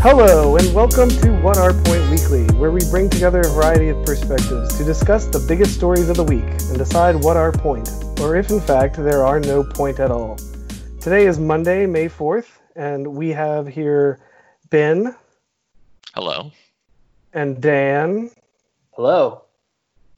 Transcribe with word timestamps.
Hello, 0.00 0.56
and 0.56 0.72
welcome 0.74 1.08
to 1.08 1.32
What 1.42 1.56
Our 1.58 1.72
Point 1.72 2.10
Weekly, 2.10 2.44
where 2.58 2.70
we 2.70 2.80
bring 2.90 3.10
together 3.10 3.40
a 3.40 3.48
variety 3.48 3.88
of 3.88 4.04
perspectives 4.06 4.76
to 4.78 4.84
discuss 4.84 5.26
the 5.26 5.44
biggest 5.48 5.74
stories 5.74 6.08
of 6.08 6.16
the 6.16 6.22
week 6.24 6.44
and 6.44 6.78
decide 6.78 7.16
what 7.16 7.36
our 7.36 7.50
point, 7.50 7.88
or 8.20 8.36
if 8.36 8.50
in 8.50 8.60
fact 8.60 8.96
there 8.96 9.24
are 9.26 9.40
no 9.40 9.64
point 9.64 9.98
at 9.98 10.10
all. 10.10 10.36
Today 11.00 11.26
is 11.26 11.38
Monday, 11.38 11.86
May 11.86 12.08
4th, 12.08 12.46
and 12.76 13.14
we 13.14 13.30
have 13.30 13.66
here 13.66 14.20
Ben 14.70 15.16
Hello. 16.14 16.52
and 17.32 17.60
Dan, 17.60 18.30
Hello. 18.92 19.42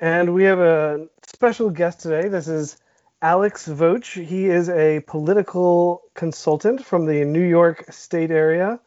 and 0.01 0.35
we 0.35 0.45
have 0.45 0.59
a 0.61 1.09
special 1.27 1.71
guest 1.71 2.01
today. 2.01 2.29
This 2.29 2.49
is 2.49 2.77
Alex 3.23 3.67
Voch. 3.69 4.23
He 4.23 4.47
is 4.47 4.69
a 4.69 5.01
political 5.07 6.03
consultant 6.15 6.85
from 6.85 7.07
the 7.07 7.25
New 7.25 7.43
York 7.47 7.91
State 7.93 8.31
area. 8.31 8.81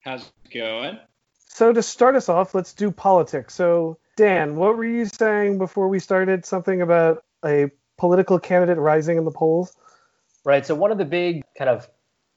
How's 0.00 0.22
it 0.22 0.54
going? 0.54 0.98
So 1.48 1.72
to 1.72 1.82
start 1.82 2.16
us 2.16 2.28
off, 2.28 2.54
let's 2.54 2.72
do 2.72 2.90
politics. 2.90 3.54
So 3.54 3.98
Dan, 4.16 4.56
what 4.56 4.76
were 4.76 4.84
you 4.84 5.06
saying 5.06 5.58
before 5.58 5.88
we 5.88 5.98
started? 5.98 6.44
Something 6.44 6.82
about 6.82 7.24
a 7.44 7.70
political 7.98 8.38
candidate 8.38 8.78
rising 8.78 9.18
in 9.18 9.24
the 9.24 9.30
polls? 9.30 9.74
Right. 10.44 10.64
So 10.64 10.74
one 10.74 10.90
of 10.90 10.98
the 10.98 11.04
big 11.04 11.42
kind 11.56 11.68
of 11.68 11.88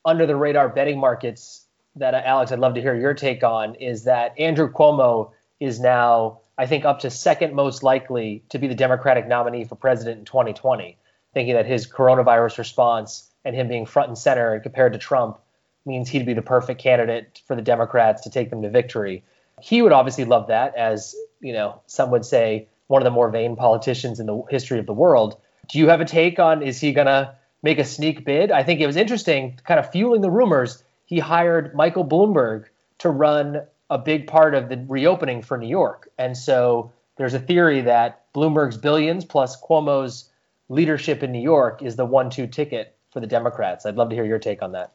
under 0.06 0.26
the 0.26 0.36
radar 0.36 0.70
betting 0.70 1.00
markets 1.00 1.66
that 1.96 2.14
uh, 2.14 2.22
Alex, 2.24 2.52
I'd 2.52 2.60
love 2.60 2.76
to 2.76 2.82
hear 2.82 2.96
your 2.96 3.14
take 3.14 3.44
on 3.44 3.76
is 3.76 4.06
that 4.06 4.38
Andrew 4.40 4.72
Cuomo 4.72 5.32
is 5.60 5.80
now, 5.80 6.40
I 6.58 6.66
think, 6.66 6.86
up 6.86 7.00
to 7.02 7.10
second 7.10 7.54
most 7.54 7.84
likely 7.84 8.44
to 8.50 8.60
be 8.60 8.68
the 8.68 8.76
Democratic 8.76 9.28
nominee 9.28 9.64
for 9.64 9.76
president 9.76 10.20
in 10.20 10.26
2020. 10.26 10.98
Thinking 11.34 11.56
that 11.56 11.66
his 11.66 11.88
coronavirus 11.88 12.58
response 12.58 13.30
and 13.46 13.56
him 13.56 13.68
being 13.68 13.86
front 13.86 14.10
and 14.10 14.18
center 14.18 14.60
compared 14.60 14.94
to 14.94 15.00
Trump 15.00 15.40
means 15.86 16.10
he'd 16.10 16.26
be 16.26 16.34
the 16.34 16.42
perfect 16.42 16.82
candidate 16.82 17.42
for 17.48 17.56
the 17.56 17.62
Democrats 17.62 18.22
to 18.24 18.30
take 18.30 18.50
them 18.50 18.62
to 18.62 18.70
victory. 18.70 19.24
He 19.62 19.82
would 19.82 19.92
obviously 19.92 20.26
love 20.26 20.48
that, 20.48 20.76
as 20.76 21.16
you 21.42 21.54
know, 21.54 21.82
some 21.88 22.12
would 22.12 22.26
say 22.26 22.68
one 22.88 23.02
of 23.02 23.06
the 23.06 23.12
more 23.12 23.30
vain 23.30 23.56
politicians 23.56 24.20
in 24.20 24.26
the 24.26 24.42
history 24.50 24.80
of 24.80 24.86
the 24.86 24.94
world. 24.94 25.38
Do 25.70 25.80
you 25.80 25.88
have 25.90 26.02
a 26.02 26.06
take 26.06 26.40
on 26.40 26.62
is 26.62 26.80
he 26.80 26.94
gonna 26.94 27.36
make 27.62 27.80
a 27.80 27.86
sneak 27.86 28.26
bid? 28.26 28.52
I 28.52 28.64
think 28.64 28.82
it 28.82 28.88
was 28.88 28.98
interesting, 28.98 29.60
kind 29.66 29.80
of 29.80 29.92
fueling 29.92 30.22
the 30.22 30.32
rumors. 30.32 30.84
He 31.06 31.20
hired 31.20 31.76
Michael 31.76 32.06
Bloomberg 32.06 32.66
to 33.00 33.10
run 33.10 33.62
a 33.90 33.98
big 33.98 34.28
part 34.28 34.56
of 34.56 34.70
the 34.70 34.84
reopening 34.88 35.42
for 35.42 35.58
New 35.58 35.68
York, 35.68 36.10
and 36.18 36.38
so 36.38 36.92
there's 37.18 37.34
a 37.34 37.40
theory 37.40 37.82
that 37.82 38.26
Bloomberg's 38.34 38.78
billions 38.78 39.24
plus 39.26 39.60
Cuomo's 39.62 40.30
leadership 40.70 41.22
in 41.22 41.32
New 41.32 41.42
York 41.42 41.82
is 41.82 41.96
the 41.96 42.06
one-two 42.06 42.48
ticket 42.48 42.96
for 43.12 43.20
the 43.20 43.28
Democrats. 43.28 43.86
I'd 43.86 43.96
love 43.96 44.10
to 44.10 44.16
hear 44.16 44.26
your 44.26 44.40
take 44.40 44.64
on 44.64 44.72
that. 44.72 44.92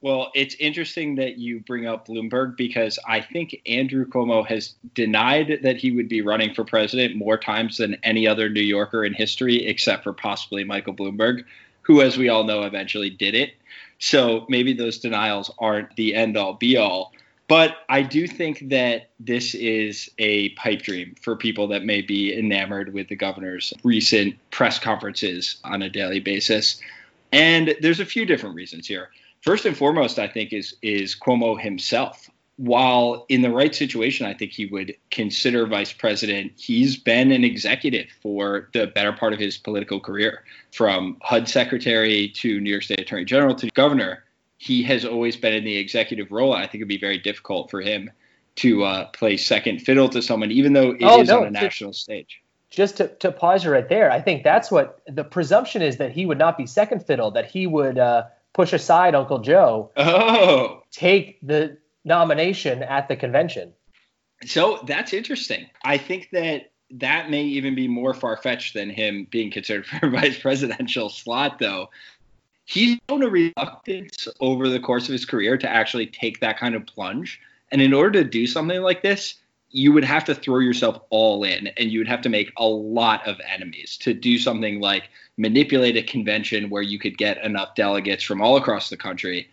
Well, 0.00 0.30
it's 0.34 0.54
interesting 0.60 1.16
that 1.16 1.38
you 1.38 1.58
bring 1.60 1.86
up 1.86 2.06
Bloomberg 2.06 2.56
because 2.56 3.00
I 3.06 3.20
think 3.20 3.60
Andrew 3.66 4.06
Cuomo 4.06 4.46
has 4.46 4.74
denied 4.94 5.60
that 5.62 5.76
he 5.76 5.90
would 5.90 6.08
be 6.08 6.22
running 6.22 6.54
for 6.54 6.64
president 6.64 7.16
more 7.16 7.36
times 7.36 7.78
than 7.78 7.96
any 8.04 8.28
other 8.28 8.48
New 8.48 8.62
Yorker 8.62 9.04
in 9.04 9.12
history, 9.12 9.66
except 9.66 10.04
for 10.04 10.12
possibly 10.12 10.62
Michael 10.62 10.94
Bloomberg, 10.94 11.44
who, 11.82 12.00
as 12.00 12.16
we 12.16 12.28
all 12.28 12.44
know, 12.44 12.62
eventually 12.62 13.10
did 13.10 13.34
it. 13.34 13.54
So 13.98 14.46
maybe 14.48 14.72
those 14.72 14.98
denials 14.98 15.50
aren't 15.58 15.96
the 15.96 16.14
end 16.14 16.36
all 16.36 16.54
be 16.54 16.76
all. 16.76 17.12
But 17.48 17.78
I 17.88 18.02
do 18.02 18.28
think 18.28 18.68
that 18.68 19.08
this 19.18 19.54
is 19.54 20.10
a 20.18 20.50
pipe 20.50 20.82
dream 20.82 21.16
for 21.20 21.34
people 21.34 21.68
that 21.68 21.82
may 21.82 22.02
be 22.02 22.38
enamored 22.38 22.92
with 22.92 23.08
the 23.08 23.16
governor's 23.16 23.72
recent 23.82 24.36
press 24.50 24.78
conferences 24.78 25.56
on 25.64 25.82
a 25.82 25.88
daily 25.88 26.20
basis. 26.20 26.80
And 27.32 27.74
there's 27.80 28.00
a 28.00 28.06
few 28.06 28.26
different 28.26 28.54
reasons 28.54 28.86
here. 28.86 29.08
First 29.42 29.64
and 29.64 29.76
foremost, 29.76 30.18
I 30.18 30.26
think 30.28 30.52
is 30.52 30.76
is 30.82 31.16
Cuomo 31.16 31.60
himself. 31.60 32.28
While 32.56 33.24
in 33.28 33.42
the 33.42 33.50
right 33.50 33.72
situation, 33.72 34.26
I 34.26 34.34
think 34.34 34.50
he 34.50 34.66
would 34.66 34.96
consider 35.12 35.64
vice 35.66 35.92
president. 35.92 36.52
He's 36.56 36.96
been 36.96 37.30
an 37.30 37.44
executive 37.44 38.08
for 38.20 38.68
the 38.72 38.88
better 38.88 39.12
part 39.12 39.32
of 39.32 39.38
his 39.38 39.56
political 39.56 40.00
career, 40.00 40.42
from 40.72 41.18
HUD 41.22 41.48
secretary 41.48 42.28
to 42.30 42.60
New 42.60 42.70
York 42.70 42.82
State 42.82 42.98
Attorney 42.98 43.24
General 43.24 43.54
to 43.54 43.68
governor. 43.74 44.24
He 44.56 44.82
has 44.82 45.04
always 45.04 45.36
been 45.36 45.54
in 45.54 45.62
the 45.62 45.76
executive 45.76 46.32
role. 46.32 46.52
I 46.52 46.62
think 46.62 46.76
it'd 46.76 46.88
be 46.88 46.98
very 46.98 47.18
difficult 47.18 47.70
for 47.70 47.80
him 47.80 48.10
to 48.56 48.82
uh, 48.82 49.04
play 49.10 49.36
second 49.36 49.78
fiddle 49.78 50.08
to 50.08 50.20
someone, 50.20 50.50
even 50.50 50.72
though 50.72 50.90
it 50.90 50.98
Oh, 51.02 51.20
is 51.20 51.28
no, 51.28 51.42
on 51.42 51.46
a 51.46 51.50
national 51.52 51.92
stage. 51.92 52.42
just 52.70 52.96
to, 52.96 53.06
to 53.18 53.30
pause 53.30 53.64
you 53.64 53.70
right 53.70 53.88
there, 53.88 54.10
I 54.10 54.20
think 54.20 54.42
that's 54.42 54.68
what 54.68 55.00
the 55.06 55.22
presumption 55.22 55.80
is 55.80 55.98
that 55.98 56.10
he 56.10 56.26
would 56.26 56.38
not 56.38 56.58
be 56.58 56.66
second 56.66 57.06
fiddle, 57.06 57.30
that 57.30 57.48
he 57.48 57.68
would 57.68 58.00
uh, 58.00 58.24
push 58.52 58.72
aside 58.72 59.14
Uncle 59.14 59.38
Joe, 59.38 59.90
Oh, 59.96 60.82
take 60.90 61.38
the 61.42 61.78
nomination 62.04 62.82
at 62.82 63.08
the 63.08 63.16
convention. 63.16 63.72
So 64.46 64.80
that's 64.86 65.12
interesting. 65.12 65.66
I 65.84 65.98
think 65.98 66.30
that 66.32 66.70
that 66.90 67.30
may 67.30 67.42
even 67.42 67.74
be 67.74 67.86
more 67.88 68.14
far 68.14 68.36
fetched 68.36 68.74
than 68.74 68.88
him 68.88 69.26
being 69.30 69.50
considered 69.50 69.86
for 69.86 70.06
a 70.06 70.10
vice 70.20 70.38
presidential 70.38 71.08
slot, 71.08 71.58
though. 71.58 71.90
He's 72.64 72.98
shown 73.08 73.22
a 73.22 73.28
reluctance 73.28 74.28
over 74.40 74.68
the 74.68 74.80
course 74.80 75.08
of 75.08 75.12
his 75.12 75.24
career 75.24 75.56
to 75.56 75.68
actually 75.68 76.06
take 76.06 76.40
that 76.40 76.58
kind 76.58 76.74
of 76.74 76.86
plunge. 76.86 77.40
And 77.72 77.80
in 77.80 77.92
order 77.92 78.22
to 78.22 78.28
do 78.28 78.46
something 78.46 78.80
like 78.82 79.02
this, 79.02 79.36
you 79.70 79.92
would 79.92 80.04
have 80.04 80.24
to 80.24 80.34
throw 80.34 80.58
yourself 80.58 81.00
all 81.10 81.44
in 81.44 81.68
and 81.76 81.90
you 81.90 82.00
would 82.00 82.08
have 82.08 82.22
to 82.22 82.28
make 82.28 82.52
a 82.56 82.66
lot 82.66 83.26
of 83.26 83.36
enemies 83.46 83.96
to 83.98 84.14
do 84.14 84.38
something 84.38 84.80
like 84.80 85.10
manipulate 85.38 85.96
a 85.96 86.02
convention 86.02 86.68
where 86.68 86.82
you 86.82 86.98
could 86.98 87.16
get 87.16 87.42
enough 87.42 87.74
delegates 87.74 88.22
from 88.22 88.42
all 88.42 88.56
across 88.56 88.90
the 88.90 88.96
country 88.96 89.48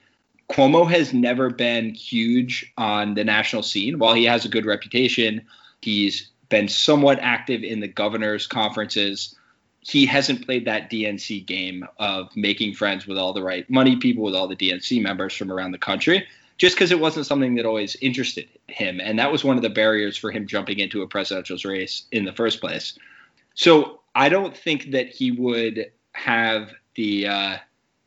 Cuomo 0.49 0.89
has 0.89 1.13
never 1.13 1.49
been 1.49 1.93
huge 1.93 2.71
on 2.77 3.15
the 3.15 3.23
national 3.23 3.63
scene. 3.63 3.97
While 3.97 4.13
he 4.13 4.25
has 4.25 4.45
a 4.45 4.49
good 4.49 4.65
reputation, 4.65 5.45
he's 5.81 6.29
been 6.49 6.67
somewhat 6.67 7.19
active 7.19 7.63
in 7.63 7.79
the 7.79 7.87
governors' 7.87 8.45
conferences. 8.45 9.35
He 9.79 10.05
hasn't 10.05 10.45
played 10.45 10.65
that 10.65 10.91
DNC 10.91 11.45
game 11.45 11.85
of 11.97 12.35
making 12.35 12.75
friends 12.75 13.07
with 13.07 13.17
all 13.17 13.33
the 13.33 13.43
right 13.43 13.67
money 13.69 13.95
people, 13.95 14.23
with 14.23 14.35
all 14.35 14.47
the 14.47 14.55
DNC 14.55 15.01
members 15.01 15.33
from 15.33 15.51
around 15.51 15.71
the 15.71 15.79
country, 15.79 16.27
just 16.57 16.75
because 16.75 16.91
it 16.91 16.99
wasn't 16.99 17.25
something 17.25 17.55
that 17.55 17.65
always 17.65 17.95
interested 18.01 18.47
him. 18.67 18.99
And 18.99 19.17
that 19.17 19.31
was 19.31 19.43
one 19.43 19.57
of 19.57 19.63
the 19.63 19.69
barriers 19.69 20.15
for 20.15 20.31
him 20.31 20.47
jumping 20.47 20.79
into 20.79 21.01
a 21.01 21.07
presidential 21.07 21.57
race 21.65 22.03
in 22.11 22.23
the 22.23 22.33
first 22.33 22.61
place. 22.61 22.97
So 23.55 23.99
I 24.15 24.29
don't 24.29 24.55
think 24.55 24.91
that 24.91 25.09
he 25.09 25.31
would 25.31 25.91
have 26.13 26.71
the 26.95 27.27
uh, 27.27 27.57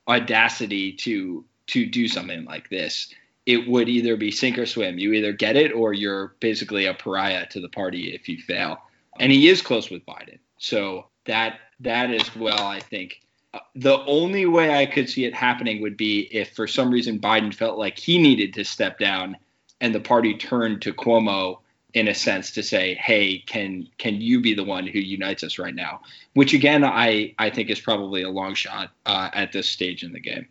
audacity 0.09 0.93
to 0.95 1.45
to 1.69 1.85
do 1.85 2.09
something 2.09 2.47
like 2.47 2.71
this, 2.71 3.13
it 3.45 3.69
would 3.69 3.91
either 3.91 4.17
be 4.17 4.31
sink 4.31 4.57
or 4.57 4.65
swim. 4.65 4.99
You 4.99 5.13
either 5.13 5.33
get 5.33 5.55
it 5.55 5.73
or 5.73 5.93
you're 5.93 6.35
basically 6.41 6.87
a 6.87 6.95
pariah 6.95 7.47
to 7.49 7.61
the 7.61 7.69
party 7.69 8.15
if 8.15 8.27
you 8.27 8.39
fail. 8.39 8.79
And 9.21 9.31
he 9.31 9.49
is 9.49 9.61
close 9.61 9.91
with 9.91 10.07
Biden. 10.07 10.39
So 10.57 11.09
that 11.27 11.61
that 11.81 12.11
as 12.11 12.35
well, 12.35 12.67
I 12.67 12.81
think. 12.81 13.21
Uh, 13.53 13.61
The 13.75 13.99
only 14.07 14.47
way 14.47 14.75
I 14.75 14.87
could 14.87 15.11
see 15.11 15.27
it 15.27 15.35
happening 15.35 15.83
would 15.83 15.97
be 15.97 16.21
if 16.33 16.55
for 16.55 16.67
some 16.67 16.91
reason 16.91 17.21
Biden 17.21 17.55
felt 17.55 17.79
like 17.79 17.99
he 17.99 18.19
needed 18.19 18.55
to 18.55 18.65
step 18.65 18.99
down 18.99 19.37
and 19.81 19.95
the 19.95 20.01
party 20.01 20.35
turned 20.37 20.83
to 20.83 20.93
Cuomo 20.93 21.59
in 21.95 22.09
a 22.09 22.15
sense 22.15 22.53
to 22.53 22.63
say, 22.63 22.95
"Hey, 22.95 23.39
can 23.39 23.89
can 23.99 24.21
you 24.21 24.41
be 24.41 24.55
the 24.55 24.65
one 24.65 24.87
who 24.87 24.99
unites 24.99 25.43
us 25.43 25.59
right 25.59 25.75
now?" 25.75 26.03
Which 26.35 26.53
again, 26.53 26.85
I 26.85 27.35
I 27.39 27.51
think 27.51 27.71
is 27.71 27.81
probably 27.81 28.23
a 28.23 28.31
long 28.31 28.55
shot 28.55 28.91
uh, 29.07 29.31
at 29.33 29.53
this 29.53 29.69
stage 29.69 30.03
in 30.03 30.13
the 30.13 30.21
game. 30.21 30.47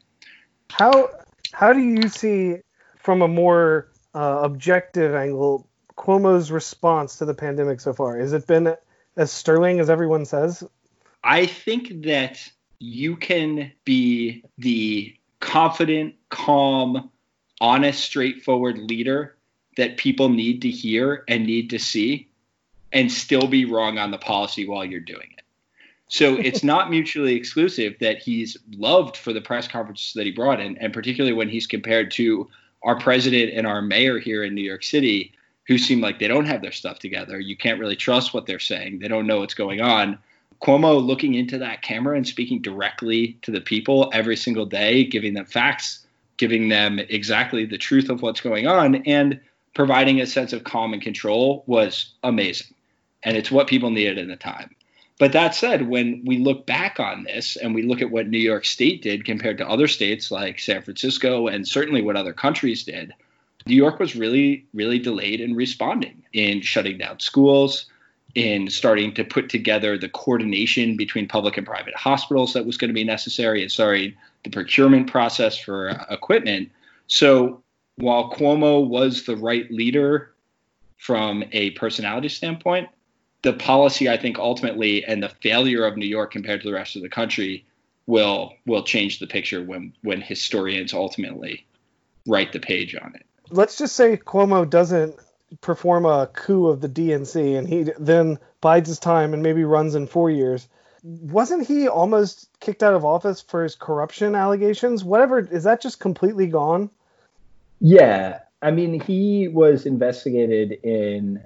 How 0.71 1.09
how 1.53 1.73
do 1.73 1.79
you 1.79 2.09
see 2.09 2.57
from 2.97 3.21
a 3.21 3.27
more 3.27 3.89
uh, 4.13 4.39
objective 4.43 5.15
angle 5.15 5.67
Cuomo's 5.95 6.51
response 6.51 7.17
to 7.17 7.25
the 7.25 7.33
pandemic 7.33 7.79
so 7.79 7.93
far? 7.93 8.17
Has 8.17 8.33
it 8.33 8.47
been 8.47 8.75
as 9.15 9.31
sterling 9.31 9.79
as 9.79 9.89
everyone 9.89 10.25
says? 10.25 10.63
I 11.23 11.45
think 11.45 12.03
that 12.03 12.39
you 12.79 13.15
can 13.15 13.71
be 13.85 14.43
the 14.57 15.15
confident, 15.39 16.15
calm, 16.29 17.09
honest, 17.59 18.03
straightforward 18.03 18.77
leader 18.77 19.36
that 19.77 19.97
people 19.97 20.29
need 20.29 20.61
to 20.63 20.69
hear 20.69 21.23
and 21.27 21.45
need 21.45 21.69
to 21.69 21.79
see 21.79 22.27
and 22.91 23.11
still 23.11 23.47
be 23.47 23.65
wrong 23.65 23.97
on 23.97 24.11
the 24.11 24.17
policy 24.17 24.67
while 24.67 24.83
you're 24.83 24.99
doing 24.99 25.29
it. 25.37 25.43
So 26.09 26.35
it's 26.35 26.63
not 26.63 26.89
mutually 26.89 27.35
exclusive 27.35 27.95
that 27.99 28.19
he's 28.19 28.57
loved 28.71 29.17
for 29.17 29.33
the 29.33 29.41
press 29.41 29.67
conferences 29.67 30.13
that 30.13 30.25
he 30.25 30.31
brought 30.31 30.59
in, 30.59 30.77
and 30.77 30.93
particularly 30.93 31.35
when 31.35 31.49
he's 31.49 31.67
compared 31.67 32.11
to 32.11 32.49
our 32.83 32.99
president 32.99 33.53
and 33.53 33.67
our 33.67 33.81
mayor 33.81 34.19
here 34.19 34.43
in 34.43 34.55
New 34.55 34.61
York 34.61 34.83
City, 34.83 35.33
who 35.67 35.77
seem 35.77 35.99
like 35.99 36.19
they 36.19 36.27
don't 36.27 36.45
have 36.45 36.61
their 36.61 36.71
stuff 36.71 36.99
together. 36.99 37.39
You 37.39 37.57
can't 37.57 37.79
really 37.79 37.95
trust 37.95 38.33
what 38.33 38.45
they're 38.45 38.59
saying. 38.59 38.99
They 38.99 39.07
don't 39.07 39.27
know 39.27 39.39
what's 39.39 39.53
going 39.53 39.81
on. 39.81 40.17
Cuomo 40.61 41.05
looking 41.05 41.35
into 41.35 41.57
that 41.59 41.81
camera 41.81 42.15
and 42.15 42.25
speaking 42.25 42.61
directly 42.61 43.37
to 43.43 43.51
the 43.51 43.61
people 43.61 44.09
every 44.13 44.37
single 44.37 44.65
day, 44.65 45.03
giving 45.03 45.33
them 45.33 45.45
facts, 45.45 46.05
giving 46.37 46.69
them 46.69 46.99
exactly 46.99 47.65
the 47.65 47.77
truth 47.77 48.09
of 48.09 48.21
what's 48.21 48.41
going 48.41 48.65
on, 48.65 48.95
and 49.05 49.39
providing 49.77 50.19
a 50.19 50.25
sense 50.25 50.53
of 50.53 50.63
calm 50.63 50.91
and 50.91 51.03
control 51.03 51.63
was 51.67 52.15
amazing. 52.23 52.73
And 53.21 53.37
it's 53.37 53.51
what 53.51 53.67
people 53.67 53.91
needed 53.91 54.17
in 54.17 54.27
the 54.27 54.35
time. 54.35 54.75
But 55.19 55.33
that 55.33 55.53
said, 55.53 55.87
when 55.87 56.23
we 56.25 56.39
look 56.39 56.65
back 56.65 56.99
on 56.99 57.25
this 57.25 57.57
and 57.57 57.75
we 57.75 57.83
look 57.83 58.01
at 58.01 58.09
what 58.09 58.27
New 58.27 58.39
York 58.39 58.65
State 58.65 59.03
did 59.03 59.23
compared 59.23 59.59
to 59.59 59.69
other 59.69 59.87
states 59.87 60.31
like 60.31 60.57
San 60.57 60.81
Francisco 60.81 61.45
and 61.45 61.67
certainly 61.67 62.01
what 62.01 62.15
other 62.15 62.33
countries 62.33 62.85
did, 62.85 63.13
New 63.67 63.75
York 63.75 63.99
was 63.99 64.15
really, 64.15 64.65
really 64.73 64.97
delayed 64.97 65.41
in 65.41 65.55
responding, 65.55 66.23
in 66.33 66.61
shutting 66.61 66.97
down 66.97 67.19
schools, 67.19 67.85
in 68.33 68.71
starting 68.71 69.13
to 69.13 69.23
put 69.23 69.47
together 69.47 69.95
the 69.95 70.09
coordination 70.09 70.97
between 70.97 71.27
public 71.27 71.55
and 71.57 71.67
private 71.67 71.95
hospitals 71.95 72.53
that 72.53 72.65
was 72.65 72.77
going 72.77 72.89
to 72.89 72.95
be 72.95 73.03
necessary, 73.03 73.61
and 73.61 73.71
sorry, 73.71 74.17
the 74.43 74.49
procurement 74.49 75.11
process 75.11 75.55
for 75.55 75.89
equipment. 76.09 76.71
So 77.05 77.61
while 77.97 78.31
Cuomo 78.31 78.87
was 78.87 79.23
the 79.23 79.35
right 79.35 79.69
leader 79.71 80.33
from 80.97 81.43
a 81.51 81.71
personality 81.71 82.29
standpoint, 82.29 82.89
the 83.41 83.53
policy 83.53 84.09
I 84.09 84.17
think 84.17 84.39
ultimately 84.39 85.03
and 85.03 85.21
the 85.21 85.29
failure 85.29 85.85
of 85.85 85.97
New 85.97 86.07
York 86.07 86.31
compared 86.31 86.61
to 86.61 86.67
the 86.67 86.73
rest 86.73 86.95
of 86.95 87.01
the 87.01 87.09
country 87.09 87.65
will 88.05 88.53
will 88.65 88.83
change 88.83 89.19
the 89.19 89.27
picture 89.27 89.63
when 89.63 89.93
when 90.01 90.21
historians 90.21 90.93
ultimately 90.93 91.65
write 92.25 92.53
the 92.53 92.59
page 92.59 92.95
on 92.95 93.13
it. 93.15 93.25
Let's 93.49 93.77
just 93.77 93.95
say 93.95 94.17
Cuomo 94.17 94.69
doesn't 94.69 95.15
perform 95.61 96.05
a 96.05 96.27
coup 96.27 96.67
of 96.67 96.81
the 96.81 96.89
DNC 96.89 97.57
and 97.57 97.67
he 97.67 97.91
then 97.97 98.37
bides 98.59 98.89
his 98.89 98.99
time 98.99 99.33
and 99.33 99.41
maybe 99.41 99.63
runs 99.63 99.95
in 99.95 100.07
4 100.07 100.29
years. 100.29 100.67
Wasn't 101.03 101.67
he 101.67 101.87
almost 101.87 102.49
kicked 102.59 102.83
out 102.83 102.93
of 102.93 103.05
office 103.05 103.41
for 103.41 103.63
his 103.63 103.75
corruption 103.75 104.35
allegations? 104.35 105.03
Whatever 105.03 105.39
is 105.39 105.63
that 105.63 105.81
just 105.81 105.99
completely 105.99 106.47
gone? 106.47 106.89
Yeah, 107.79 108.39
I 108.61 108.71
mean 108.71 108.99
he 108.99 109.47
was 109.47 109.85
investigated 109.85 110.73
in 110.83 111.43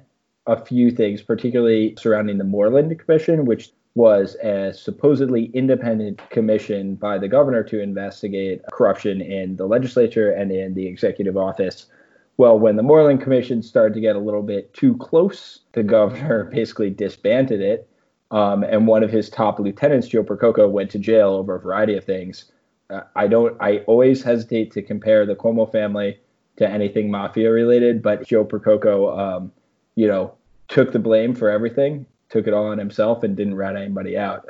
a 0.48 0.64
few 0.64 0.92
things, 0.92 1.22
particularly 1.22 1.96
surrounding 2.00 2.38
the 2.38 2.44
Moreland 2.44 2.98
Commission, 3.00 3.46
which 3.46 3.72
was 3.96 4.36
a 4.36 4.74
supposedly 4.74 5.46
independent 5.54 6.22
commission 6.30 6.96
by 6.96 7.18
the 7.18 7.28
governor 7.28 7.64
to 7.64 7.82
investigate 7.82 8.62
corruption 8.72 9.22
in 9.22 9.58
the 9.58 9.66
legislature 9.66 10.32
and 10.32 10.52
in 10.52 10.74
the 10.74 10.88
executive 10.88 11.36
office. 11.36 11.88
Well, 12.38 12.58
when 12.58 12.78
the 12.78 12.84
Moreland 12.84 13.22
Commission 13.22 13.62
started 13.62 13.94
to 13.96 14.00
get 14.00 14.16
a 14.16 14.20
little 14.20 14.42
bit 14.42 14.74
too 14.74 14.96
close, 14.98 15.60
the 15.74 15.84
governor 15.84 16.46
basically 16.52 16.90
disbanded 16.90 17.62
it. 17.62 17.88
Um, 18.32 18.64
and 18.64 18.88
one 18.88 19.04
of 19.04 19.12
his 19.12 19.30
top 19.30 19.60
lieutenants, 19.60 20.08
Joe 20.08 20.24
Percoco, 20.24 20.70
went 20.70 20.90
to 20.92 21.00
jail 21.00 21.32
over 21.32 21.56
a 21.56 21.60
variety 21.60 21.98
of 21.98 22.06
things. 22.06 22.46
I 23.16 23.28
don't. 23.28 23.56
I 23.62 23.80
always 23.80 24.22
hesitate 24.22 24.72
to 24.74 24.82
compare 24.82 25.26
the 25.26 25.36
Cuomo 25.36 25.72
family 25.72 26.20
to 26.58 26.70
anything 26.70 27.10
mafia 27.10 27.52
related, 27.52 28.02
but 28.02 28.28
Joe 28.28 28.46
Percoco, 28.46 29.18
um, 29.18 29.52
you 29.96 30.08
know, 30.08 30.34
took 30.68 30.92
the 30.92 31.00
blame 31.00 31.34
for 31.34 31.50
everything 31.50 32.06
took 32.32 32.48
it 32.48 32.54
all 32.54 32.68
on 32.68 32.80
himself 32.80 33.24
and 33.24 33.36
didn't 33.36 33.56
rat 33.56 33.76
anybody 33.76 34.18
out. 34.18 34.50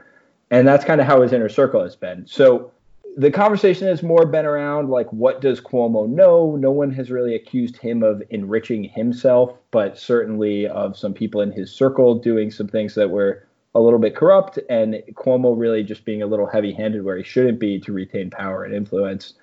And 0.51 0.67
that's 0.67 0.85
kind 0.85 1.01
of 1.01 1.07
how 1.07 1.21
his 1.21 1.33
inner 1.33 1.49
circle 1.49 1.81
has 1.81 1.95
been. 1.95 2.25
So 2.27 2.71
the 3.17 3.31
conversation 3.31 3.87
has 3.87 4.03
more 4.03 4.25
been 4.25 4.45
around 4.45 4.89
like 4.89 5.11
what 5.11 5.41
does 5.41 5.59
Cuomo 5.59 6.07
know? 6.07 6.55
No 6.55 6.71
one 6.71 6.91
has 6.91 7.09
really 7.09 7.35
accused 7.35 7.77
him 7.77 8.03
of 8.03 8.21
enriching 8.29 8.83
himself, 8.83 9.57
but 9.71 9.97
certainly 9.97 10.67
of 10.67 10.97
some 10.97 11.13
people 11.13 11.41
in 11.41 11.51
his 11.51 11.71
circle 11.71 12.15
doing 12.15 12.51
some 12.51 12.67
things 12.67 12.95
that 12.95 13.09
were 13.09 13.47
a 13.73 13.79
little 13.79 13.99
bit 13.99 14.15
corrupt 14.15 14.59
and 14.69 15.01
Cuomo 15.13 15.57
really 15.57 15.83
just 15.83 16.03
being 16.03 16.21
a 16.21 16.27
little 16.27 16.45
heavy-handed 16.45 17.03
where 17.03 17.17
he 17.17 17.23
shouldn't 17.23 17.59
be 17.59 17.79
to 17.79 17.93
retain 17.93 18.29
power 18.29 18.63
and 18.63 18.73
influence. 18.73 19.33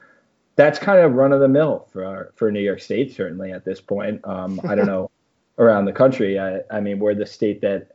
That's 0.57 0.79
kind 0.79 1.01
of 1.01 1.15
run 1.15 1.33
of 1.33 1.41
the 1.41 1.49
mill 1.49 1.89
for 1.93 2.33
for 2.37 2.51
New 2.51 2.61
York 2.61 2.81
State 2.81 3.15
certainly 3.15 3.53
at 3.53 3.65
this 3.65 3.81
point. 3.81 4.21
Um, 4.25 4.61
I 4.69 4.75
don't 4.75 4.87
know 4.87 5.11
around 5.59 5.87
the 5.87 5.93
country. 5.93 6.39
I, 6.39 6.61
I 6.71 6.81
mean, 6.81 6.99
we're 6.99 7.15
the 7.15 7.27
state 7.27 7.61
that 7.63 7.93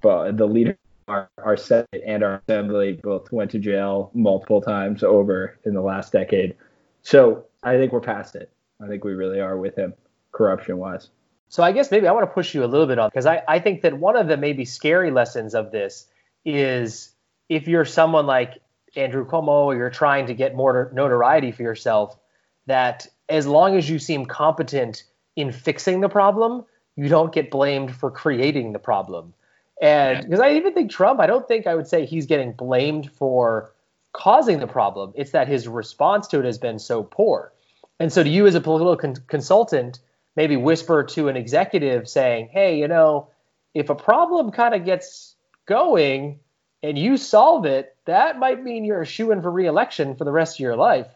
but 0.00 0.36
the 0.36 0.46
leader 0.46 0.76
our, 1.08 1.30
our 1.38 1.56
Senate 1.56 2.02
and 2.04 2.22
our 2.22 2.42
Assembly 2.48 2.98
both 3.02 3.30
went 3.30 3.50
to 3.52 3.58
jail 3.58 4.10
multiple 4.14 4.60
times 4.60 5.02
over 5.02 5.58
in 5.64 5.74
the 5.74 5.80
last 5.80 6.12
decade. 6.12 6.56
So 7.02 7.44
I 7.62 7.76
think 7.76 7.92
we're 7.92 8.00
past 8.00 8.34
it. 8.34 8.50
I 8.82 8.88
think 8.88 9.04
we 9.04 9.14
really 9.14 9.40
are 9.40 9.56
with 9.56 9.76
him, 9.76 9.94
corruption 10.32 10.78
wise. 10.78 11.10
So 11.48 11.62
I 11.62 11.72
guess 11.72 11.90
maybe 11.90 12.08
I 12.08 12.12
want 12.12 12.24
to 12.24 12.32
push 12.32 12.54
you 12.54 12.64
a 12.64 12.66
little 12.66 12.86
bit 12.86 12.98
on 12.98 13.08
because 13.08 13.26
I, 13.26 13.42
I 13.46 13.58
think 13.60 13.82
that 13.82 13.98
one 13.98 14.16
of 14.16 14.28
the 14.28 14.36
maybe 14.36 14.64
scary 14.64 15.10
lessons 15.10 15.54
of 15.54 15.70
this 15.70 16.06
is 16.44 17.10
if 17.48 17.68
you're 17.68 17.84
someone 17.84 18.26
like 18.26 18.58
Andrew 18.96 19.26
Cuomo 19.26 19.66
or 19.66 19.76
you're 19.76 19.90
trying 19.90 20.26
to 20.26 20.34
get 20.34 20.54
more 20.54 20.90
notoriety 20.92 21.52
for 21.52 21.62
yourself, 21.62 22.18
that 22.66 23.06
as 23.28 23.46
long 23.46 23.76
as 23.76 23.88
you 23.88 23.98
seem 23.98 24.26
competent 24.26 25.04
in 25.36 25.52
fixing 25.52 26.00
the 26.00 26.08
problem, 26.08 26.64
you 26.96 27.08
don't 27.08 27.32
get 27.32 27.50
blamed 27.50 27.94
for 27.94 28.10
creating 28.10 28.72
the 28.72 28.78
problem. 28.78 29.34
And 29.80 30.24
because 30.24 30.40
I 30.40 30.54
even 30.54 30.72
think 30.72 30.90
Trump, 30.90 31.20
I 31.20 31.26
don't 31.26 31.46
think 31.46 31.66
I 31.66 31.74
would 31.74 31.86
say 31.86 32.06
he's 32.06 32.26
getting 32.26 32.52
blamed 32.52 33.12
for 33.12 33.72
causing 34.12 34.58
the 34.58 34.66
problem. 34.66 35.12
It's 35.14 35.32
that 35.32 35.48
his 35.48 35.68
response 35.68 36.26
to 36.28 36.38
it 36.38 36.46
has 36.46 36.58
been 36.58 36.78
so 36.78 37.02
poor. 37.02 37.52
And 38.00 38.12
so, 38.12 38.22
to 38.22 38.28
you 38.28 38.46
as 38.46 38.54
a 38.54 38.60
political 38.60 38.96
con- 38.96 39.22
consultant, 39.26 40.00
maybe 40.36 40.56
whisper 40.56 41.02
to 41.02 41.28
an 41.28 41.36
executive 41.36 42.08
saying, 42.08 42.48
hey, 42.52 42.78
you 42.78 42.86
know, 42.86 43.28
if 43.74 43.90
a 43.90 43.94
problem 43.94 44.50
kind 44.50 44.74
of 44.74 44.84
gets 44.84 45.34
going 45.66 46.38
and 46.82 46.98
you 46.98 47.16
solve 47.16 47.64
it, 47.64 47.96
that 48.04 48.38
might 48.38 48.62
mean 48.62 48.84
you're 48.84 49.02
a 49.02 49.06
shoe 49.06 49.32
in 49.32 49.42
for 49.42 49.50
reelection 49.50 50.14
for 50.14 50.24
the 50.24 50.30
rest 50.30 50.56
of 50.56 50.60
your 50.60 50.76
life. 50.76 51.08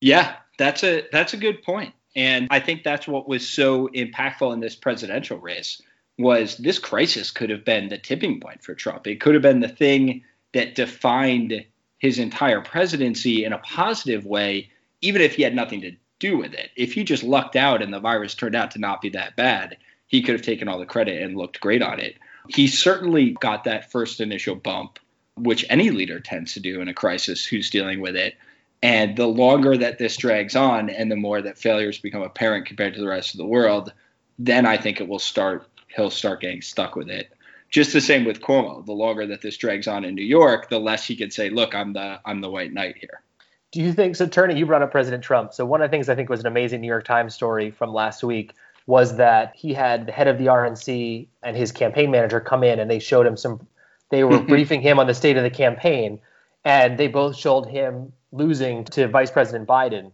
Yeah, 0.00 0.36
that's 0.58 0.84
a 0.84 1.06
that's 1.10 1.32
a 1.32 1.38
good 1.38 1.62
point. 1.62 1.94
And 2.14 2.48
I 2.50 2.60
think 2.60 2.82
that's 2.82 3.06
what 3.06 3.28
was 3.28 3.46
so 3.46 3.88
impactful 3.88 4.52
in 4.52 4.60
this 4.60 4.74
presidential 4.74 5.38
race 5.38 5.80
was 6.18 6.56
this 6.56 6.78
crisis 6.78 7.30
could 7.30 7.50
have 7.50 7.64
been 7.64 7.88
the 7.88 7.98
tipping 7.98 8.40
point 8.40 8.62
for 8.62 8.74
Trump. 8.74 9.06
It 9.06 9.20
could 9.20 9.34
have 9.34 9.42
been 9.42 9.60
the 9.60 9.68
thing 9.68 10.24
that 10.54 10.74
defined 10.74 11.64
his 11.98 12.18
entire 12.18 12.62
presidency 12.62 13.44
in 13.44 13.52
a 13.52 13.58
positive 13.58 14.24
way, 14.24 14.70
even 15.02 15.20
if 15.20 15.34
he 15.34 15.42
had 15.42 15.54
nothing 15.54 15.82
to 15.82 15.92
do 16.18 16.36
with 16.38 16.54
it. 16.54 16.70
If 16.76 16.92
he 16.92 17.04
just 17.04 17.22
lucked 17.22 17.56
out 17.56 17.82
and 17.82 17.92
the 17.92 18.00
virus 18.00 18.34
turned 18.34 18.54
out 18.54 18.72
to 18.72 18.78
not 18.78 19.00
be 19.00 19.10
that 19.10 19.36
bad, 19.36 19.76
he 20.06 20.22
could 20.22 20.34
have 20.34 20.42
taken 20.42 20.68
all 20.68 20.78
the 20.78 20.86
credit 20.86 21.22
and 21.22 21.36
looked 21.36 21.60
great 21.60 21.82
on 21.82 22.00
it. 22.00 22.16
He 22.48 22.68
certainly 22.68 23.30
got 23.40 23.64
that 23.64 23.90
first 23.90 24.20
initial 24.20 24.54
bump, 24.54 24.98
which 25.36 25.64
any 25.68 25.90
leader 25.90 26.20
tends 26.20 26.54
to 26.54 26.60
do 26.60 26.80
in 26.80 26.88
a 26.88 26.94
crisis 26.94 27.44
who's 27.44 27.70
dealing 27.70 28.00
with 28.00 28.16
it. 28.16 28.36
And 28.82 29.16
the 29.16 29.26
longer 29.26 29.76
that 29.76 29.98
this 29.98 30.16
drags 30.16 30.54
on 30.54 30.90
and 30.90 31.10
the 31.10 31.16
more 31.16 31.42
that 31.42 31.58
failures 31.58 31.98
become 31.98 32.22
apparent 32.22 32.66
compared 32.66 32.94
to 32.94 33.00
the 33.00 33.08
rest 33.08 33.34
of 33.34 33.38
the 33.38 33.46
world, 33.46 33.92
then 34.38 34.66
I 34.66 34.76
think 34.76 35.00
it 35.00 35.08
will 35.08 35.18
start 35.18 35.68
he'll 35.94 36.10
start 36.10 36.42
getting 36.42 36.62
stuck 36.62 36.94
with 36.94 37.08
it. 37.08 37.32
Just 37.70 37.92
the 37.92 38.00
same 38.00 38.24
with 38.24 38.40
Cuomo. 38.40 38.84
The 38.84 38.92
longer 38.92 39.26
that 39.26 39.40
this 39.40 39.56
drags 39.56 39.88
on 39.88 40.04
in 40.04 40.14
New 40.14 40.24
York, 40.24 40.68
the 40.68 40.78
less 40.78 41.06
he 41.06 41.16
can 41.16 41.30
say, 41.30 41.50
"Look, 41.50 41.74
I'm 41.74 41.94
the 41.94 42.20
I'm 42.24 42.40
the 42.40 42.50
white 42.50 42.72
knight 42.72 42.96
here." 42.98 43.22
Do 43.76 43.82
you 43.82 43.92
think 43.92 44.16
so? 44.16 44.26
Turney, 44.26 44.56
you 44.58 44.64
brought 44.64 44.80
up 44.80 44.90
President 44.90 45.22
Trump. 45.22 45.52
So 45.52 45.66
one 45.66 45.82
of 45.82 45.90
the 45.90 45.94
things 45.94 46.08
I 46.08 46.14
think 46.14 46.30
was 46.30 46.40
an 46.40 46.46
amazing 46.46 46.80
New 46.80 46.86
York 46.86 47.04
Times 47.04 47.34
story 47.34 47.70
from 47.70 47.92
last 47.92 48.24
week 48.24 48.54
was 48.86 49.18
that 49.18 49.52
he 49.54 49.74
had 49.74 50.06
the 50.06 50.12
head 50.12 50.28
of 50.28 50.38
the 50.38 50.46
RNC 50.46 51.26
and 51.42 51.54
his 51.54 51.72
campaign 51.72 52.10
manager 52.10 52.40
come 52.40 52.64
in, 52.64 52.78
and 52.78 52.90
they 52.90 52.98
showed 52.98 53.26
him 53.26 53.36
some. 53.36 53.66
They 54.08 54.24
were 54.24 54.40
briefing 54.48 54.80
him 54.80 54.98
on 54.98 55.06
the 55.06 55.12
state 55.12 55.36
of 55.36 55.42
the 55.42 55.50
campaign, 55.50 56.20
and 56.64 56.96
they 56.96 57.06
both 57.06 57.36
showed 57.36 57.66
him 57.66 58.14
losing 58.32 58.84
to 58.84 59.08
Vice 59.08 59.30
President 59.30 59.68
Biden. 59.68 60.10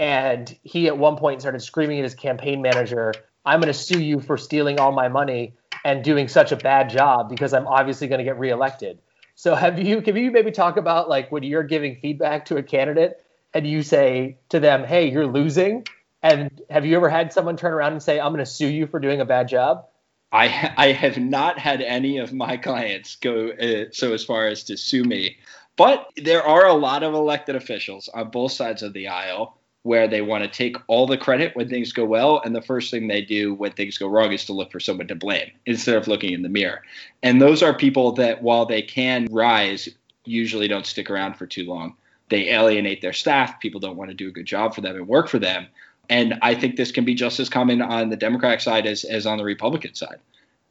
And 0.00 0.52
he 0.64 0.88
at 0.88 0.98
one 0.98 1.14
point 1.16 1.40
started 1.40 1.60
screaming 1.60 2.00
at 2.00 2.02
his 2.02 2.16
campaign 2.16 2.62
manager 2.62 3.14
I'm 3.46 3.60
going 3.60 3.72
to 3.72 3.78
sue 3.78 4.00
you 4.00 4.18
for 4.18 4.36
stealing 4.36 4.80
all 4.80 4.90
my 4.90 5.06
money 5.06 5.54
and 5.84 6.02
doing 6.02 6.26
such 6.26 6.50
a 6.50 6.56
bad 6.56 6.90
job 6.90 7.28
because 7.28 7.54
I'm 7.54 7.68
obviously 7.68 8.08
going 8.08 8.18
to 8.18 8.24
get 8.24 8.40
reelected. 8.40 8.98
So 9.34 9.54
have 9.54 9.78
you 9.78 10.00
can 10.00 10.16
you 10.16 10.30
maybe 10.30 10.50
talk 10.50 10.76
about 10.76 11.08
like 11.08 11.32
when 11.32 11.42
you're 11.42 11.64
giving 11.64 11.96
feedback 11.96 12.46
to 12.46 12.56
a 12.56 12.62
candidate 12.62 13.20
and 13.52 13.66
you 13.66 13.82
say 13.82 14.38
to 14.50 14.60
them, 14.60 14.84
"Hey, 14.84 15.10
you're 15.10 15.26
losing," 15.26 15.86
and 16.22 16.62
have 16.70 16.86
you 16.86 16.96
ever 16.96 17.08
had 17.08 17.32
someone 17.32 17.56
turn 17.56 17.72
around 17.72 17.92
and 17.92 18.02
say, 18.02 18.20
"I'm 18.20 18.32
going 18.32 18.44
to 18.44 18.50
sue 18.50 18.68
you 18.68 18.86
for 18.86 19.00
doing 19.00 19.20
a 19.20 19.24
bad 19.24 19.48
job"? 19.48 19.86
I 20.32 20.72
I 20.76 20.92
have 20.92 21.18
not 21.18 21.58
had 21.58 21.80
any 21.80 22.18
of 22.18 22.32
my 22.32 22.56
clients 22.56 23.16
go 23.16 23.50
uh, 23.50 23.86
so 23.92 24.12
as 24.12 24.24
far 24.24 24.46
as 24.46 24.64
to 24.64 24.76
sue 24.76 25.04
me, 25.04 25.36
but 25.76 26.08
there 26.16 26.42
are 26.42 26.66
a 26.66 26.74
lot 26.74 27.02
of 27.02 27.14
elected 27.14 27.56
officials 27.56 28.08
on 28.08 28.30
both 28.30 28.52
sides 28.52 28.82
of 28.82 28.92
the 28.92 29.08
aisle 29.08 29.58
where 29.84 30.08
they 30.08 30.22
want 30.22 30.42
to 30.42 30.48
take 30.48 30.76
all 30.86 31.06
the 31.06 31.18
credit 31.18 31.54
when 31.54 31.68
things 31.68 31.92
go 31.92 32.06
well, 32.06 32.40
and 32.42 32.56
the 32.56 32.62
first 32.62 32.90
thing 32.90 33.06
they 33.06 33.20
do 33.20 33.52
when 33.52 33.70
things 33.72 33.98
go 33.98 34.08
wrong 34.08 34.32
is 34.32 34.46
to 34.46 34.54
look 34.54 34.72
for 34.72 34.80
someone 34.80 35.06
to 35.06 35.14
blame 35.14 35.50
instead 35.66 35.94
of 35.94 36.08
looking 36.08 36.32
in 36.32 36.40
the 36.40 36.48
mirror. 36.48 36.82
And 37.22 37.40
those 37.40 37.62
are 37.62 37.76
people 37.76 38.12
that, 38.12 38.42
while 38.42 38.64
they 38.64 38.80
can 38.80 39.28
rise, 39.30 39.90
usually 40.24 40.68
don't 40.68 40.86
stick 40.86 41.10
around 41.10 41.36
for 41.36 41.46
too 41.46 41.66
long. 41.66 41.96
They 42.30 42.48
alienate 42.48 43.02
their 43.02 43.12
staff. 43.12 43.60
People 43.60 43.78
don't 43.78 43.98
want 43.98 44.08
to 44.08 44.16
do 44.16 44.28
a 44.28 44.32
good 44.32 44.46
job 44.46 44.74
for 44.74 44.80
them 44.80 44.96
and 44.96 45.06
work 45.06 45.28
for 45.28 45.38
them. 45.38 45.66
And 46.08 46.38
I 46.40 46.54
think 46.54 46.76
this 46.76 46.90
can 46.90 47.04
be 47.04 47.14
just 47.14 47.38
as 47.38 47.50
common 47.50 47.82
on 47.82 48.08
the 48.08 48.16
Democratic 48.16 48.62
side 48.62 48.86
as, 48.86 49.04
as 49.04 49.26
on 49.26 49.36
the 49.36 49.44
Republican 49.44 49.94
side. 49.94 50.18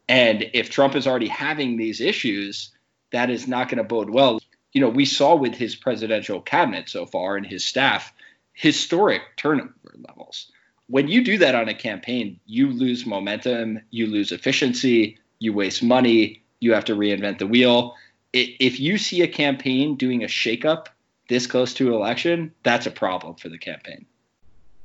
And 0.08 0.50
if 0.52 0.70
Trump 0.70 0.96
is 0.96 1.06
already 1.06 1.28
having 1.28 1.76
these 1.76 2.00
issues, 2.00 2.72
that 3.12 3.30
is 3.30 3.46
not 3.46 3.68
going 3.68 3.78
to 3.78 3.84
bode 3.84 4.10
well. 4.10 4.40
You 4.72 4.80
know, 4.80 4.88
we 4.88 5.04
saw 5.04 5.36
with 5.36 5.54
his 5.54 5.76
presidential 5.76 6.40
cabinet 6.40 6.88
so 6.88 7.06
far 7.06 7.36
and 7.36 7.46
his 7.46 7.64
staff 7.64 8.12
historic 8.54 9.22
turnover 9.36 9.72
levels. 10.08 10.50
When 10.86 11.08
you 11.08 11.24
do 11.24 11.38
that 11.38 11.54
on 11.54 11.68
a 11.68 11.74
campaign, 11.74 12.40
you 12.46 12.70
lose 12.70 13.04
momentum, 13.04 13.80
you 13.90 14.06
lose 14.06 14.32
efficiency, 14.32 15.18
you 15.38 15.52
waste 15.52 15.82
money, 15.82 16.42
you 16.60 16.72
have 16.72 16.84
to 16.86 16.94
reinvent 16.94 17.38
the 17.38 17.46
wheel. 17.46 17.94
If 18.32 18.80
you 18.80 18.98
see 18.98 19.22
a 19.22 19.28
campaign 19.28 19.96
doing 19.96 20.24
a 20.24 20.26
shakeup 20.26 20.86
this 21.28 21.46
close 21.46 21.74
to 21.74 21.94
election, 21.94 22.52
that's 22.62 22.86
a 22.86 22.90
problem 22.90 23.36
for 23.36 23.48
the 23.48 23.58
campaign. 23.58 24.06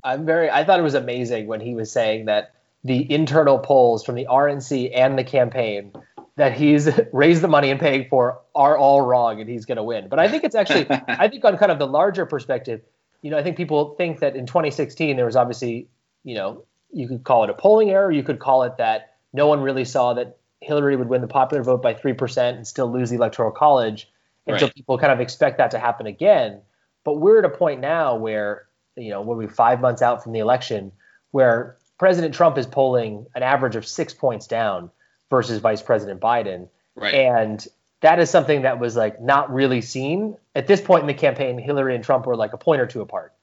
I'm 0.04 0.26
very. 0.26 0.50
I 0.50 0.64
thought 0.64 0.80
it 0.80 0.84
was 0.84 0.94
amazing 0.94 1.48
when 1.48 1.60
he 1.60 1.76
was 1.76 1.92
saying 1.92 2.26
that 2.26 2.54
the 2.84 3.12
internal 3.12 3.60
polls 3.60 4.06
from 4.06 4.16
the 4.16 4.28
RNC 4.30 4.92
and 4.96 5.18
the 5.18 5.24
campaign 5.24 5.92
that 6.38 6.54
he's 6.54 6.90
raised 7.12 7.42
the 7.42 7.48
money 7.48 7.70
and 7.70 7.80
paying 7.80 8.08
for 8.10 8.40
are 8.56 8.78
all 8.78 9.02
wrong 9.02 9.42
and 9.42 9.50
he's 9.50 9.66
going 9.66 9.76
to 9.78 9.84
win. 9.84 10.08
But 10.08 10.20
I 10.20 10.30
think 10.30 10.44
it's 10.44 10.56
actually, 10.56 10.88
I 11.08 11.28
think 11.28 11.44
on 11.44 11.58
kind 11.58 11.72
of 11.72 11.80
the 11.80 11.88
larger 11.88 12.26
perspective, 12.26 12.82
you 13.22 13.32
know, 13.32 13.38
I 13.38 13.44
think 13.44 13.58
people 13.58 13.96
think 13.96 14.20
that 14.20 14.36
in 14.36 14.46
2016 14.46 15.16
there 15.16 15.26
was 15.26 15.36
obviously, 15.36 15.88
you 16.24 16.36
know, 16.36 16.66
you 16.92 17.08
could 17.08 17.24
call 17.24 17.44
it 17.44 17.50
a 17.50 17.54
polling 17.54 17.90
error, 17.92 18.12
you 18.12 18.24
could 18.24 18.40
call 18.40 18.64
it 18.64 18.78
that 18.78 19.16
no 19.34 19.48
one 19.48 19.62
really 19.62 19.86
saw 19.86 20.14
that 20.14 20.38
Hillary 20.62 20.96
would 20.96 21.08
win 21.08 21.22
the 21.22 21.28
popular 21.28 21.64
vote 21.64 21.82
by 21.82 21.94
3% 21.94 22.56
and 22.56 22.68
still 22.68 22.92
lose 22.92 23.10
the 23.10 23.16
electoral 23.16 23.52
college. 23.52 24.10
And 24.48 24.54
right. 24.54 24.60
so 24.60 24.70
people 24.70 24.98
kind 24.98 25.14
of 25.14 25.20
expect 25.20 25.58
that 25.60 25.72
to 25.72 25.80
happen 25.80 26.08
again. 26.08 26.62
But 27.04 27.16
we're 27.16 27.40
at 27.40 27.46
a 27.46 27.50
point 27.50 27.82
now 27.82 28.16
where, 28.16 28.68
you 28.96 29.10
know, 29.10 29.22
we're 29.22 29.48
five 29.48 29.80
months 29.80 30.02
out 30.02 30.24
from 30.24 30.34
the 30.34 30.40
election 30.40 30.92
where 31.32 31.78
President 31.98 32.34
Trump 32.34 32.58
is 32.58 32.66
polling 32.66 33.28
an 33.36 33.44
average 33.44 33.76
of 33.76 33.88
six 33.88 34.14
points 34.14 34.48
down 34.48 34.90
versus 35.30 35.60
Vice 35.60 35.82
President 35.82 36.20
Biden. 36.20 36.68
Right. 36.96 37.14
And 37.14 37.66
that 38.01 38.20
is 38.20 38.29
something 38.29 38.62
that 38.62 38.79
was 38.79 38.96
like 38.96 39.22
not 39.22 39.51
really 39.53 39.82
seen 39.82 40.38
at 40.56 40.68
this 40.68 40.82
point 40.82 41.01
in 41.01 41.08
the 41.08 41.13
campaign. 41.13 41.58
Hillary 41.58 41.96
and 41.96 42.03
Trump 42.03 42.25
were 42.25 42.36
like 42.36 42.53
a 42.53 42.58
point 42.58 42.82
or 42.82 42.86
two 42.86 43.01
apart, 43.01 43.34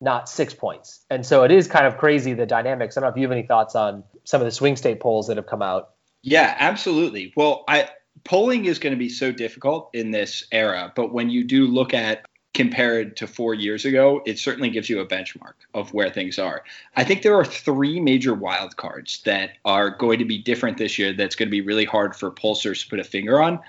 not 0.00 0.28
six 0.28 0.54
points. 0.54 1.00
And 1.10 1.24
so 1.24 1.44
it 1.44 1.50
is 1.50 1.68
kind 1.68 1.86
of 1.86 1.98
crazy 1.98 2.32
the 2.32 2.46
dynamics. 2.46 2.96
I 2.96 3.00
don't 3.00 3.08
know 3.08 3.12
if 3.12 3.18
you 3.18 3.24
have 3.24 3.32
any 3.32 3.46
thoughts 3.46 3.74
on 3.74 4.04
some 4.24 4.40
of 4.40 4.46
the 4.46 4.52
swing 4.52 4.76
state 4.76 5.00
polls 5.00 5.26
that 5.28 5.36
have 5.36 5.46
come 5.46 5.62
out. 5.62 5.90
Yeah, 6.22 6.54
absolutely. 6.58 7.32
Well, 7.36 7.64
I 7.68 7.90
polling 8.24 8.64
is 8.64 8.78
going 8.78 8.92
to 8.92 8.98
be 8.98 9.08
so 9.08 9.30
difficult 9.32 9.90
in 9.92 10.10
this 10.10 10.44
era, 10.50 10.92
but 10.96 11.12
when 11.12 11.30
you 11.30 11.44
do 11.44 11.66
look 11.66 11.92
at 11.92 12.24
compared 12.54 13.18
to 13.18 13.26
four 13.26 13.52
years 13.52 13.84
ago, 13.84 14.22
it 14.24 14.38
certainly 14.38 14.70
gives 14.70 14.88
you 14.88 14.98
a 14.98 15.06
benchmark 15.06 15.52
of 15.74 15.92
where 15.92 16.08
things 16.08 16.38
are. 16.38 16.64
I 16.96 17.04
think 17.04 17.20
there 17.20 17.34
are 17.34 17.44
three 17.44 18.00
major 18.00 18.34
wildcards 18.34 19.22
that 19.24 19.50
are 19.66 19.90
going 19.90 20.18
to 20.20 20.24
be 20.24 20.38
different 20.38 20.78
this 20.78 20.98
year 20.98 21.12
that's 21.12 21.36
going 21.36 21.48
to 21.48 21.50
be 21.50 21.60
really 21.60 21.84
hard 21.84 22.16
for 22.16 22.30
pollsters 22.30 22.82
to 22.82 22.88
put 22.88 22.98
a 22.98 23.04
finger 23.04 23.42
on. 23.42 23.60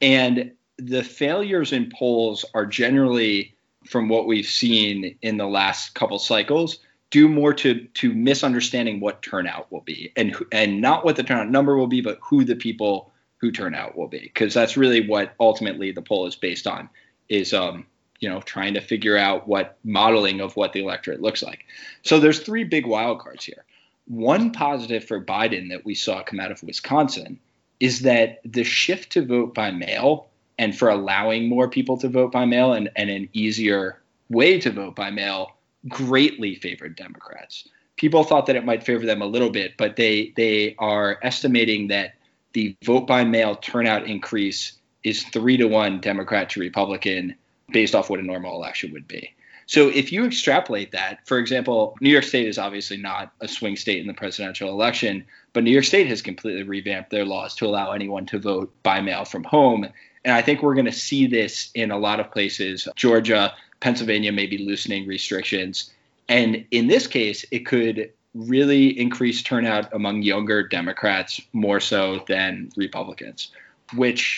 And 0.00 0.52
the 0.78 1.04
failures 1.04 1.72
in 1.72 1.90
polls 1.90 2.44
are 2.54 2.66
generally, 2.66 3.54
from 3.86 4.08
what 4.08 4.26
we've 4.26 4.46
seen 4.46 5.16
in 5.22 5.36
the 5.36 5.46
last 5.46 5.94
couple 5.94 6.18
cycles, 6.18 6.78
due 7.10 7.28
more 7.28 7.52
to 7.52 7.84
to 7.86 8.14
misunderstanding 8.14 9.00
what 9.00 9.22
turnout 9.22 9.70
will 9.72 9.80
be 9.80 10.12
and 10.16 10.36
and 10.52 10.80
not 10.80 11.04
what 11.04 11.16
the 11.16 11.22
turnout 11.22 11.50
number 11.50 11.76
will 11.76 11.86
be, 11.86 12.00
but 12.00 12.18
who 12.22 12.44
the 12.44 12.56
people 12.56 13.12
who 13.38 13.50
turn 13.50 13.74
out 13.74 13.96
will 13.96 14.08
be, 14.08 14.20
because 14.20 14.54
that's 14.54 14.76
really 14.76 15.06
what 15.06 15.34
ultimately 15.40 15.92
the 15.92 16.02
poll 16.02 16.26
is 16.26 16.36
based 16.36 16.66
on. 16.66 16.88
Is 17.28 17.52
um, 17.52 17.86
you 18.20 18.28
know 18.28 18.40
trying 18.40 18.74
to 18.74 18.80
figure 18.80 19.16
out 19.16 19.48
what 19.48 19.76
modeling 19.84 20.40
of 20.40 20.56
what 20.56 20.72
the 20.72 20.80
electorate 20.80 21.20
looks 21.20 21.42
like. 21.42 21.64
So 22.02 22.20
there's 22.20 22.40
three 22.40 22.64
big 22.64 22.84
wildcards 22.84 23.42
here. 23.42 23.64
One 24.06 24.52
positive 24.52 25.04
for 25.04 25.24
Biden 25.24 25.70
that 25.70 25.84
we 25.84 25.94
saw 25.94 26.22
come 26.22 26.40
out 26.40 26.50
of 26.50 26.62
Wisconsin 26.62 27.38
is 27.80 28.00
that 28.00 28.40
the 28.44 28.62
shift 28.62 29.10
to 29.12 29.24
vote 29.24 29.54
by 29.54 29.70
mail 29.70 30.28
and 30.58 30.76
for 30.76 30.90
allowing 30.90 31.48
more 31.48 31.68
people 31.68 31.96
to 31.96 32.08
vote 32.08 32.30
by 32.30 32.44
mail 32.44 32.74
and, 32.74 32.90
and 32.94 33.08
an 33.08 33.28
easier 33.32 34.00
way 34.28 34.60
to 34.60 34.70
vote 34.70 34.94
by 34.94 35.10
mail 35.10 35.52
greatly 35.88 36.54
favored 36.54 36.94
Democrats. 36.94 37.66
People 37.96 38.24
thought 38.24 38.46
that 38.46 38.56
it 38.56 38.64
might 38.64 38.84
favor 38.84 39.06
them 39.06 39.22
a 39.22 39.26
little 39.26 39.50
bit, 39.50 39.72
but 39.76 39.96
they 39.96 40.32
they 40.36 40.74
are 40.78 41.18
estimating 41.22 41.88
that 41.88 42.14
the 42.52 42.76
vote 42.84 43.06
by 43.06 43.24
mail 43.24 43.56
turnout 43.56 44.06
increase 44.06 44.78
is 45.02 45.22
three 45.24 45.56
to 45.56 45.66
one 45.66 46.00
Democrat 46.00 46.50
to 46.50 46.60
Republican 46.60 47.34
based 47.72 47.94
off 47.94 48.10
what 48.10 48.20
a 48.20 48.22
normal 48.22 48.54
election 48.54 48.92
would 48.92 49.08
be. 49.08 49.34
So 49.70 49.88
if 49.88 50.10
you 50.10 50.24
extrapolate 50.24 50.90
that, 50.90 51.20
for 51.28 51.38
example, 51.38 51.96
New 52.00 52.10
York 52.10 52.24
State 52.24 52.48
is 52.48 52.58
obviously 52.58 52.96
not 52.96 53.32
a 53.40 53.46
swing 53.46 53.76
state 53.76 54.00
in 54.00 54.08
the 54.08 54.12
presidential 54.12 54.68
election, 54.68 55.24
but 55.52 55.62
New 55.62 55.70
York 55.70 55.84
State 55.84 56.08
has 56.08 56.22
completely 56.22 56.64
revamped 56.64 57.10
their 57.10 57.24
laws 57.24 57.54
to 57.54 57.66
allow 57.66 57.92
anyone 57.92 58.26
to 58.26 58.40
vote 58.40 58.74
by 58.82 59.00
mail 59.00 59.24
from 59.24 59.44
home. 59.44 59.86
And 60.24 60.34
I 60.34 60.42
think 60.42 60.60
we're 60.60 60.74
going 60.74 60.86
to 60.86 60.92
see 60.92 61.28
this 61.28 61.70
in 61.76 61.92
a 61.92 61.98
lot 61.98 62.18
of 62.18 62.32
places. 62.32 62.88
Georgia, 62.96 63.54
Pennsylvania 63.78 64.32
may 64.32 64.46
be 64.46 64.58
loosening 64.58 65.06
restrictions. 65.06 65.92
And 66.28 66.66
in 66.72 66.88
this 66.88 67.06
case, 67.06 67.44
it 67.52 67.64
could 67.64 68.10
really 68.34 68.98
increase 68.98 69.40
turnout 69.40 69.94
among 69.94 70.22
younger 70.22 70.66
Democrats 70.66 71.40
more 71.52 71.78
so 71.78 72.24
than 72.26 72.72
Republicans, 72.76 73.52
which 73.94 74.36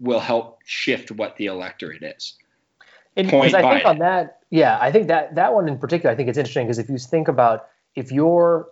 will 0.00 0.20
help 0.20 0.58
shift 0.66 1.10
what 1.12 1.36
the 1.36 1.46
electorate 1.46 2.02
is. 2.02 2.34
And 3.16 3.26
because 3.26 3.54
I 3.54 3.62
think 3.62 3.84
on 3.84 3.98
that, 3.98 4.40
yeah, 4.50 4.78
I 4.80 4.92
think 4.92 5.08
that 5.08 5.34
that 5.34 5.52
one 5.54 5.68
in 5.68 5.78
particular, 5.78 6.12
I 6.12 6.16
think 6.16 6.28
it's 6.28 6.38
interesting 6.38 6.66
because 6.66 6.78
if 6.78 6.88
you 6.88 6.98
think 6.98 7.28
about 7.28 7.66
if 7.94 8.12
you're 8.12 8.68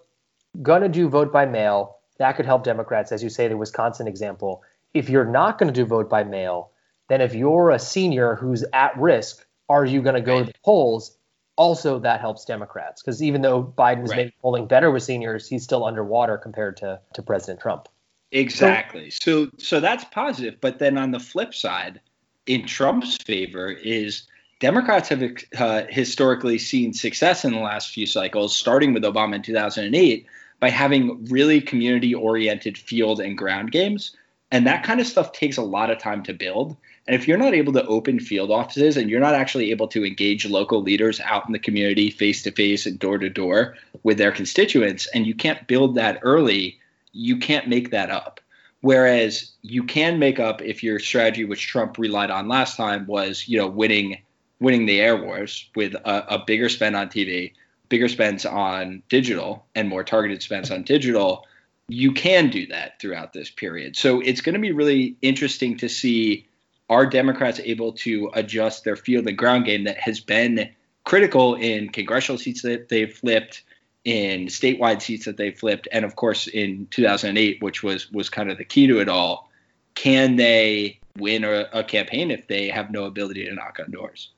gonna 0.63 0.89
do 0.89 1.09
vote 1.09 1.33
by 1.33 1.47
mail, 1.47 1.99
that 2.19 2.37
could 2.37 2.47
help 2.47 2.65
Democrats, 2.65 3.13
as 3.13 3.23
you 3.23 3.31
say, 3.31 3.49
the 3.49 3.57
Wisconsin 3.57 4.07
example. 4.07 4.63
If 4.93 5.09
you're 5.09 5.25
not 5.25 5.59
going 5.59 5.73
to 5.73 5.81
do 5.81 5.87
vote 5.87 6.11
by 6.11 6.25
mail, 6.25 6.73
then 7.09 7.21
if 7.21 7.35
you're 7.35 7.71
a 7.71 7.79
senior 7.79 8.35
who's 8.35 8.65
at 8.73 8.99
risk, 8.99 9.47
are 9.69 9.85
you 9.85 10.03
going 10.03 10.15
to 10.15 10.21
go 10.21 10.37
right. 10.37 10.47
to 10.47 10.53
the 10.53 10.59
polls? 10.65 11.17
Also, 11.57 11.99
that 11.99 12.21
helps 12.21 12.45
Democrats 12.45 13.03
because 13.03 13.23
even 13.23 13.43
though 13.43 13.63
Biden's 13.63 14.11
right. 14.11 14.17
maybe 14.17 14.35
polling 14.41 14.67
better 14.67 14.91
with 14.91 15.03
seniors, 15.03 15.49
he's 15.49 15.65
still 15.65 15.85
underwater 15.85 16.39
compared 16.39 16.77
to 16.79 17.01
to 17.15 17.23
President 17.23 17.61
Trump. 17.61 17.89
Exactly. 18.31 19.11
So, 19.11 19.47
so, 19.47 19.51
so 19.59 19.81
that's 19.81 20.05
positive. 20.05 20.61
But 20.61 20.79
then 20.79 20.97
on 20.97 21.11
the 21.11 21.19
flip 21.19 21.55
side, 21.55 22.01
in 22.49 22.67
Trump's 22.67 23.17
favor 23.19 23.71
is 23.71 24.23
Democrats 24.59 25.11
have 25.11 25.23
uh, 25.57 25.83
historically 25.89 26.59
seen 26.59 26.93
success 26.93 27.45
in 27.45 27.53
the 27.53 27.61
last 27.61 27.91
few 27.91 28.07
cycles, 28.07 28.57
starting 28.57 28.93
with 28.93 29.05
Obama 29.05 29.37
in 29.37 29.43
2008, 29.43 30.27
by 30.59 30.71
having 30.71 31.27
really 31.27 31.61
community 31.61 32.15
oriented 32.15 32.77
field 32.77 33.21
and 33.21 33.39
ground 33.39 33.71
games. 33.71 34.17
And 34.51 34.67
that 34.67 34.83
kind 34.83 34.99
of 34.99 35.07
stuff 35.07 35.33
takes 35.33 35.59
a 35.59 35.63
lot 35.63 35.91
of 35.91 35.99
time 35.99 36.23
to 36.25 36.33
build. 36.33 36.77
And 37.07 37.15
if 37.15 37.29
you're 37.29 37.39
not 37.39 37.55
able 37.55 37.75
to 37.75 37.87
open 37.87 38.19
field 38.19 38.51
offices 38.51 38.97
and 38.97 39.11
you're 39.11 39.21
not 39.21 39.35
actually 39.35 39.71
able 39.71 39.89
to 39.89 40.05
engage 40.05 40.47
local 40.47 40.83
leaders 40.83 41.21
out 41.21 41.47
in 41.47 41.53
the 41.53 41.59
community 41.59 42.11
face 42.11 42.43
to 42.43 42.51
face 42.51 42.87
and 42.87 42.99
door 42.99 43.19
to 43.19 43.29
door 43.29 43.77
with 44.03 44.17
their 44.17 44.33
constituents, 44.33 45.07
and 45.15 45.27
you 45.27 45.35
can't 45.35 45.67
build 45.67 45.95
that 45.95 46.19
early, 46.23 46.79
you 47.13 47.37
can't 47.37 47.69
make 47.69 47.91
that 47.91 48.11
up. 48.11 48.41
Whereas 48.81 49.53
you 49.63 49.83
can 49.83 50.19
make 50.19 50.39
up 50.39 50.63
if 50.63 50.83
your 50.83 50.99
strategy, 50.99 51.45
which 51.45 51.67
Trump 51.67 51.99
relied 51.99 52.31
on 52.31 52.49
last 52.49 52.77
time, 52.77 53.07
was 53.07 53.49
you 53.49 53.59
know 53.59 53.67
winning 53.67 54.23
winning 54.61 54.87
the 54.87 55.01
air 55.01 55.17
wars 55.17 55.69
with 55.75 55.95
a, 55.95 56.35
a 56.35 56.45
bigger 56.47 56.69
spend 56.69 56.97
on 56.97 57.09
TV, 57.09 57.53
bigger 57.89 58.09
spends 58.09 58.45
on 58.45 59.03
digital, 59.09 59.67
and 59.75 59.89
more 59.89 60.05
targeted 60.05 60.43
spends 60.43 60.71
on 60.71 60.83
digital. 60.83 61.45
You 61.89 62.13
can 62.13 62.51
do 62.51 62.67
that 62.67 63.01
throughout 63.01 63.33
this 63.33 63.51
period. 63.51 63.97
So 63.97 64.21
it's 64.21 64.43
going 64.43 64.55
to 64.55 64.61
be 64.61 64.73
really 64.73 65.17
interesting 65.23 65.77
to 65.79 65.89
see 65.89 66.47
are 66.91 67.07
Democrats 67.07 67.61
able 67.65 67.93
to 67.93 68.31
adjust 68.35 68.85
their 68.85 68.97
field 68.97 69.27
and 69.27 69.37
ground 69.37 69.65
game 69.67 69.85
that 69.85 69.99
has 69.99 70.21
been 70.21 70.71
critical 71.05 71.55
in 71.55 71.89
congressional 71.89 72.39
seats 72.39 72.63
that 72.63 72.89
they've 72.89 73.13
flipped 73.13 73.63
in 74.09 74.47
statewide 74.47 75.03
seats 75.03 75.27
that 75.27 75.37
they 75.37 75.51
flipped, 75.51 75.87
and 75.93 76.03
of 76.03 76.17
course 76.17 76.47
in 76.47 76.87
2008, 76.91 77.63
which 77.63 77.83
was 77.83 78.11
was 78.11 78.31
kind 78.31 78.51
of 78.51 78.57
the 78.57 78.65
key 78.65 78.87
to 78.87 79.01
it 79.01 79.09
all. 79.09 79.51
Can 79.95 80.37
they 80.37 80.99
win 81.19 81.45
a, 81.45 81.69
a 81.75 81.85
campaign 81.85 82.31
if 82.31 82.47
they 82.47 82.71
have 82.71 82.91
no 82.91 83.05
ability 83.05 83.45
to 83.45 83.55
knock 83.55 83.79
on 83.81 83.91
doors? 83.91 84.31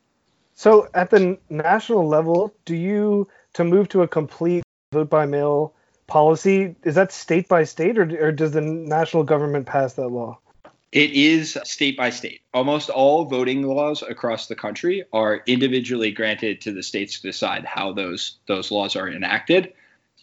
So 0.54 0.88
at 0.92 1.10
the 1.10 1.38
national 1.48 2.08
level, 2.08 2.52
do 2.64 2.74
you 2.74 3.28
to 3.52 3.62
move 3.62 3.88
to 3.90 4.02
a 4.02 4.08
complete 4.08 4.64
vote 4.92 5.08
by 5.08 5.24
mail 5.24 5.72
policy? 6.08 6.74
Is 6.82 6.96
that 6.96 7.12
state 7.12 7.46
by 7.46 7.62
state, 7.62 7.96
or, 7.96 8.26
or 8.26 8.32
does 8.32 8.50
the 8.50 8.60
national 8.60 9.22
government 9.22 9.66
pass 9.66 9.92
that 9.92 10.08
law? 10.08 10.40
It 10.92 11.12
is 11.12 11.56
state 11.64 11.97
by 11.97 12.11
state. 12.11 12.40
Almost 12.52 12.90
all 12.90 13.25
voting 13.25 13.62
laws 13.62 14.02
across 14.02 14.49
the 14.49 14.56
country 14.56 15.04
are 15.12 15.42
individually 15.47 16.11
granted 16.11 16.61
to 16.62 16.73
the 16.73 16.82
states 16.82 17.20
to 17.20 17.28
decide 17.28 17.64
how 17.64 17.92
those 17.92 18.38
those 18.49 18.73
laws 18.73 18.97
are 18.97 19.09
enacted. 19.09 19.73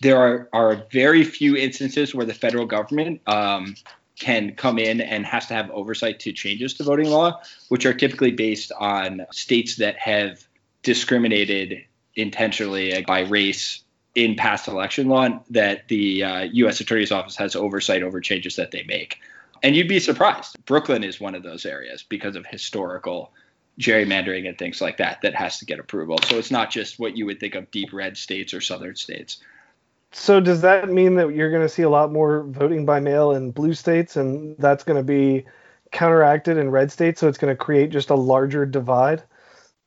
There 0.01 0.17
are, 0.17 0.49
are 0.53 0.83
very 0.91 1.23
few 1.23 1.55
instances 1.55 2.13
where 2.13 2.25
the 2.25 2.33
federal 2.33 2.65
government 2.65 3.21
um, 3.27 3.75
can 4.19 4.55
come 4.55 4.77
in 4.77 4.99
and 4.99 5.25
has 5.25 5.47
to 5.47 5.53
have 5.53 5.71
oversight 5.71 6.19
to 6.21 6.33
changes 6.33 6.73
to 6.75 6.83
voting 6.83 7.09
law, 7.09 7.41
which 7.69 7.85
are 7.85 7.93
typically 7.93 8.31
based 8.31 8.71
on 8.77 9.25
states 9.31 9.77
that 9.77 9.97
have 9.97 10.45
discriminated 10.83 11.83
intentionally 12.15 13.03
by 13.07 13.21
race 13.21 13.83
in 14.15 14.35
past 14.35 14.67
election 14.67 15.07
law 15.07 15.29
that 15.49 15.87
the 15.87 16.23
uh, 16.23 16.41
U.S. 16.53 16.79
Attorney's 16.79 17.11
Office 17.11 17.37
has 17.37 17.55
oversight 17.55 18.03
over 18.03 18.19
changes 18.19 18.55
that 18.57 18.71
they 18.71 18.83
make. 18.83 19.17
And 19.63 19.75
you'd 19.75 19.87
be 19.87 19.99
surprised. 19.99 20.55
Brooklyn 20.65 21.03
is 21.03 21.19
one 21.19 21.35
of 21.35 21.43
those 21.43 21.65
areas 21.65 22.03
because 22.07 22.35
of 22.35 22.45
historical 22.45 23.31
gerrymandering 23.79 24.47
and 24.47 24.57
things 24.57 24.81
like 24.81 24.97
that 24.97 25.21
that 25.21 25.35
has 25.35 25.59
to 25.59 25.65
get 25.65 25.79
approval. 25.79 26.17
So 26.23 26.37
it's 26.37 26.51
not 26.51 26.71
just 26.71 26.99
what 26.99 27.15
you 27.15 27.25
would 27.25 27.39
think 27.39 27.55
of 27.55 27.69
deep 27.71 27.93
red 27.93 28.17
states 28.17 28.53
or 28.53 28.61
southern 28.61 28.95
states. 28.95 29.37
So 30.11 30.39
does 30.39 30.61
that 30.61 30.89
mean 30.89 31.15
that 31.15 31.35
you're 31.35 31.51
going 31.51 31.63
to 31.63 31.69
see 31.69 31.83
a 31.83 31.89
lot 31.89 32.11
more 32.11 32.43
voting 32.43 32.85
by 32.85 32.99
mail 32.99 33.31
in 33.31 33.51
blue 33.51 33.73
states 33.73 34.15
and 34.15 34.55
that's 34.57 34.83
going 34.83 34.97
to 34.97 35.03
be 35.03 35.45
counteracted 35.91 36.57
in 36.57 36.71
red 36.71 36.91
states 36.91 37.19
so 37.19 37.27
it's 37.27 37.37
going 37.37 37.55
to 37.55 37.63
create 37.63 37.91
just 37.91 38.09
a 38.09 38.15
larger 38.15 38.65
divide? 38.65 39.23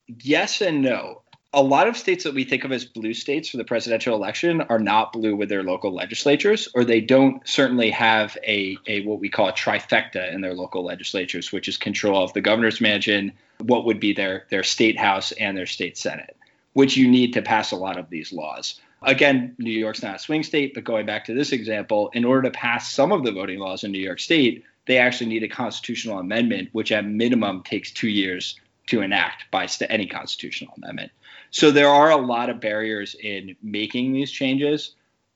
Yes 0.06 0.60
and 0.60 0.82
no. 0.82 1.19
A 1.52 1.62
lot 1.62 1.88
of 1.88 1.96
states 1.96 2.24
that 2.24 2.34
we 2.34 2.44
think 2.44 2.64
of 2.64 2.70
as 2.70 2.84
blue 2.84 3.12
states 3.12 3.48
for 3.48 3.56
the 3.56 3.64
presidential 3.64 4.14
election 4.14 4.60
are 4.62 4.78
not 4.78 5.12
blue 5.12 5.34
with 5.34 5.48
their 5.48 5.64
local 5.64 5.92
legislatures, 5.92 6.68
or 6.74 6.84
they 6.84 7.00
don't 7.00 7.46
certainly 7.48 7.90
have 7.90 8.38
a, 8.46 8.78
a 8.86 9.02
what 9.02 9.18
we 9.18 9.28
call 9.28 9.48
a 9.48 9.52
trifecta 9.52 10.32
in 10.32 10.42
their 10.42 10.54
local 10.54 10.84
legislatures, 10.84 11.50
which 11.50 11.66
is 11.66 11.76
control 11.76 12.22
of 12.22 12.32
the 12.34 12.40
governor's 12.40 12.80
mansion, 12.80 13.32
what 13.58 13.84
would 13.84 13.98
be 13.98 14.12
their 14.12 14.46
their 14.50 14.62
state 14.62 14.98
house 14.98 15.32
and 15.32 15.56
their 15.56 15.66
state 15.66 15.98
senate, 15.98 16.36
which 16.74 16.96
you 16.96 17.08
need 17.08 17.32
to 17.32 17.42
pass 17.42 17.72
a 17.72 17.76
lot 17.76 17.98
of 17.98 18.10
these 18.10 18.32
laws. 18.32 18.80
Again, 19.02 19.56
New 19.58 19.72
York's 19.72 20.02
not 20.02 20.16
a 20.16 20.18
swing 20.18 20.42
state, 20.42 20.74
but 20.74 20.84
going 20.84 21.06
back 21.06 21.24
to 21.24 21.34
this 21.34 21.52
example, 21.52 22.10
in 22.12 22.24
order 22.24 22.42
to 22.42 22.50
pass 22.50 22.92
some 22.92 23.12
of 23.12 23.24
the 23.24 23.32
voting 23.32 23.58
laws 23.58 23.82
in 23.82 23.92
New 23.92 23.98
York 23.98 24.20
State, 24.20 24.62
they 24.86 24.98
actually 24.98 25.30
need 25.30 25.42
a 25.42 25.48
constitutional 25.48 26.18
amendment, 26.18 26.68
which 26.72 26.92
at 26.92 27.06
minimum 27.06 27.62
takes 27.62 27.90
two 27.90 28.08
years 28.08 28.60
to 28.88 29.02
enact 29.02 29.50
by 29.50 29.66
st- 29.66 29.90
any 29.90 30.06
constitutional 30.06 30.74
amendment. 30.76 31.12
So 31.50 31.70
there 31.70 31.88
are 31.88 32.10
a 32.10 32.16
lot 32.16 32.50
of 32.50 32.60
barriers 32.60 33.14
in 33.14 33.56
making 33.62 34.12
these 34.12 34.30
changes. 34.30 34.94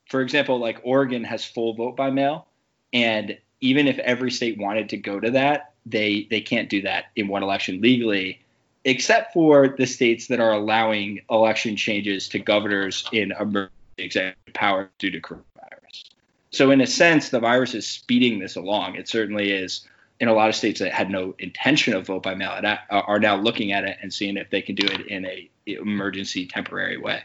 For 0.08 0.20
example, 0.20 0.58
like 0.58 0.80
Oregon 0.84 1.24
has 1.24 1.44
full 1.44 1.74
vote 1.74 1.96
by 1.96 2.10
mail, 2.10 2.46
and 2.92 3.38
even 3.60 3.88
if 3.88 3.98
every 3.98 4.30
state 4.30 4.58
wanted 4.58 4.90
to 4.90 4.96
go 4.96 5.18
to 5.18 5.32
that, 5.32 5.72
they 5.86 6.26
they 6.30 6.40
can't 6.40 6.70
do 6.70 6.82
that 6.82 7.06
in 7.16 7.28
one 7.28 7.42
election 7.42 7.80
legally 7.80 8.40
except 8.84 9.32
for 9.32 9.68
the 9.68 9.86
states 9.86 10.28
that 10.28 10.40
are 10.40 10.52
allowing 10.52 11.20
election 11.30 11.76
changes 11.76 12.28
to 12.28 12.38
governors 12.38 13.08
in 13.12 13.32
emergency 13.32 13.72
executive 13.98 14.54
power 14.54 14.90
due 14.98 15.10
to 15.10 15.20
coronavirus. 15.20 16.04
So, 16.50 16.70
in 16.70 16.80
a 16.80 16.86
sense, 16.86 17.30
the 17.30 17.40
virus 17.40 17.74
is 17.74 17.86
speeding 17.86 18.38
this 18.38 18.56
along. 18.56 18.96
It 18.96 19.08
certainly 19.08 19.50
is. 19.50 19.86
In 20.20 20.28
a 20.28 20.32
lot 20.32 20.48
of 20.48 20.54
states 20.54 20.80
that 20.80 20.92
had 20.92 21.10
no 21.10 21.34
intention 21.38 21.94
of 21.94 22.06
vote 22.06 22.22
by 22.22 22.34
mail 22.34 22.60
are 22.90 23.18
now 23.18 23.36
looking 23.36 23.72
at 23.72 23.84
it 23.84 23.98
and 24.00 24.12
seeing 24.12 24.36
if 24.36 24.48
they 24.50 24.62
can 24.62 24.74
do 24.74 24.86
it 24.86 25.06
in 25.08 25.26
a 25.26 25.50
emergency 25.66 26.46
temporary 26.46 26.98
way. 26.98 27.22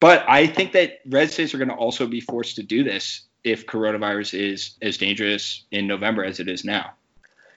But 0.00 0.24
I 0.28 0.46
think 0.46 0.72
that 0.72 1.00
red 1.06 1.30
states 1.30 1.54
are 1.54 1.58
going 1.58 1.70
to 1.70 1.74
also 1.74 2.06
be 2.06 2.20
forced 2.20 2.56
to 2.56 2.62
do 2.62 2.84
this 2.84 3.22
if 3.42 3.66
coronavirus 3.66 4.38
is 4.38 4.74
as 4.82 4.98
dangerous 4.98 5.64
in 5.70 5.86
November 5.86 6.24
as 6.24 6.38
it 6.38 6.48
is 6.48 6.64
now. 6.64 6.92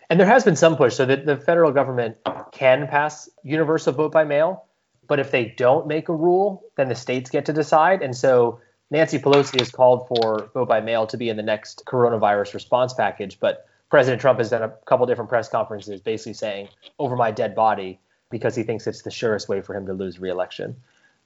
And 0.10 0.20
there 0.20 0.28
has 0.28 0.44
been 0.44 0.56
some 0.56 0.78
push 0.78 0.96
so 0.96 1.06
that 1.06 1.26
the 1.26 1.36
federal 1.36 1.72
government 1.72 2.18
can 2.52 2.88
pass 2.88 3.30
universal 3.44 3.94
vote 3.94 4.12
by 4.12 4.24
mail, 4.24 4.66
but 5.08 5.20
if 5.20 5.32
they 5.32 5.54
don't 5.58 5.88
make 5.88 6.10
a 6.10 6.14
rule, 6.14 6.64
then 6.78 6.88
the 6.88 6.96
states 6.96 7.30
get 7.30 7.46
to 7.46 7.54
decide. 7.54 8.02
And 8.02 8.16
so 8.16 8.62
Nancy 8.92 9.20
Pelosi 9.20 9.60
has 9.60 9.72
called 9.72 10.08
for 10.08 10.50
vote 10.54 10.70
by 10.70 10.80
mail 10.80 11.06
to 11.08 11.18
be 11.18 11.30
in 11.30 11.38
the 11.38 11.44
next 11.44 11.84
coronavirus 11.86 12.54
response 12.54 12.94
package, 12.94 13.40
but 13.40 13.68
President 13.90 14.22
Trump 14.22 14.40
has 14.40 14.50
done 14.50 14.64
a 14.64 14.70
couple 14.86 15.06
different 15.06 15.30
press 15.30 15.50
conferences 15.50 16.02
basically 16.02 16.34
saying 16.34 16.70
over 17.00 17.16
my 17.16 17.32
dead 17.32 17.56
body 17.56 18.00
because 18.30 18.56
he 18.56 18.64
thinks 18.64 18.86
it's 18.86 19.02
the 19.02 19.12
surest 19.12 19.50
way 19.50 19.62
for 19.62 19.76
him 19.76 19.86
to 19.88 19.94
lose 19.94 20.20
reelection. 20.20 20.76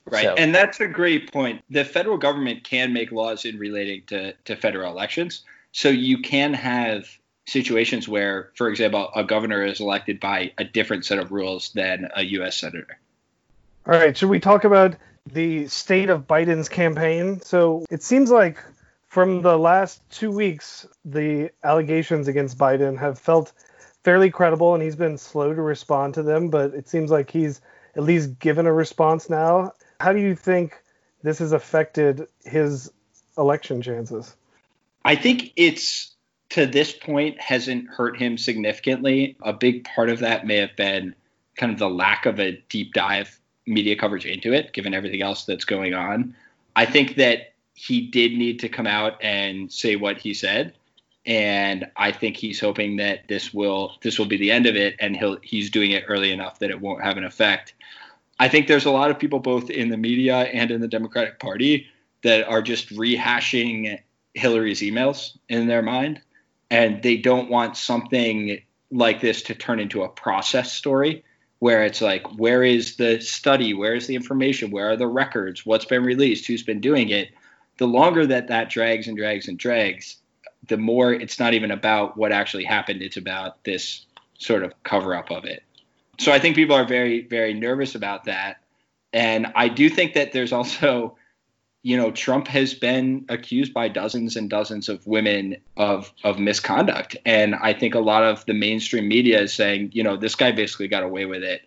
Right. 0.06 0.24
So. 0.24 0.34
And 0.36 0.54
that's 0.54 0.80
a 0.80 0.88
great 0.88 1.32
point. 1.32 1.64
The 1.70 1.86
federal 1.86 2.18
government 2.18 2.64
can 2.64 2.94
make 2.94 3.12
laws 3.12 3.46
in 3.46 3.58
relating 3.58 4.04
to, 4.08 4.34
to 4.46 4.56
federal 4.56 4.92
elections. 4.92 5.44
So 5.72 5.90
you 5.90 6.22
can 6.22 6.54
have 6.54 7.08
situations 7.46 8.08
where, 8.08 8.52
for 8.56 8.70
example, 8.70 9.10
a 9.16 9.24
governor 9.24 9.64
is 9.66 9.80
elected 9.80 10.20
by 10.20 10.54
a 10.58 10.64
different 10.64 11.06
set 11.06 11.20
of 11.20 11.32
rules 11.32 11.72
than 11.74 12.10
a 12.16 12.24
U.S. 12.24 12.58
senator. 12.58 13.00
All 13.86 13.94
right, 13.94 14.16
should 14.16 14.30
we 14.30 14.40
talk 14.40 14.64
about 14.64 14.96
the 15.26 15.68
state 15.68 16.10
of 16.10 16.28
Biden's 16.28 16.70
campaign? 16.70 17.42
So 17.42 17.86
it 17.90 18.04
seems 18.04 18.32
like 18.32 18.58
from 19.14 19.44
the 19.44 19.60
last 19.60 20.02
two 20.10 20.32
weeks, 20.32 20.88
the 21.06 21.52
allegations 21.64 22.28
against 22.28 22.58
Biden 22.58 22.98
have 22.98 23.20
felt 23.20 23.54
fairly 24.04 24.32
credible, 24.32 24.74
and 24.74 24.82
he's 24.82 24.96
been 24.96 25.20
slow 25.20 25.54
to 25.54 25.62
respond 25.62 26.16
to 26.16 26.24
them, 26.24 26.50
but 26.50 26.74
it 26.74 26.90
seems 26.90 27.12
like 27.12 27.30
he's 27.30 27.62
at 27.96 28.02
least 28.02 28.40
given 28.40 28.66
a 28.66 28.74
response 28.74 29.30
now. 29.30 29.72
How 30.00 30.14
do 30.14 30.20
you 30.20 30.36
think 30.36 30.82
this 31.22 31.38
has 31.38 31.52
affected 31.52 32.28
his 32.44 32.92
election 33.38 33.84
chances? 33.84 34.36
I 35.06 35.16
think 35.16 35.54
it's 35.58 36.16
to 36.50 36.66
this 36.66 36.92
point 36.92 37.40
hasn't 37.40 37.88
hurt 37.90 38.18
him 38.18 38.36
significantly. 38.36 39.38
A 39.44 39.54
big 39.54 39.84
part 39.84 40.10
of 40.10 40.18
that 40.22 40.48
may 40.48 40.56
have 40.56 40.76
been 40.76 41.14
kind 41.56 41.72
of 41.72 41.78
the 41.78 41.88
lack 41.88 42.26
of 42.26 42.40
a 42.40 42.54
deep 42.68 42.94
dive 42.94 43.40
media 43.68 43.96
coverage 43.96 44.26
into 44.26 44.54
it, 44.54 44.74
given 44.74 44.96
everything 44.96 45.22
else 45.22 45.46
that's 45.46 45.66
going 45.66 45.94
on. 45.94 46.36
I 46.76 46.88
think 46.88 47.18
that 47.18 47.53
he 47.74 48.02
did 48.02 48.34
need 48.34 48.60
to 48.60 48.70
come 48.70 48.88
out 48.88 49.22
and 49.22 49.72
say 49.72 49.96
what 49.96 50.18
he 50.18 50.34
said. 50.34 50.74
And 51.26 51.90
I 51.96 52.12
think 52.12 52.38
he's 52.38 52.60
hoping 52.60 52.98
that 52.98 53.28
this 53.28 53.54
will 53.54 53.98
this 54.02 54.20
will 54.20 54.26
be 54.26 54.38
the 54.38 54.52
end 54.52 54.66
of 54.66 54.76
it, 54.76 54.96
and 55.00 55.16
he'll 55.16 55.38
he's 55.42 55.70
doing 55.70 55.92
it 55.92 56.04
early 56.08 56.32
enough 56.32 56.60
that 56.60 56.70
it 56.70 56.82
won't 56.82 57.02
have 57.02 57.18
an 57.18 57.24
effect. 57.24 57.74
I 58.40 58.50
think 58.50 58.68
there's 58.68 58.86
a 58.86 58.92
lot 58.92 59.10
of 59.10 59.20
people 59.20 59.40
both 59.40 59.70
in 59.70 59.90
the 59.90 59.98
media 59.98 60.36
and 60.36 60.70
in 60.70 60.82
the 60.82 60.88
Democratic 60.88 61.40
Party 61.40 61.88
that 62.24 62.48
are 62.48 62.62
just 62.62 62.90
rehashing 62.90 64.00
Hillary's 64.34 64.82
emails 64.82 65.38
in 65.50 65.68
their 65.68 65.82
mind. 65.82 66.22
And 66.70 67.02
they 67.04 67.18
don't 67.18 67.50
want 67.50 67.78
something 67.78 68.60
like 68.92 69.22
this 69.22 69.44
to 69.44 69.56
turn 69.56 69.80
into 69.80 70.04
a 70.04 70.10
process 70.10 70.74
story 70.74 71.24
where 71.60 71.86
it's 71.86 72.02
like 72.02 72.28
where 72.38 72.64
is 72.64 72.98
the 72.98 73.22
study? 73.22 73.74
Where 73.74 73.96
is 73.96 74.08
the 74.08 74.16
information? 74.16 74.72
Where 74.72 74.92
are 74.92 74.98
the 74.98 75.08
records? 75.08 75.66
What's 75.66 75.86
been 75.86 76.04
released? 76.04 76.48
Who's 76.48 76.64
been 76.64 76.82
doing 76.82 77.10
it 77.10 77.30
the 77.78 77.88
longer 77.88 78.26
that 78.28 78.48
that 78.48 78.70
drags 78.70 79.08
and 79.08 79.18
drags 79.18 79.48
and 79.48 79.58
drags 79.58 80.18
the 80.68 80.78
more 80.78 81.14
it's 81.14 81.40
not 81.40 81.54
even 81.54 81.72
about 81.72 82.16
what 82.16 82.32
actually 82.32 82.64
happened. 82.64 83.02
It's 83.02 83.18
about 83.18 83.62
this 83.66 84.06
sort 84.38 84.64
of 84.64 84.72
cover 84.84 85.14
up 85.14 85.30
of 85.30 85.44
it. 85.46 85.64
So 86.20 86.32
i 86.32 86.40
think 86.40 86.56
people 86.56 86.76
are 86.76 86.86
very 86.86 87.28
very 87.28 87.54
nervous 87.54 87.96
about 87.96 88.26
that. 88.26 88.58
And 89.12 89.48
i 89.56 89.68
do 89.68 89.90
think 89.90 90.14
that 90.14 90.32
there's 90.32 90.54
also 90.54 91.18
you 91.86 91.98
know, 91.98 92.12
Trump 92.12 92.48
has 92.48 92.74
been 92.74 93.26
accused 93.28 93.74
by 93.74 93.90
dozens 93.90 94.38
and 94.38 94.50
dozens 94.50 94.88
of 94.88 95.06
women 95.06 95.58
of 95.76 96.12
of 96.24 96.40
misconduct, 96.40 97.18
and 97.26 97.54
I 97.56 97.74
think 97.74 97.94
a 97.94 98.00
lot 98.00 98.24
of 98.24 98.46
the 98.46 98.54
mainstream 98.54 99.10
media 99.10 99.42
is 99.42 99.54
saying, 99.54 99.92
you 99.94 100.02
know, 100.02 100.16
this 100.16 100.36
guy 100.36 100.54
basically 100.54 100.88
got 100.88 101.04
away 101.04 101.26
with 101.26 101.44
it. 101.44 101.62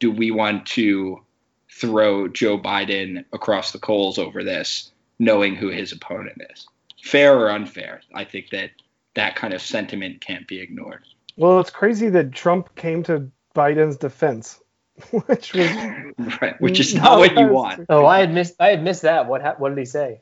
Do 0.00 0.10
we 0.10 0.32
want 0.32 0.66
to 0.66 1.22
throw 1.70 2.26
Joe 2.26 2.58
Biden 2.58 3.24
across 3.32 3.70
the 3.70 3.78
coals 3.78 4.18
over 4.18 4.42
this, 4.42 4.90
knowing 5.20 5.54
who 5.54 5.68
his 5.68 5.92
opponent 5.92 6.42
is? 6.50 6.66
Fair 7.00 7.38
or 7.38 7.50
unfair? 7.50 8.00
I 8.12 8.24
think 8.24 8.50
that 8.50 8.70
that 9.14 9.36
kind 9.36 9.54
of 9.54 9.62
sentiment 9.62 10.20
can't 10.20 10.48
be 10.48 10.60
ignored. 10.60 11.04
Well, 11.36 11.60
it's 11.60 11.70
crazy 11.70 12.08
that 12.08 12.32
Trump 12.32 12.74
came 12.74 13.04
to 13.04 13.30
Biden's 13.54 13.96
defense 13.96 14.60
which 15.10 15.54
was 15.54 15.70
right, 16.40 16.60
which 16.60 16.80
is 16.80 16.94
not 16.94 17.18
what 17.18 17.36
you 17.36 17.46
want. 17.48 17.86
Oh, 17.88 18.04
I 18.04 18.20
had 18.20 18.32
missed 18.32 18.54
I 18.60 18.68
had 18.68 18.82
missed 18.82 19.02
that. 19.02 19.26
What 19.26 19.60
what 19.60 19.70
did 19.70 19.78
he 19.78 19.84
say? 19.84 20.20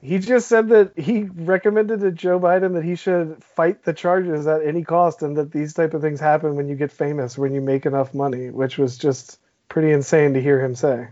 He 0.00 0.18
just 0.18 0.48
said 0.48 0.68
that 0.68 0.96
he 0.96 1.24
recommended 1.24 2.00
to 2.00 2.12
Joe 2.12 2.38
Biden 2.38 2.74
that 2.74 2.84
he 2.84 2.94
should 2.94 3.42
fight 3.42 3.82
the 3.82 3.92
charges 3.92 4.46
at 4.46 4.64
any 4.64 4.84
cost, 4.84 5.22
and 5.22 5.36
that 5.36 5.50
these 5.50 5.74
type 5.74 5.92
of 5.92 6.02
things 6.02 6.20
happen 6.20 6.54
when 6.54 6.68
you 6.68 6.76
get 6.76 6.92
famous, 6.92 7.36
when 7.36 7.52
you 7.52 7.60
make 7.60 7.84
enough 7.84 8.14
money, 8.14 8.50
which 8.50 8.78
was 8.78 8.96
just 8.96 9.40
pretty 9.68 9.90
insane 9.90 10.34
to 10.34 10.40
hear 10.40 10.64
him 10.64 10.76
say. 10.76 11.08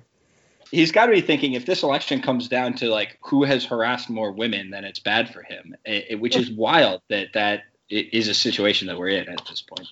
He's 0.71 0.93
got 0.93 1.07
to 1.07 1.13
be 1.13 1.21
thinking 1.21 1.53
if 1.53 1.67
this 1.67 1.83
election 1.83 2.21
comes 2.23 2.49
down 2.49 2.75
to 2.75 2.89
like 2.89 3.19
who 3.23 3.45
has 3.45 3.65
harassed 3.65 4.11
more 4.11 4.33
women, 4.33 4.71
then 4.71 4.85
it's 4.85 4.99
bad 4.99 5.33
for 5.33 5.43
him. 5.43 5.77
It, 5.85 6.21
which 6.21 6.37
is 6.37 6.51
wild 6.51 7.03
that 7.09 7.29
that 7.35 7.63
is 7.89 8.29
a 8.29 8.35
situation 8.35 8.89
that 8.89 8.99
we're 8.99 9.09
in 9.09 9.29
at 9.29 9.45
this 9.49 9.63
point. 9.63 9.89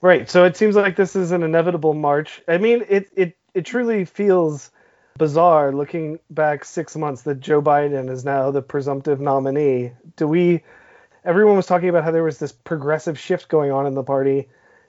Right. 0.00 0.28
So 0.28 0.44
it 0.44 0.56
seems 0.56 0.76
like 0.76 0.96
this 0.96 1.16
is 1.16 1.32
an 1.32 1.42
inevitable 1.42 1.94
march. 1.94 2.42
I 2.48 2.58
mean, 2.58 2.84
it 2.88 3.08
it 3.16 3.36
it 3.54 3.64
truly 3.64 4.04
feels 4.04 4.70
bizarre 5.18 5.72
looking 5.72 6.18
back 6.30 6.64
six 6.64 6.94
months 6.96 7.22
that 7.22 7.40
Joe 7.40 7.62
Biden 7.62 8.10
is 8.10 8.24
now 8.24 8.50
the 8.50 8.62
presumptive 8.62 9.20
nominee. 9.20 9.92
Do 10.16 10.28
we? 10.28 10.62
Everyone 11.24 11.56
was 11.56 11.66
talking 11.66 11.88
about 11.88 12.04
how 12.04 12.10
there 12.10 12.22
was 12.22 12.38
this 12.38 12.52
progressive 12.52 13.18
shift 13.18 13.48
going 13.48 13.72
on 13.72 13.86
in 13.86 13.94
the 13.94 14.02
party. 14.02 14.48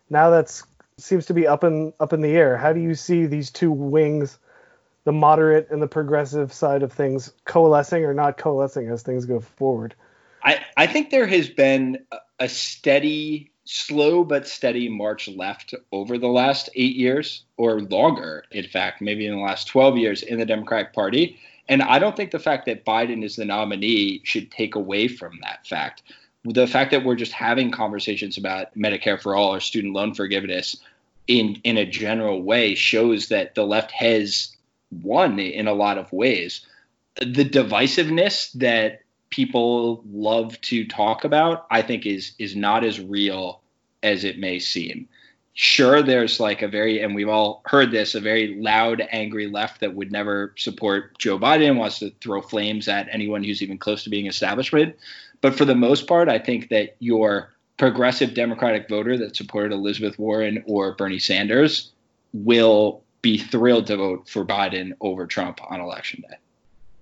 Now 0.09 0.29
that's 0.29 0.63
seems 0.97 1.27
to 1.27 1.33
be 1.33 1.47
up 1.47 1.63
in 1.63 1.93
up 1.99 2.13
in 2.13 2.21
the 2.21 2.35
air. 2.35 2.57
How 2.57 2.73
do 2.73 2.79
you 2.79 2.95
see 2.95 3.25
these 3.25 3.51
two 3.51 3.71
wings, 3.71 4.37
the 5.07 5.13
moderate 5.13 5.69
and 5.71 5.81
the 5.81 5.87
progressive 5.87 6.51
side 6.51 6.83
of 6.83 6.91
things, 6.91 7.31
coalescing 7.45 8.03
or 8.03 8.13
not 8.13 8.37
coalescing 8.37 8.89
as 8.89 9.03
things 9.03 9.23
go 9.23 9.39
forward? 9.39 9.95
I 10.43 10.59
I 10.75 10.85
think 10.85 11.11
there 11.11 11.25
has 11.25 11.47
been 11.47 11.99
a 12.39 12.49
steady 12.49 13.49
slow 13.63 14.25
but 14.25 14.45
steady 14.45 14.89
march 14.89 15.29
left 15.29 15.73
over 15.93 16.17
the 16.17 16.27
last 16.27 16.69
eight 16.75 16.97
years 16.97 17.45
or 17.55 17.79
longer, 17.79 18.43
in 18.51 18.67
fact, 18.67 19.01
maybe 19.01 19.25
in 19.25 19.33
the 19.33 19.41
last 19.41 19.69
12 19.69 19.95
years 19.95 20.23
in 20.23 20.39
the 20.39 20.45
Democratic 20.45 20.91
Party. 20.91 21.39
And 21.69 21.81
I 21.81 21.99
don't 21.99 22.17
think 22.17 22.31
the 22.31 22.39
fact 22.39 22.65
that 22.65 22.85
Biden 22.85 23.23
is 23.23 23.37
the 23.37 23.45
nominee 23.45 24.19
should 24.25 24.51
take 24.51 24.75
away 24.75 25.07
from 25.07 25.39
that 25.41 25.65
fact. 25.65 26.03
The 26.43 26.67
fact 26.67 26.91
that 26.91 27.05
we're 27.05 27.15
just 27.15 27.31
having 27.31 27.71
conversations 27.71 28.37
about 28.37 28.77
Medicare 28.77 29.21
for 29.21 29.37
all 29.37 29.55
or 29.55 29.61
student 29.61 29.93
loan 29.93 30.13
forgiveness 30.13 30.75
in, 31.27 31.61
in 31.63 31.77
a 31.77 31.85
general 31.85 32.41
way 32.41 32.75
shows 32.75 33.29
that 33.29 33.55
the 33.55 33.65
left 33.65 33.91
has 33.91 34.56
won 34.91 35.39
in 35.39 35.67
a 35.67 35.73
lot 35.73 35.97
of 35.97 36.11
ways. 36.13 36.65
The 37.15 37.45
divisiveness 37.45 38.51
that 38.53 39.01
people 39.29 40.03
love 40.11 40.59
to 40.61 40.85
talk 40.87 41.23
about, 41.23 41.65
I 41.71 41.81
think 41.81 42.05
is 42.05 42.33
is 42.39 42.55
not 42.55 42.83
as 42.83 42.99
real 42.99 43.61
as 44.03 44.23
it 44.23 44.39
may 44.39 44.59
seem. 44.59 45.07
sure 45.59 46.03
there's 46.03 46.39
like 46.39 46.61
a 46.61 46.67
very 46.67 47.01
and 47.01 47.15
we've 47.15 47.27
all 47.27 47.63
heard 47.65 47.89
this 47.89 48.13
a 48.13 48.21
very 48.21 48.53
loud 48.61 49.01
angry 49.11 49.47
left 49.47 49.79
that 49.81 49.95
would 49.95 50.11
never 50.11 50.53
support 50.55 51.17
joe 51.17 51.39
biden 51.39 51.77
wants 51.77 51.97
to 51.97 52.11
throw 52.21 52.39
flames 52.39 52.87
at 52.87 53.07
anyone 53.11 53.43
who's 53.43 53.63
even 53.63 53.75
close 53.75 54.03
to 54.03 54.09
being 54.11 54.27
establishment 54.27 54.95
but 55.41 55.55
for 55.55 55.65
the 55.65 55.73
most 55.73 56.05
part 56.05 56.29
i 56.29 56.37
think 56.37 56.69
that 56.69 56.95
your 56.99 57.51
progressive 57.77 58.35
democratic 58.35 58.87
voter 58.87 59.17
that 59.17 59.35
supported 59.35 59.71
elizabeth 59.71 60.19
warren 60.19 60.63
or 60.67 60.93
bernie 60.93 61.17
sanders 61.17 61.91
will 62.33 63.01
be 63.21 63.37
thrilled 63.37 63.87
to 63.87 63.97
vote 63.97 64.29
for 64.29 64.45
biden 64.45 64.91
over 65.01 65.25
trump 65.25 65.59
on 65.69 65.79
election 65.79 66.23
day 66.27 66.37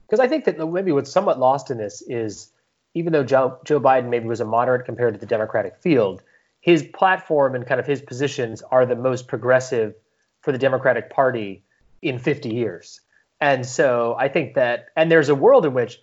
because 0.08 0.20
i 0.20 0.28
think 0.28 0.46
that 0.46 0.58
maybe 0.70 0.92
what's 0.92 1.12
somewhat 1.12 1.40
lost 1.40 1.72
in 1.72 1.78
this 1.78 2.02
is 2.08 2.52
even 2.94 3.12
though 3.12 3.24
joe, 3.24 3.60
joe 3.66 3.80
biden 3.80 4.10
maybe 4.10 4.26
was 4.26 4.42
a 4.42 4.46
moderate 4.46 4.86
compared 4.86 5.14
to 5.14 5.20
the 5.20 5.26
democratic 5.26 5.78
field 5.78 6.22
his 6.66 6.82
platform 6.82 7.54
and 7.54 7.68
kind 7.68 7.80
of 7.80 7.86
his 7.86 8.02
positions 8.02 8.64
are 8.64 8.88
the 8.88 8.96
most 8.96 9.28
progressive 9.28 9.94
for 10.42 10.52
the 10.52 10.58
Democratic 10.58 11.12
Party 11.12 11.64
in 12.02 12.18
50 12.18 12.56
years. 12.56 13.02
And 13.40 13.64
so 13.64 14.16
I 14.18 14.30
think 14.30 14.56
that, 14.56 14.88
and 14.96 15.12
there's 15.12 15.30
a 15.30 15.36
world 15.36 15.68
in 15.68 15.76
which 15.76 16.00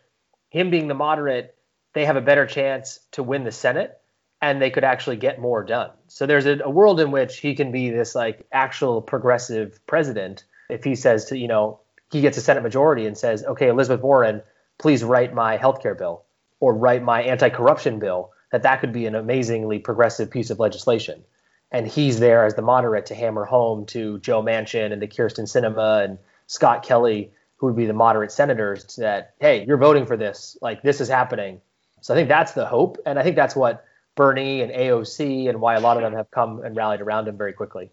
him 0.51 0.71
being 0.71 0.87
the 0.87 0.95
moderate, 0.95 1.57
they 1.95 2.05
have 2.05 2.15
a 2.15 2.21
better 2.21 2.47
chance 2.47 3.01
to 3.11 3.25
win 3.25 3.43
the 3.43 3.51
Senate 3.51 4.01
and 4.43 4.61
they 4.61 4.71
could 4.71 4.85
actually 4.85 5.17
get 5.17 5.41
more 5.41 5.63
done. 5.63 5.91
So 6.09 6.27
there's 6.27 6.47
a, 6.47 6.59
a 6.65 6.69
world 6.69 6.99
in 6.99 7.13
which 7.13 7.39
he 7.39 7.55
can 7.55 7.71
be 7.71 7.91
this 7.91 8.15
like 8.17 8.45
actual 8.53 9.01
progressive 9.01 9.81
president 9.87 10.45
if 10.69 10.83
he 10.83 10.97
says 10.97 11.27
to, 11.27 11.39
you 11.39 11.47
know, 11.47 11.81
he 12.11 12.21
gets 12.21 12.37
a 12.37 12.41
Senate 12.41 12.63
majority 12.63 13.07
and 13.07 13.17
says, 13.17 13.45
okay, 13.45 13.69
Elizabeth 13.69 14.03
Warren, 14.03 14.43
please 14.79 15.05
write 15.05 15.33
my 15.33 15.57
healthcare 15.57 15.97
bill 15.97 16.25
or 16.59 16.75
write 16.75 17.03
my 17.03 17.23
anti 17.23 17.49
corruption 17.49 18.01
bill 18.01 18.33
that 18.51 18.65
that 18.65 18.81
could 18.81 18.93
be 18.93 19.07
an 19.07 19.15
amazingly 19.15 19.79
progressive 19.79 20.31
piece 20.31 20.51
of 20.51 20.59
legislation. 20.59 21.23
And 21.71 21.87
he's 21.87 22.19
there 22.19 22.45
as 22.45 22.55
the 22.55 22.63
moderate 22.63 23.07
to 23.07 23.15
hammer 23.15 23.45
home 23.45 23.87
to 23.87 24.19
Joe 24.19 24.43
Manchin 24.43 24.93
and 24.93 25.01
the 25.01 25.07
Kyrsten 25.07 25.47
Sinema 25.47 26.05
and 26.05 26.19
Scott 26.49 26.83
Kelly, 26.83 27.31
who 27.57 27.67
would 27.67 27.77
be 27.77 27.87
the 27.87 27.95
moderate 27.95 28.33
senators, 28.33 28.97
that, 28.97 29.35
hey, 29.41 29.65
you're 29.65 29.79
voting 29.79 30.05
for 30.05 30.19
this. 30.19 30.59
Like, 30.61 30.83
this 30.83 31.01
is 31.01 31.09
happening. 31.09 31.63
So 32.03 32.13
I 32.13 32.17
think 32.17 32.29
that's 32.29 32.53
the 32.53 32.67
hope. 32.67 32.99
And 33.07 33.19
I 33.19 33.23
think 33.23 33.37
that's 33.37 33.57
what 33.57 33.87
Bernie 34.15 34.61
and 34.61 34.73
AOC 34.73 35.49
and 35.49 35.61
why 35.61 35.75
a 35.75 35.81
lot 35.81 35.97
of 35.97 36.03
them 36.03 36.13
have 36.15 36.31
come 36.31 36.63
and 36.63 36.77
rallied 36.77 37.01
around 37.01 37.29
him 37.29 37.37
very 37.37 37.53
quickly. 37.53 37.91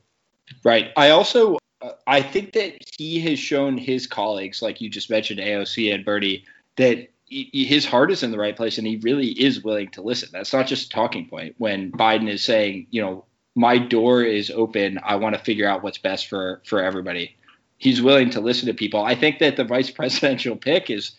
Right. 0.64 0.92
I 0.98 1.12
also 1.12 1.58
uh, 1.82 1.92
I 2.08 2.22
think 2.22 2.54
that 2.54 2.74
he 2.98 3.20
has 3.22 3.40
shown 3.40 3.78
his 3.78 4.08
colleagues, 4.08 4.62
like 4.62 4.82
you 4.82 4.90
just 4.90 5.10
mentioned, 5.10 5.40
AOC 5.40 5.94
and 5.94 6.04
Bernie, 6.04 6.46
that 6.76 7.10
his 7.30 7.86
heart 7.86 8.12
is 8.12 8.24
in 8.24 8.32
the 8.32 8.40
right 8.40 8.56
place 8.56 8.78
and 8.78 8.88
he 8.88 8.98
really 8.98 9.28
is 9.28 9.64
willing 9.64 9.90
to 9.90 10.02
listen. 10.02 10.30
That's 10.32 10.52
not 10.52 10.68
just 10.68 10.88
a 10.88 10.90
talking 10.90 11.28
point. 11.28 11.56
When 11.58 11.92
Biden 11.92 12.28
is 12.28 12.44
saying, 12.44 12.88
you 12.90 13.02
know, 13.02 13.26
my 13.56 13.78
door 13.78 14.24
is 14.24 14.50
open, 14.50 15.00
I 15.04 15.16
want 15.16 15.36
to 15.36 15.42
figure 15.42 15.68
out 15.68 15.84
what's 15.84 15.98
best 15.98 16.28
for 16.28 16.62
for 16.66 16.82
everybody. 16.82 17.36
He's 17.78 18.02
willing 18.02 18.30
to 18.32 18.42
listen 18.42 18.68
to 18.68 18.74
people. 18.74 19.04
I 19.04 19.16
think 19.16 19.40
that 19.40 19.58
the 19.58 19.64
vice 19.64 19.92
presidential 20.00 20.56
pick 20.56 20.90
is 20.90 21.12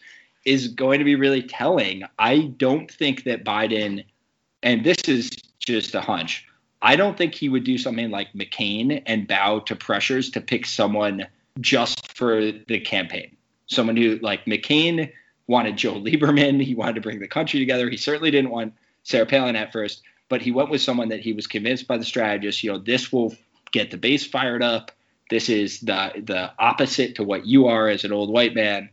is 0.45 0.69
going 0.69 0.99
to 0.99 1.05
be 1.05 1.15
really 1.15 1.43
telling. 1.43 2.03
I 2.19 2.53
don't 2.57 2.91
think 2.91 3.25
that 3.25 3.45
Biden 3.45 4.05
and 4.63 4.85
this 4.85 4.99
is 5.07 5.31
just 5.59 5.95
a 5.95 6.01
hunch. 6.01 6.47
I 6.83 6.97
don't 6.97 7.17
think 7.17 7.35
he 7.35 7.49
would 7.49 7.65
do 7.65 7.77
something 7.79 8.11
like 8.11 8.33
McCain 8.33 9.03
and 9.07 9.29
bow 9.29 9.61
to 9.61 9.77
pressures 9.77 10.31
to 10.31 10.41
pick 10.41 10.65
someone 10.67 11.27
just 11.61 12.17
for 12.17 12.53
the 12.53 12.81
campaign. 12.81 13.37
Someone 13.67 13.97
who 13.97 14.19
like 14.23 14.47
McCain 14.47 15.13
wanted 15.47 15.77
Joe 15.77 15.95
Lieberman. 15.95 16.63
He 16.63 16.75
wanted 16.75 16.95
to 16.95 17.01
bring 17.01 17.21
the 17.21 17.29
country 17.29 17.61
together. 17.61 17.91
He 17.91 17.97
certainly 17.97 18.31
didn't 18.31 18.51
want 18.51 18.73
Sarah 19.03 19.27
Palin 19.27 19.57
at 19.57 19.73
first, 19.73 20.03
but 20.29 20.41
he 20.41 20.53
went 20.53 20.71
with 20.71 20.81
someone 20.81 21.09
that 21.09 21.21
he 21.21 21.33
was 21.33 21.47
convinced 21.47 21.87
by 21.87 21.99
the 21.99 22.05
strategist. 22.05 22.63
You 22.63 22.73
know, 22.73 22.79
this 22.79 23.13
will 23.13 23.35
get 23.73 23.91
the 23.91 23.99
base 23.99 24.27
fired 24.27 24.63
up. 24.63 24.91
This 25.29 25.49
is 25.49 25.81
the 25.81 26.23
the 26.25 26.53
opposite 26.59 27.17
to 27.17 27.25
what 27.25 27.47
you 27.47 27.67
are 27.67 27.89
as 27.89 28.05
an 28.05 28.13
old 28.13 28.31
white 28.31 28.55
man. 28.55 28.91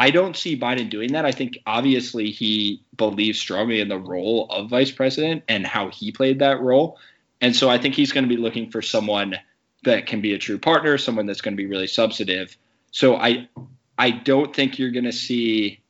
I 0.00 0.10
don't 0.10 0.34
see 0.34 0.58
Biden 0.58 0.88
doing 0.88 1.12
that. 1.12 1.26
I 1.26 1.32
think 1.32 1.58
obviously 1.66 2.30
he 2.30 2.82
believes 2.96 3.38
strongly 3.38 3.82
in 3.82 3.88
the 3.88 3.98
role 3.98 4.46
of 4.48 4.70
vice 4.70 4.90
president 4.90 5.44
and 5.46 5.66
how 5.66 5.90
he 5.90 6.10
played 6.10 6.38
that 6.38 6.62
role. 6.62 6.98
And 7.42 7.54
so 7.54 7.68
I 7.68 7.76
think 7.76 7.94
he's 7.94 8.10
going 8.10 8.24
to 8.24 8.34
be 8.34 8.40
looking 8.40 8.70
for 8.70 8.80
someone 8.80 9.36
that 9.84 10.06
can 10.06 10.22
be 10.22 10.32
a 10.32 10.38
true 10.38 10.58
partner, 10.58 10.96
someone 10.96 11.26
that's 11.26 11.42
going 11.42 11.52
to 11.52 11.62
be 11.62 11.66
really 11.66 11.86
substantive. 11.86 12.56
So 12.90 13.14
I 13.16 13.50
I 13.98 14.10
don't 14.10 14.56
think 14.56 14.78
you're 14.78 14.90
going 14.90 15.04
to 15.04 15.12
see 15.12 15.80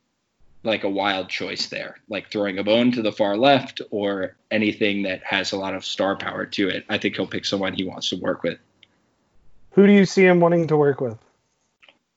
like 0.63 0.83
a 0.83 0.89
wild 0.89 1.29
choice 1.29 1.67
there, 1.67 1.95
like 2.09 2.29
throwing 2.29 2.59
a 2.59 2.65
bone 2.65 2.91
to 2.91 3.01
the 3.01 3.13
far 3.13 3.37
left 3.37 3.81
or 3.91 4.35
anything 4.51 5.03
that 5.03 5.23
has 5.23 5.53
a 5.53 5.57
lot 5.57 5.73
of 5.73 5.85
star 5.85 6.17
power 6.17 6.45
to 6.47 6.67
it. 6.67 6.83
I 6.89 6.97
think 6.97 7.15
he'll 7.15 7.27
pick 7.27 7.45
someone 7.45 7.73
he 7.73 7.85
wants 7.85 8.09
to 8.09 8.17
work 8.17 8.43
with. 8.43 8.59
Who 9.71 9.87
do 9.87 9.93
you 9.93 10.05
see 10.05 10.25
him 10.25 10.41
wanting 10.41 10.67
to 10.67 10.75
work 10.75 10.99
with? 10.99 11.17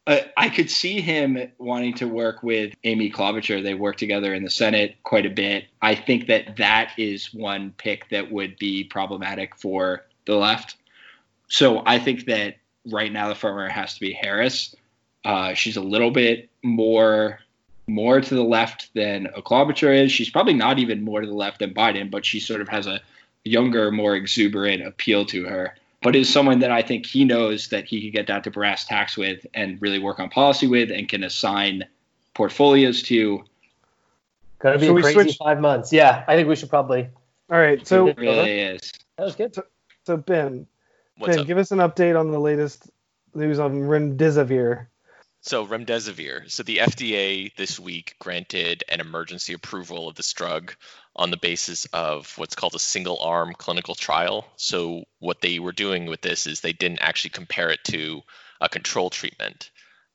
Uh, 0.06 0.20
I 0.36 0.50
could 0.50 0.70
see 0.70 1.00
him 1.00 1.50
wanting 1.58 1.94
to 1.94 2.08
work 2.08 2.42
with 2.42 2.74
Amy 2.84 3.10
Klobuchar. 3.10 3.62
They 3.62 3.74
work 3.74 3.96
together 3.96 4.34
in 4.34 4.42
the 4.42 4.50
Senate 4.50 4.96
quite 5.02 5.24
a 5.24 5.30
bit. 5.30 5.64
I 5.80 5.94
think 5.94 6.26
that 6.26 6.58
that 6.58 6.92
is 6.98 7.32
one 7.32 7.72
pick 7.78 8.10
that 8.10 8.30
would 8.30 8.58
be 8.58 8.84
problematic 8.84 9.56
for 9.56 10.04
the 10.26 10.36
left. 10.36 10.76
So 11.48 11.82
I 11.86 11.98
think 11.98 12.26
that 12.26 12.56
right 12.90 13.10
now 13.10 13.28
the 13.28 13.34
front 13.34 13.56
runner 13.56 13.70
has 13.70 13.94
to 13.94 14.00
be 14.00 14.12
Harris. 14.12 14.74
Uh, 15.24 15.54
she's 15.54 15.76
a 15.76 15.82
little 15.82 16.10
bit 16.10 16.50
more 16.62 17.40
more 17.86 18.20
to 18.20 18.34
the 18.34 18.42
left 18.42 18.88
than 18.94 19.26
a 19.36 19.42
Klobuchar 19.42 20.04
is. 20.04 20.10
She's 20.10 20.30
probably 20.30 20.54
not 20.54 20.78
even 20.78 21.04
more 21.04 21.20
to 21.20 21.26
the 21.26 21.34
left 21.34 21.58
than 21.58 21.74
Biden, 21.74 22.10
but 22.10 22.24
she 22.24 22.40
sort 22.40 22.62
of 22.62 22.68
has 22.68 22.86
a 22.86 23.00
younger, 23.44 23.90
more 23.90 24.16
exuberant 24.16 24.86
appeal 24.86 25.26
to 25.26 25.44
her. 25.44 25.76
But 26.04 26.14
is 26.14 26.30
someone 26.30 26.58
that 26.58 26.70
I 26.70 26.82
think 26.82 27.06
he 27.06 27.24
knows 27.24 27.68
that 27.68 27.86
he 27.86 28.02
can 28.02 28.10
get 28.10 28.26
down 28.26 28.42
to 28.42 28.50
brass 28.50 28.84
tacks 28.84 29.16
with 29.16 29.46
and 29.54 29.80
really 29.80 29.98
work 29.98 30.20
on 30.20 30.28
policy 30.28 30.66
with 30.66 30.90
and 30.90 31.08
can 31.08 31.24
assign 31.24 31.82
portfolios 32.34 33.02
to. 33.04 33.42
Gonna 34.58 34.78
be 34.78 34.86
should 34.86 34.98
a 34.98 35.00
crazy 35.00 35.14
switch? 35.14 35.36
five 35.38 35.60
months. 35.60 35.94
Yeah, 35.94 36.22
I 36.28 36.36
think 36.36 36.46
we 36.46 36.56
should 36.56 36.68
probably. 36.68 37.08
All 37.50 37.58
right, 37.58 37.86
so 37.86 38.08
it 38.08 38.18
really 38.18 38.60
is. 38.60 38.92
That 39.16 39.24
was 39.24 39.34
good. 39.34 39.54
So, 39.54 39.64
so 40.04 40.18
Ben, 40.18 40.66
What's 41.16 41.32
Ben, 41.32 41.40
up? 41.40 41.46
give 41.46 41.56
us 41.56 41.70
an 41.70 41.78
update 41.78 42.20
on 42.20 42.30
the 42.30 42.40
latest 42.40 42.90
news 43.34 43.58
on 43.58 43.72
remdesivir. 43.84 44.86
So 45.46 45.66
remdesivir. 45.66 46.50
So 46.50 46.62
the 46.62 46.78
FDA 46.78 47.54
this 47.54 47.78
week 47.78 48.16
granted 48.18 48.82
an 48.88 49.02
emergency 49.02 49.52
approval 49.52 50.08
of 50.08 50.14
this 50.14 50.32
drug 50.32 50.74
on 51.14 51.30
the 51.30 51.36
basis 51.36 51.84
of 51.92 52.32
what's 52.38 52.54
called 52.54 52.74
a 52.74 52.78
single 52.78 53.18
arm 53.20 53.52
clinical 53.52 53.94
trial. 53.94 54.46
So 54.56 55.04
what 55.18 55.42
they 55.42 55.58
were 55.58 55.72
doing 55.72 56.06
with 56.06 56.22
this 56.22 56.46
is 56.46 56.60
they 56.60 56.72
didn't 56.72 57.02
actually 57.02 57.30
compare 57.30 57.68
it 57.68 57.84
to 57.88 58.22
a 58.58 58.70
control 58.70 59.10
treatment. 59.10 59.70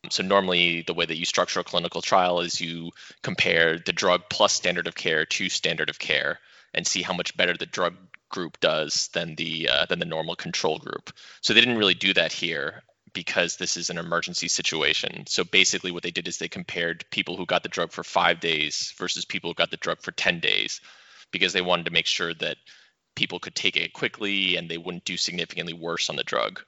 So 0.09 0.23
normally 0.23 0.81
the 0.81 0.95
way 0.95 1.05
that 1.05 1.19
you 1.19 1.25
structure 1.25 1.59
a 1.59 1.63
clinical 1.63 2.01
trial 2.01 2.39
is 2.39 2.59
you 2.59 2.89
compare 3.21 3.77
the 3.77 3.93
drug 3.93 4.23
plus 4.31 4.53
standard 4.53 4.87
of 4.87 4.95
care 4.95 5.27
to 5.27 5.47
standard 5.49 5.91
of 5.91 5.99
care 5.99 6.39
and 6.73 6.87
see 6.87 7.03
how 7.03 7.13
much 7.13 7.37
better 7.37 7.53
the 7.55 7.67
drug 7.67 7.95
group 8.29 8.59
does 8.61 9.09
than 9.13 9.35
the 9.35 9.69
uh, 9.71 9.85
than 9.85 9.99
the 9.99 10.05
normal 10.05 10.35
control 10.35 10.79
group. 10.79 11.11
So 11.41 11.53
they 11.53 11.61
didn't 11.61 11.77
really 11.77 11.93
do 11.93 12.15
that 12.15 12.31
here 12.31 12.81
because 13.13 13.55
this 13.55 13.77
is 13.77 13.89
an 13.89 13.97
emergency 13.97 14.47
situation. 14.47 15.25
So 15.27 15.43
basically, 15.43 15.91
what 15.91 16.03
they 16.03 16.11
did 16.11 16.27
is 16.27 16.37
they 16.37 16.47
compared 16.47 17.09
people 17.11 17.37
who 17.37 17.45
got 17.45 17.63
the 17.63 17.69
drug 17.69 17.91
for 17.91 18.03
five 18.03 18.39
days 18.39 18.93
versus 18.97 19.25
people 19.25 19.49
who 19.49 19.55
got 19.55 19.71
the 19.71 19.77
drug 19.77 20.01
for 20.01 20.11
10 20.11 20.39
days 20.39 20.81
because 21.31 21.53
they 21.53 21.61
wanted 21.61 21.85
to 21.85 21.91
make 21.91 22.05
sure 22.05 22.33
that 22.33 22.57
people 23.15 23.39
could 23.39 23.55
take 23.55 23.75
it 23.75 23.93
quickly 23.93 24.55
and 24.55 24.69
they 24.69 24.77
wouldn't 24.77 25.05
do 25.05 25.17
significantly 25.17 25.73
worse 25.73 26.09
on 26.09 26.15
the 26.15 26.23
drug. 26.23 26.61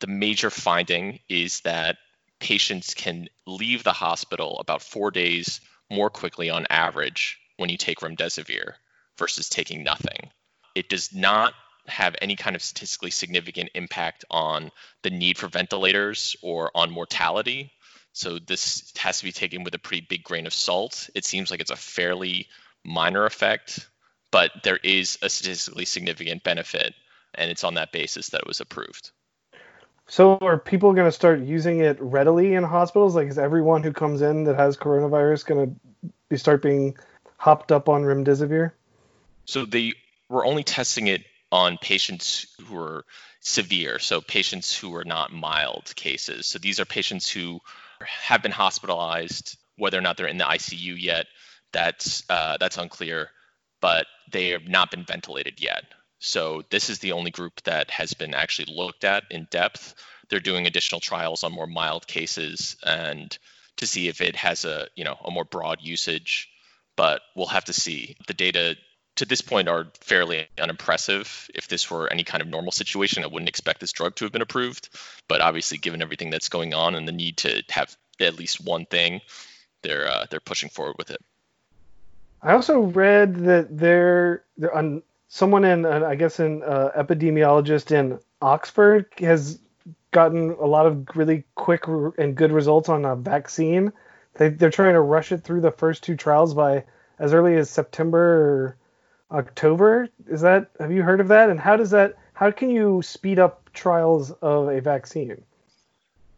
The 0.00 0.06
major 0.06 0.50
finding 0.50 1.20
is 1.28 1.60
that 1.60 1.98
patients 2.40 2.94
can 2.94 3.28
leave 3.46 3.84
the 3.84 3.92
hospital 3.92 4.58
about 4.58 4.82
four 4.82 5.10
days 5.10 5.60
more 5.90 6.10
quickly 6.10 6.50
on 6.50 6.66
average 6.68 7.38
when 7.56 7.70
you 7.70 7.76
take 7.76 8.00
remdesivir 8.00 8.74
versus 9.18 9.48
taking 9.48 9.84
nothing. 9.84 10.30
It 10.74 10.88
does 10.88 11.14
not 11.14 11.54
have 11.86 12.16
any 12.20 12.36
kind 12.36 12.56
of 12.56 12.62
statistically 12.62 13.10
significant 13.10 13.70
impact 13.74 14.24
on 14.30 14.70
the 15.02 15.10
need 15.10 15.38
for 15.38 15.48
ventilators 15.48 16.36
or 16.42 16.70
on 16.74 16.90
mortality. 16.90 17.72
So 18.12 18.38
this 18.38 18.92
has 18.98 19.18
to 19.18 19.24
be 19.24 19.32
taken 19.32 19.64
with 19.64 19.74
a 19.74 19.78
pretty 19.78 20.06
big 20.08 20.22
grain 20.22 20.46
of 20.46 20.54
salt. 20.54 21.10
It 21.14 21.24
seems 21.24 21.50
like 21.50 21.60
it's 21.60 21.70
a 21.70 21.76
fairly 21.76 22.48
minor 22.84 23.26
effect, 23.26 23.88
but 24.30 24.50
there 24.62 24.78
is 24.82 25.18
a 25.20 25.28
statistically 25.28 25.84
significant 25.84 26.42
benefit, 26.42 26.94
and 27.34 27.50
it's 27.50 27.64
on 27.64 27.74
that 27.74 27.92
basis 27.92 28.28
that 28.30 28.42
it 28.42 28.46
was 28.46 28.60
approved. 28.60 29.10
So 30.06 30.36
are 30.36 30.58
people 30.58 30.92
going 30.92 31.08
to 31.08 31.12
start 31.12 31.40
using 31.40 31.80
it 31.80 31.96
readily 32.00 32.54
in 32.54 32.62
hospitals? 32.62 33.14
Like, 33.14 33.28
is 33.28 33.38
everyone 33.38 33.82
who 33.82 33.92
comes 33.92 34.20
in 34.22 34.44
that 34.44 34.56
has 34.56 34.76
coronavirus 34.76 35.46
going 35.46 35.66
to 35.66 36.10
be 36.28 36.36
start 36.36 36.62
being 36.62 36.96
hopped 37.38 37.72
up 37.72 37.88
on 37.88 38.02
remdesivir? 38.02 38.72
So 39.46 39.64
they 39.64 39.94
were 40.28 40.44
only 40.44 40.62
testing 40.62 41.06
it 41.06 41.24
on 41.52 41.78
patients 41.78 42.46
who 42.66 42.76
are 42.78 43.04
severe, 43.40 43.98
so 43.98 44.20
patients 44.20 44.76
who 44.76 44.94
are 44.94 45.04
not 45.04 45.32
mild 45.32 45.94
cases. 45.96 46.46
So 46.46 46.58
these 46.58 46.80
are 46.80 46.84
patients 46.84 47.30
who 47.30 47.60
have 48.00 48.42
been 48.42 48.52
hospitalized, 48.52 49.56
whether 49.76 49.98
or 49.98 50.02
not 50.02 50.16
they're 50.16 50.26
in 50.26 50.38
the 50.38 50.44
ICU 50.44 50.96
yet, 50.98 51.26
that's 51.72 52.22
uh, 52.30 52.56
that's 52.58 52.78
unclear, 52.78 53.28
but 53.80 54.06
they 54.32 54.50
have 54.50 54.66
not 54.66 54.90
been 54.90 55.04
ventilated 55.04 55.60
yet. 55.60 55.84
So 56.20 56.62
this 56.70 56.88
is 56.88 57.00
the 57.00 57.12
only 57.12 57.30
group 57.30 57.60
that 57.64 57.90
has 57.90 58.14
been 58.14 58.32
actually 58.32 58.74
looked 58.74 59.04
at 59.04 59.24
in 59.30 59.46
depth. 59.50 59.94
They're 60.30 60.40
doing 60.40 60.66
additional 60.66 61.00
trials 61.00 61.44
on 61.44 61.52
more 61.52 61.66
mild 61.66 62.06
cases 62.06 62.76
and 62.82 63.36
to 63.76 63.86
see 63.86 64.08
if 64.08 64.20
it 64.20 64.36
has 64.36 64.64
a 64.64 64.88
you 64.96 65.04
know 65.04 65.16
a 65.24 65.30
more 65.30 65.44
broad 65.44 65.80
usage. 65.82 66.48
But 66.96 67.22
we'll 67.34 67.46
have 67.48 67.64
to 67.66 67.72
see. 67.72 68.16
The 68.28 68.34
data 68.34 68.76
to 69.16 69.24
this 69.24 69.40
point 69.40 69.68
are 69.68 69.86
fairly 70.00 70.48
unimpressive. 70.58 71.48
If 71.54 71.68
this 71.68 71.90
were 71.90 72.08
any 72.08 72.24
kind 72.24 72.42
of 72.42 72.48
normal 72.48 72.72
situation, 72.72 73.24
I 73.24 73.28
wouldn't 73.28 73.48
expect 73.48 73.80
this 73.80 73.92
drug 73.92 74.16
to 74.16 74.24
have 74.24 74.32
been 74.32 74.42
approved. 74.42 74.88
But 75.28 75.40
obviously, 75.40 75.78
given 75.78 76.02
everything 76.02 76.30
that's 76.30 76.48
going 76.48 76.74
on 76.74 76.94
and 76.94 77.06
the 77.06 77.12
need 77.12 77.38
to 77.38 77.62
have 77.70 77.96
at 78.20 78.38
least 78.38 78.64
one 78.64 78.86
thing, 78.86 79.20
they're 79.82 80.08
uh, 80.08 80.26
they're 80.30 80.40
pushing 80.40 80.68
forward 80.68 80.96
with 80.98 81.10
it. 81.10 81.20
I 82.42 82.52
also 82.52 82.80
read 82.80 83.36
that 83.46 83.76
there, 83.76 84.44
there 84.58 84.74
on 84.74 85.02
someone 85.28 85.64
in, 85.64 85.86
uh, 85.86 86.04
I 86.06 86.14
guess, 86.14 86.38
an 86.38 86.62
uh, 86.62 86.90
epidemiologist 86.96 87.90
in 87.90 88.20
Oxford 88.42 89.06
has 89.18 89.58
gotten 90.10 90.50
a 90.50 90.66
lot 90.66 90.86
of 90.86 91.08
really 91.14 91.44
quick 91.54 91.86
and 91.86 92.36
good 92.36 92.52
results 92.52 92.88
on 92.88 93.04
a 93.04 93.16
vaccine. 93.16 93.92
They, 94.34 94.50
they're 94.50 94.70
trying 94.70 94.94
to 94.94 95.00
rush 95.00 95.32
it 95.32 95.42
through 95.42 95.62
the 95.62 95.70
first 95.70 96.02
two 96.02 96.16
trials 96.16 96.54
by 96.54 96.84
as 97.18 97.32
early 97.32 97.56
as 97.56 97.70
September 97.70 98.76
October. 99.30 100.08
Is 100.28 100.42
that 100.42 100.70
have 100.78 100.92
you 100.92 101.02
heard 101.02 101.20
of 101.20 101.28
that? 101.28 101.50
And 101.50 101.58
how 101.58 101.76
does 101.76 101.90
that 101.90 102.16
how 102.32 102.50
can 102.50 102.70
you 102.70 103.02
speed 103.02 103.38
up 103.38 103.72
trials 103.72 104.30
of 104.30 104.68
a 104.68 104.80
vaccine? 104.80 105.42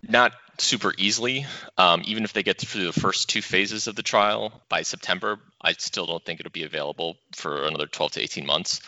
Not 0.09 0.33
super 0.59 0.93
easily. 0.97 1.47
Um, 1.77 2.03
even 2.05 2.25
if 2.25 2.33
they 2.33 2.43
get 2.43 2.61
through 2.61 2.85
the 2.85 3.01
first 3.01 3.29
two 3.29 3.43
phases 3.43 3.87
of 3.87 3.97
the 3.97 4.03
trial 4.03 4.63
by 4.69 4.83
September, 4.83 5.39
I 5.61 5.73
still 5.73 6.07
don't 6.07 6.25
think 6.25 6.41
it'll 6.41 6.53
be 6.53 6.65
available 6.65 7.17
for 7.35 7.65
another 7.65 7.87
12 7.87 8.13
to 8.13 8.23
18 8.23 8.47
months. 8.47 8.81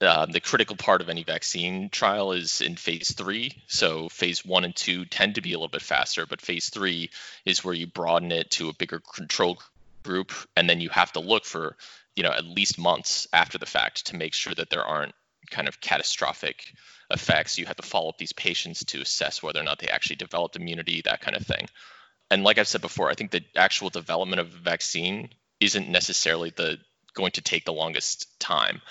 Uh, 0.00 0.26
the 0.26 0.40
critical 0.40 0.76
part 0.76 1.00
of 1.00 1.08
any 1.08 1.22
vaccine 1.22 1.88
trial 1.88 2.32
is 2.32 2.60
in 2.60 2.76
phase 2.76 3.12
three. 3.12 3.62
So 3.66 4.08
phase 4.10 4.44
one 4.44 4.64
and 4.64 4.76
two 4.76 5.06
tend 5.06 5.36
to 5.36 5.40
be 5.40 5.52
a 5.52 5.58
little 5.58 5.68
bit 5.68 5.82
faster, 5.82 6.26
but 6.26 6.42
phase 6.42 6.68
three 6.68 7.10
is 7.44 7.64
where 7.64 7.74
you 7.74 7.86
broaden 7.86 8.30
it 8.30 8.50
to 8.52 8.68
a 8.68 8.74
bigger 8.74 9.00
control 9.00 9.58
group, 10.02 10.32
and 10.54 10.68
then 10.68 10.80
you 10.80 10.90
have 10.90 11.12
to 11.12 11.20
look 11.20 11.46
for 11.46 11.76
you 12.16 12.22
know 12.22 12.32
at 12.32 12.44
least 12.44 12.78
months 12.78 13.28
after 13.32 13.58
the 13.58 13.66
fact 13.66 14.06
to 14.06 14.16
make 14.16 14.34
sure 14.34 14.54
that 14.54 14.70
there 14.70 14.84
aren't 14.84 15.14
kind 15.50 15.68
of 15.68 15.80
catastrophic 15.80 16.74
effects. 17.10 17.58
You 17.58 17.66
have 17.66 17.76
to 17.76 17.82
follow 17.82 18.08
up 18.08 18.18
these 18.18 18.32
patients 18.32 18.84
to 18.86 19.00
assess 19.00 19.42
whether 19.42 19.60
or 19.60 19.64
not 19.64 19.78
they 19.78 19.88
actually 19.88 20.16
developed 20.16 20.56
immunity, 20.56 21.02
that 21.04 21.20
kind 21.20 21.36
of 21.36 21.46
thing. 21.46 21.68
And 22.30 22.42
like 22.42 22.58
I've 22.58 22.66
said 22.66 22.80
before, 22.80 23.10
I 23.10 23.14
think 23.14 23.30
the 23.30 23.44
actual 23.54 23.90
development 23.90 24.40
of 24.40 24.52
a 24.52 24.58
vaccine 24.58 25.30
isn't 25.60 25.88
necessarily 25.88 26.50
the 26.50 26.78
going 27.14 27.32
to 27.32 27.40
take 27.40 27.64
the 27.64 27.72
longest 27.72 28.38
time 28.40 28.82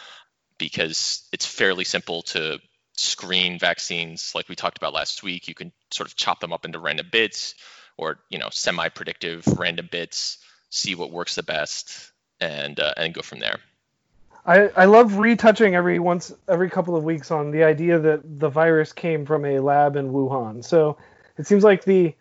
because 0.58 1.28
it's 1.32 1.46
fairly 1.46 1.84
simple 1.84 2.22
to 2.24 2.60
screen 2.94 3.60
vaccines 3.60 4.32
like 4.34 4.48
we 4.48 4.56
talked 4.56 4.78
about 4.78 4.94
last 4.94 5.22
week. 5.22 5.48
You 5.48 5.54
can 5.54 5.74
sort 5.92 6.08
of 6.08 6.16
chop 6.16 6.40
them 6.40 6.54
up 6.54 6.66
into 6.66 6.80
random 6.80 7.08
bits 7.12 7.56
or, 7.98 8.20
you 8.30 8.40
know, 8.40 8.50
semi-predictive 8.52 9.46
random 9.60 9.90
bits, 9.92 10.38
see 10.70 10.96
what 10.96 11.12
works 11.12 11.36
the 11.36 11.44
best 11.44 12.12
and 12.40 12.80
uh, 12.80 12.94
and 12.98 13.14
go 13.14 13.22
from 13.22 13.40
there. 13.40 13.60
I, 14.46 14.68
I 14.70 14.86
love 14.86 15.18
retouching 15.18 15.76
every 15.76 15.98
once 15.98 16.32
every 16.48 16.70
couple 16.70 16.96
of 16.96 17.04
weeks 17.04 17.32
on 17.32 17.52
the 17.52 17.64
idea 17.64 17.98
that 18.00 18.40
the 18.40 18.50
virus 18.50 18.94
came 18.94 19.26
from 19.26 19.44
a 19.44 19.60
lab 19.60 19.96
in 19.96 20.12
Wuhan. 20.12 20.64
So 20.64 20.98
it 21.38 21.48
seems 21.48 21.64
like 21.64 21.84
the 21.84 22.16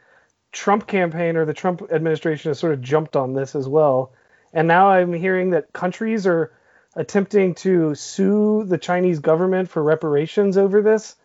Trump 0.52 0.86
campaign 0.86 1.36
or 1.36 1.44
the 1.44 1.52
Trump 1.52 1.82
administration 1.92 2.50
has 2.50 2.58
sort 2.58 2.72
of 2.72 2.80
jumped 2.80 3.16
on 3.16 3.34
this 3.34 3.54
as 3.54 3.68
well. 3.68 4.12
And 4.52 4.68
now 4.68 4.88
I'm 4.88 5.12
hearing 5.12 5.50
that 5.50 5.72
countries 5.72 6.26
are 6.26 6.52
attempting 6.96 7.54
to 7.56 7.94
sue 7.94 8.64
the 8.64 8.78
Chinese 8.78 9.18
government 9.18 9.68
for 9.68 9.82
reparations 9.82 10.56
over 10.56 10.80
this. 10.80 11.16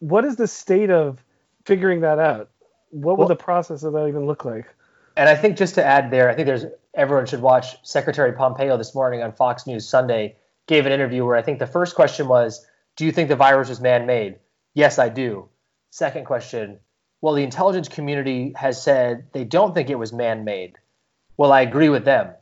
What 0.00 0.24
is 0.24 0.36
the 0.36 0.48
state 0.48 0.90
of 0.90 1.22
figuring 1.64 2.00
that 2.00 2.18
out? 2.18 2.50
What 2.90 3.16
would 3.16 3.24
well, 3.24 3.28
the 3.28 3.36
process 3.36 3.82
of 3.84 3.92
that 3.94 4.08
even 4.08 4.26
look 4.26 4.44
like? 4.44 4.66
And 5.16 5.28
I 5.28 5.36
think 5.36 5.56
just 5.56 5.76
to 5.76 5.84
add 5.84 6.10
there, 6.10 6.28
I 6.28 6.34
think 6.34 6.46
there's 6.46 6.66
everyone 6.94 7.26
should 7.26 7.42
watch 7.42 7.76
Secretary 7.82 8.32
Pompeo 8.32 8.76
this 8.76 8.94
morning 8.94 9.22
on 9.22 9.32
Fox 9.32 9.66
News 9.66 9.88
Sunday 9.88 10.36
gave 10.66 10.86
an 10.86 10.92
interview 10.92 11.24
where 11.24 11.36
I 11.36 11.42
think 11.42 11.58
the 11.58 11.66
first 11.66 11.94
question 11.94 12.28
was, 12.28 12.66
"Do 12.96 13.04
you 13.04 13.12
think 13.12 13.28
the 13.28 13.36
virus 13.36 13.68
was 13.68 13.80
man-made?" 13.80 14.38
Yes, 14.74 14.98
I 14.98 15.08
do. 15.08 15.48
Second 15.90 16.24
question, 16.26 16.80
well, 17.20 17.34
the 17.34 17.44
intelligence 17.44 17.88
community 17.88 18.52
has 18.56 18.82
said 18.82 19.28
they 19.32 19.44
don't 19.44 19.74
think 19.74 19.88
it 19.88 19.98
was 19.98 20.12
man-made. 20.12 20.76
Well, 21.36 21.52
I 21.52 21.62
agree 21.62 21.88
with 21.88 22.04
them. 22.04 22.34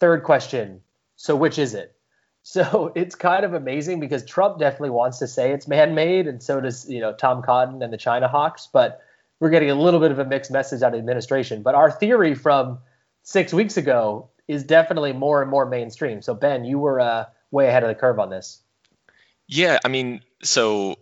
Third 0.00 0.22
question, 0.22 0.82
so 1.16 1.34
which 1.34 1.58
is 1.58 1.74
it? 1.74 1.94
So 2.42 2.92
it's 2.94 3.14
kind 3.14 3.44
of 3.44 3.52
amazing 3.52 4.00
because 4.00 4.24
Trump 4.24 4.58
definitely 4.58 4.90
wants 4.90 5.18
to 5.18 5.26
say 5.26 5.52
it's 5.52 5.68
man-made, 5.68 6.26
and 6.26 6.42
so 6.42 6.62
does 6.62 6.88
you 6.88 7.00
know 7.00 7.12
Tom 7.12 7.42
Cotton 7.42 7.82
and 7.82 7.92
the 7.92 7.98
China 7.98 8.26
hawks, 8.26 8.68
but 8.72 9.02
we're 9.38 9.50
getting 9.50 9.70
a 9.70 9.74
little 9.74 10.00
bit 10.00 10.12
of 10.12 10.18
a 10.18 10.24
mixed 10.24 10.50
message 10.50 10.82
out 10.82 10.88
of 10.88 10.92
the 10.92 10.98
administration. 10.98 11.62
But 11.62 11.74
our 11.74 11.90
theory 11.90 12.34
from 12.34 12.78
six 13.28 13.52
weeks 13.52 13.76
ago 13.76 14.30
is 14.48 14.64
definitely 14.64 15.12
more 15.12 15.42
and 15.42 15.50
more 15.50 15.66
mainstream. 15.66 16.22
So 16.22 16.32
Ben, 16.32 16.64
you 16.64 16.78
were 16.78 16.98
uh, 16.98 17.26
way 17.50 17.68
ahead 17.68 17.82
of 17.82 17.90
the 17.90 17.94
curve 17.94 18.18
on 18.18 18.30
this. 18.30 18.62
Yeah, 19.46 19.78
I 19.84 19.88
mean, 19.88 20.22
so 20.42 20.96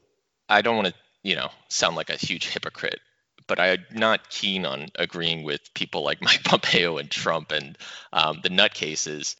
I 0.49 0.63
don't 0.63 0.75
want 0.75 0.89
to, 0.89 0.95
you 1.23 1.37
know, 1.37 1.51
sound 1.69 1.95
like 1.95 2.11
a 2.11 2.17
huge 2.17 2.49
hypocrite, 2.49 2.99
but 3.47 3.61
I'm 3.61 3.85
not 3.93 4.29
keen 4.29 4.67
on 4.67 4.89
agreeing 4.97 5.45
with 5.45 5.73
people 5.73 6.03
like 6.03 6.21
Mike 6.23 6.43
Pompeo 6.43 6.99
and 6.99 7.09
Trump 7.09 7.53
and 7.53 7.79
um, 8.13 8.41
the 8.43 8.51
nutcases. 8.51 9.37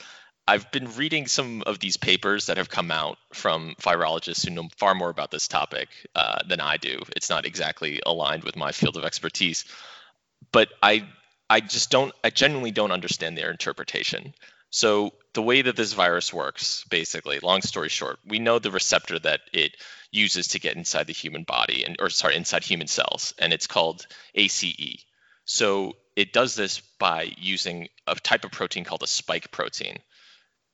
I've 0.47 0.71
been 0.71 0.95
reading 0.95 1.27
some 1.27 1.65
of 1.67 1.81
these 1.81 1.97
papers 1.97 2.47
that 2.47 2.57
have 2.57 2.71
come 2.71 2.93
out 2.93 3.19
from 3.33 3.75
virologists 3.81 4.45
who 4.45 4.55
know 4.55 4.69
far 4.77 4.95
more 4.95 5.11
about 5.11 5.33
this 5.33 5.49
topic 5.49 5.89
uh, 6.15 6.39
than 6.49 6.61
I 6.61 6.77
do. 6.77 7.01
It's 7.17 7.31
not 7.31 7.47
exactly 7.47 8.01
aligned 8.07 8.45
with 8.45 8.55
my 8.55 8.71
field 8.71 8.97
of 8.97 9.05
expertise, 9.05 9.65
but 10.53 10.69
I 10.81 11.09
I 11.49 11.61
just 11.61 11.91
don't 11.91 12.13
I 12.25 12.31
genuinely 12.31 12.73
don't 12.73 12.93
understand 12.93 13.37
their 13.37 13.51
interpretation. 13.51 14.35
So 14.71 15.13
the 15.33 15.43
way 15.43 15.63
that 15.63 15.77
this 15.77 15.93
virus 15.93 16.33
works, 16.33 16.85
basically, 16.91 17.39
long 17.39 17.63
story 17.63 17.89
short, 17.89 18.19
we 18.27 18.39
know 18.39 18.59
the 18.59 18.71
receptor 18.71 19.19
that 19.21 19.41
it 19.53 19.77
uses 20.11 20.49
to 20.49 20.61
get 20.61 20.77
inside 20.77 21.07
the 21.07 21.13
human 21.13 21.45
body 21.45 21.85
and 21.85 21.97
or 22.01 22.11
sorry, 22.11 22.37
inside 22.37 22.65
human 22.65 22.89
cells, 22.89 23.33
and 23.39 23.53
it's 23.53 23.67
called 23.67 24.07
ACE. 24.35 25.05
So 25.45 25.97
it 26.17 26.33
does 26.33 26.55
this 26.57 26.81
by 26.99 27.33
using 27.39 27.89
a 28.07 28.17
type 28.17 28.45
of 28.45 28.51
protein 28.51 28.85
called 28.85 29.03
a 29.03 29.07
spike 29.07 29.51
protein. 29.51 29.99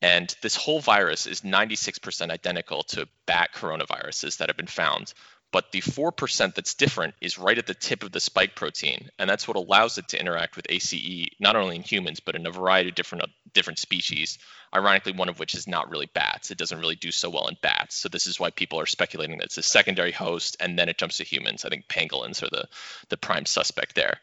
And 0.01 0.35
this 0.43 0.57
whole 0.57 0.81
virus 0.81 1.27
is 1.27 1.43
96% 1.43 2.31
identical 2.31 2.83
to 2.85 3.09
bat 3.27 3.51
coronaviruses 3.55 4.39
that 4.39 4.49
have 4.49 4.57
been 4.57 4.67
found. 4.67 5.13
But 5.53 5.71
the 5.71 5.83
4% 5.83 6.55
that's 6.55 6.73
different 6.75 7.15
is 7.21 7.38
right 7.38 7.59
at 7.59 7.67
the 7.67 7.75
tip 7.75 8.03
of 8.03 8.11
the 8.11 8.21
spike 8.21 8.57
protein. 8.57 9.11
And 9.19 9.29
that's 9.29 9.47
what 9.47 9.59
allows 9.59 9.99
it 9.99 10.09
to 10.09 10.19
interact 10.19 10.57
with 10.57 10.67
ACE, 10.71 11.29
not 11.38 11.57
only 11.57 11.77
in 11.77 11.83
humans, 11.83 12.21
but 12.21 12.35
in 12.35 12.47
a 12.47 12.51
variety 12.51 12.88
of 12.88 12.95
different, 12.95 13.25
uh, 13.25 13.27
different 13.53 13.79
species. 13.79 14.38
Ironically, 14.75 15.12
one 15.12 15.29
of 15.29 15.38
which 15.38 15.55
is 15.55 15.69
not 15.69 15.91
really 15.91 16.07
bats. 16.07 16.51
It 16.51 16.57
doesn't 16.57 16.81
really 16.81 16.97
do 16.97 17.11
so 17.11 17.29
well 17.29 17.49
in 17.49 17.59
bats. 17.61 17.97
So 17.97 18.09
this 18.09 18.27
is 18.27 18.41
why 18.41 18.49
people 18.49 18.81
are 18.81 18.87
speculating 18.87 19.37
that 19.38 19.45
it's 19.45 19.59
a 19.59 19.62
secondary 19.62 20.12
host 20.12 20.57
and 20.59 20.79
then 20.79 20.88
it 20.88 20.97
jumps 20.97 21.19
to 21.19 21.25
humans. 21.25 21.67
I 21.67 21.69
think 21.69 21.87
pangolins 21.87 22.43
are 22.43 22.51
the, 22.51 22.67
the 23.11 23.19
prime 23.19 23.45
suspect 23.45 23.95
there. 23.95 24.21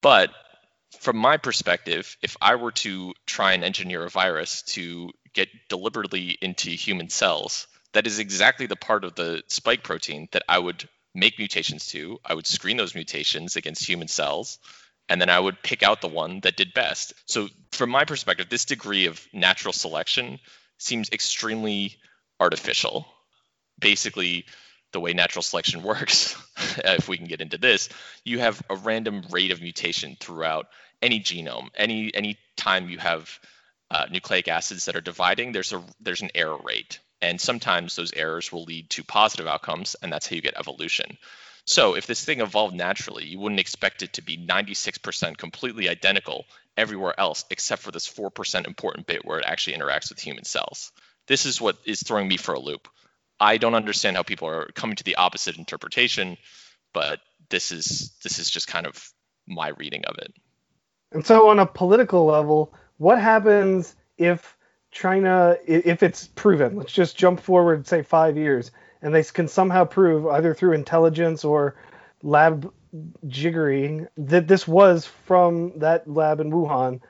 But 0.00 0.30
from 0.98 1.18
my 1.18 1.36
perspective, 1.36 2.16
if 2.20 2.36
I 2.40 2.56
were 2.56 2.72
to 2.72 3.14
try 3.26 3.52
and 3.52 3.62
engineer 3.62 4.04
a 4.04 4.10
virus 4.10 4.62
to 4.74 5.10
get 5.34 5.48
deliberately 5.68 6.36
into 6.42 6.70
human 6.70 7.10
cells, 7.10 7.68
that 7.92 8.06
is 8.06 8.18
exactly 8.18 8.66
the 8.66 8.76
part 8.76 9.04
of 9.04 9.14
the 9.14 9.42
spike 9.48 9.82
protein 9.82 10.28
that 10.32 10.44
I 10.48 10.58
would 10.58 10.88
make 11.14 11.38
mutations 11.38 11.86
to. 11.88 12.18
I 12.24 12.34
would 12.34 12.46
screen 12.46 12.76
those 12.76 12.94
mutations 12.94 13.56
against 13.56 13.86
human 13.86 14.08
cells, 14.08 14.58
and 15.08 15.20
then 15.20 15.30
I 15.30 15.38
would 15.38 15.62
pick 15.62 15.82
out 15.82 16.00
the 16.00 16.08
one 16.08 16.40
that 16.40 16.56
did 16.56 16.74
best. 16.74 17.12
So, 17.26 17.48
from 17.72 17.90
my 17.90 18.04
perspective, 18.04 18.48
this 18.48 18.64
degree 18.64 19.06
of 19.06 19.26
natural 19.32 19.72
selection 19.72 20.38
seems 20.78 21.10
extremely 21.10 21.96
artificial. 22.40 23.06
Basically, 23.78 24.46
the 24.92 25.00
way 25.00 25.12
natural 25.12 25.42
selection 25.42 25.82
works, 25.92 26.36
if 26.78 27.08
we 27.08 27.18
can 27.18 27.26
get 27.26 27.40
into 27.40 27.58
this, 27.58 27.88
you 28.24 28.38
have 28.38 28.62
a 28.70 28.76
random 28.76 29.22
rate 29.30 29.50
of 29.50 29.60
mutation 29.60 30.16
throughout 30.18 30.66
any 31.00 31.20
genome. 31.20 31.68
Any 31.74 32.14
any 32.14 32.38
time 32.56 32.88
you 32.88 32.98
have 32.98 33.38
uh, 33.90 34.06
nucleic 34.10 34.48
acids 34.48 34.86
that 34.86 34.96
are 34.96 35.00
dividing, 35.00 35.52
there's 35.52 35.72
a 35.72 35.82
there's 36.00 36.22
an 36.22 36.30
error 36.34 36.58
rate, 36.64 37.00
and 37.22 37.40
sometimes 37.40 37.94
those 37.96 38.12
errors 38.12 38.52
will 38.52 38.64
lead 38.64 38.90
to 38.90 39.04
positive 39.04 39.46
outcomes, 39.46 39.94
and 40.02 40.12
that's 40.12 40.26
how 40.26 40.34
you 40.34 40.42
get 40.42 40.58
evolution. 40.58 41.16
So 41.64 41.94
if 41.94 42.06
this 42.06 42.24
thing 42.24 42.40
evolved 42.40 42.74
naturally, 42.74 43.24
you 43.24 43.38
wouldn't 43.38 43.60
expect 43.60 44.02
it 44.02 44.14
to 44.14 44.22
be 44.22 44.36
96% 44.36 45.36
completely 45.38 45.88
identical 45.88 46.44
everywhere 46.76 47.18
else 47.18 47.44
except 47.50 47.82
for 47.82 47.92
this 47.92 48.08
4% 48.08 48.66
important 48.66 49.06
bit 49.06 49.24
where 49.24 49.38
it 49.38 49.44
actually 49.46 49.76
interacts 49.76 50.08
with 50.08 50.18
human 50.18 50.44
cells. 50.44 50.90
This 51.28 51.46
is 51.46 51.60
what 51.60 51.78
is 51.84 52.02
throwing 52.02 52.26
me 52.26 52.36
for 52.36 52.54
a 52.54 52.60
loop. 52.60 52.88
I 53.38 53.58
don't 53.58 53.74
understand 53.74 54.16
how 54.16 54.24
people 54.24 54.48
are 54.48 54.70
coming 54.74 54.96
to 54.96 55.04
the 55.04 55.16
opposite 55.16 55.56
interpretation, 55.56 56.36
but 56.92 57.20
this 57.48 57.70
is 57.70 58.12
this 58.22 58.38
is 58.38 58.50
just 58.50 58.66
kind 58.66 58.86
of 58.86 59.12
my 59.46 59.68
reading 59.68 60.04
of 60.06 60.18
it. 60.18 60.32
And 61.12 61.24
so 61.24 61.48
on 61.48 61.58
a 61.58 61.66
political 61.66 62.24
level, 62.24 62.74
what 62.98 63.20
happens 63.20 63.94
if 64.16 64.56
China, 64.92 65.56
if 65.66 66.02
it's 66.02 66.28
proven, 66.28 66.76
let's 66.76 66.92
just 66.92 67.16
jump 67.16 67.40
forward, 67.40 67.86
say 67.86 68.02
five 68.02 68.36
years, 68.36 68.70
and 69.00 69.14
they 69.14 69.24
can 69.24 69.48
somehow 69.48 69.84
prove 69.84 70.26
either 70.26 70.54
through 70.54 70.74
intelligence 70.74 71.44
or 71.44 71.74
lab 72.22 72.70
jiggery 73.26 74.06
that 74.18 74.46
this 74.46 74.68
was 74.68 75.06
from 75.06 75.78
that 75.78 76.06
lab 76.06 76.40
in 76.40 76.50
Wuhan. 76.50 77.00